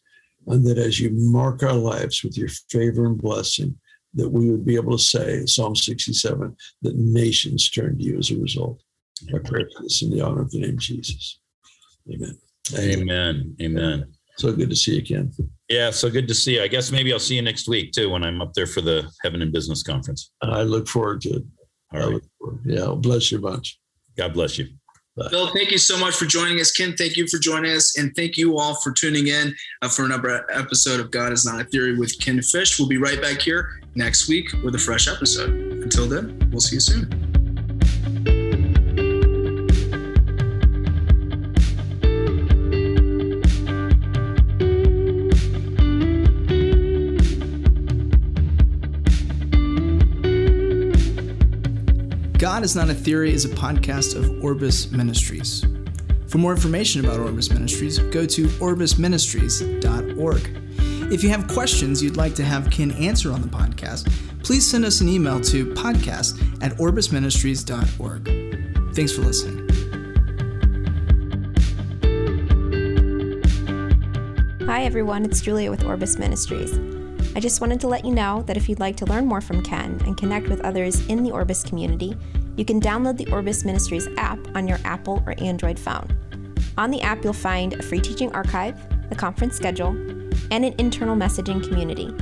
And 0.47 0.65
that 0.67 0.77
as 0.77 0.99
you 0.99 1.11
mark 1.13 1.63
our 1.63 1.71
lives 1.71 2.23
with 2.23 2.37
your 2.37 2.49
favor 2.69 3.05
and 3.05 3.17
blessing, 3.17 3.79
that 4.15 4.29
we 4.29 4.51
would 4.51 4.65
be 4.65 4.75
able 4.75 4.97
to 4.97 5.03
say, 5.03 5.45
Psalm 5.45 5.77
67, 5.77 6.55
that 6.81 6.95
nations 6.97 7.69
turn 7.69 7.97
to 7.97 8.03
you 8.03 8.17
as 8.17 8.31
a 8.31 8.37
result. 8.37 8.81
I 9.33 9.39
pray 9.39 9.65
for 9.75 9.83
this 9.83 10.01
in 10.01 10.09
the 10.09 10.21
honor 10.21 10.41
of 10.41 10.51
the 10.51 10.59
name 10.59 10.71
of 10.71 10.79
Jesus. 10.79 11.39
Amen. 12.11 12.37
Amen. 12.77 13.55
Amen. 13.61 14.13
So 14.37 14.51
good 14.51 14.69
to 14.69 14.75
see 14.75 14.95
you, 14.95 15.03
Ken. 15.03 15.31
Yeah, 15.69 15.91
so 15.91 16.09
good 16.09 16.27
to 16.27 16.33
see 16.33 16.55
you. 16.55 16.63
I 16.63 16.67
guess 16.67 16.91
maybe 16.91 17.13
I'll 17.13 17.19
see 17.19 17.35
you 17.35 17.41
next 17.41 17.67
week 17.67 17.91
too 17.91 18.09
when 18.09 18.23
I'm 18.23 18.41
up 18.41 18.53
there 18.53 18.65
for 18.65 18.81
the 18.81 19.09
Heaven 19.23 19.41
and 19.41 19.51
Business 19.51 19.83
Conference. 19.83 20.31
I 20.41 20.63
look 20.63 20.87
forward 20.87 21.21
to 21.21 21.29
it. 21.37 21.43
All 21.93 22.11
right. 22.11 22.21
Yeah, 22.65 22.93
bless 22.97 23.31
you 23.31 23.37
a 23.37 23.41
bunch. 23.41 23.79
God 24.17 24.33
bless 24.33 24.57
you. 24.57 24.67
Bye. 25.15 25.27
Bill, 25.29 25.53
thank 25.53 25.69
you 25.69 25.77
so 25.77 25.97
much 25.97 26.15
for 26.15 26.25
joining 26.25 26.59
us. 26.59 26.71
Ken, 26.71 26.95
thank 26.97 27.15
you 27.15 27.27
for 27.27 27.37
joining 27.37 27.71
us. 27.71 27.97
And 27.97 28.15
thank 28.15 28.35
you 28.35 28.57
all 28.57 28.75
for 28.81 28.91
tuning 28.91 29.27
in 29.27 29.53
uh, 29.83 29.89
for 29.89 30.05
another 30.05 30.49
episode 30.51 30.99
of 30.99 31.11
God 31.11 31.31
is 31.31 31.45
Not 31.45 31.61
a 31.61 31.65
Theory 31.65 31.97
with 31.97 32.19
Ken 32.19 32.41
Fish. 32.41 32.79
We'll 32.79 32.87
be 32.87 32.97
right 32.97 33.21
back 33.21 33.39
here 33.39 33.79
next 33.93 34.27
week 34.27 34.51
with 34.63 34.73
a 34.73 34.79
fresh 34.79 35.07
episode. 35.07 35.51
Until 35.51 36.07
then, 36.07 36.49
we'll 36.51 36.61
see 36.61 36.77
you 36.77 36.81
soon. 36.81 37.32
God 52.53 52.63
is 52.63 52.75
Not 52.75 52.91
a 52.91 52.93
Theory 52.93 53.33
is 53.33 53.45
a 53.45 53.49
podcast 53.49 54.15
of 54.15 54.43
Orbis 54.43 54.91
Ministries. 54.91 55.65
For 56.27 56.37
more 56.37 56.51
information 56.51 57.03
about 57.03 57.19
Orbis 57.19 57.49
Ministries, 57.49 57.97
go 57.97 58.27
to 58.27 58.45
orbisministries.org. 58.45 61.11
If 61.11 61.23
you 61.23 61.29
have 61.29 61.47
questions 61.47 62.03
you'd 62.03 62.15
like 62.15 62.35
to 62.35 62.43
have 62.43 62.69
Ken 62.69 62.91
answer 62.91 63.31
on 63.31 63.41
the 63.41 63.47
podcast, 63.47 64.07
please 64.43 64.69
send 64.69 64.85
us 64.85 65.01
an 65.01 65.09
email 65.09 65.41
to 65.41 65.73
podcast 65.73 66.39
at 66.61 66.73
orbisministries.org. 66.73 68.95
Thanks 68.95 69.13
for 69.13 69.23
listening. 69.23 69.67
Hi, 74.67 74.83
everyone. 74.83 75.25
It's 75.25 75.41
Julia 75.41 75.71
with 75.71 75.83
Orbis 75.85 76.19
Ministries. 76.19 76.77
I 77.35 77.39
just 77.39 77.61
wanted 77.61 77.81
to 77.81 77.87
let 77.87 78.05
you 78.05 78.11
know 78.11 78.43
that 78.43 78.57
if 78.57 78.69
you'd 78.69 78.79
like 78.79 78.95
to 78.97 79.07
learn 79.07 79.25
more 79.25 79.41
from 79.41 79.63
Ken 79.63 79.99
and 80.05 80.15
connect 80.15 80.49
with 80.49 80.61
others 80.61 81.03
in 81.07 81.23
the 81.23 81.31
Orbis 81.31 81.63
community, 81.63 82.15
you 82.55 82.65
can 82.65 82.79
download 82.79 83.17
the 83.17 83.31
Orbis 83.31 83.65
Ministries 83.65 84.07
app 84.17 84.39
on 84.55 84.67
your 84.67 84.79
Apple 84.85 85.23
or 85.25 85.35
Android 85.39 85.79
phone. 85.79 86.07
On 86.77 86.89
the 86.89 87.01
app, 87.01 87.23
you'll 87.23 87.33
find 87.33 87.73
a 87.73 87.83
free 87.83 87.99
teaching 87.99 88.31
archive, 88.33 88.77
the 89.09 89.15
conference 89.15 89.55
schedule, 89.55 89.89
and 90.51 90.65
an 90.65 90.73
internal 90.77 91.15
messaging 91.15 91.63
community. 91.67 92.13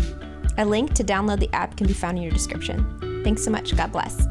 A 0.57 0.65
link 0.65 0.93
to 0.93 1.03
download 1.03 1.39
the 1.39 1.53
app 1.53 1.77
can 1.77 1.87
be 1.87 1.93
found 1.93 2.17
in 2.17 2.23
your 2.23 2.31
description. 2.31 3.21
Thanks 3.23 3.43
so 3.43 3.51
much. 3.51 3.75
God 3.75 3.91
bless. 3.91 4.27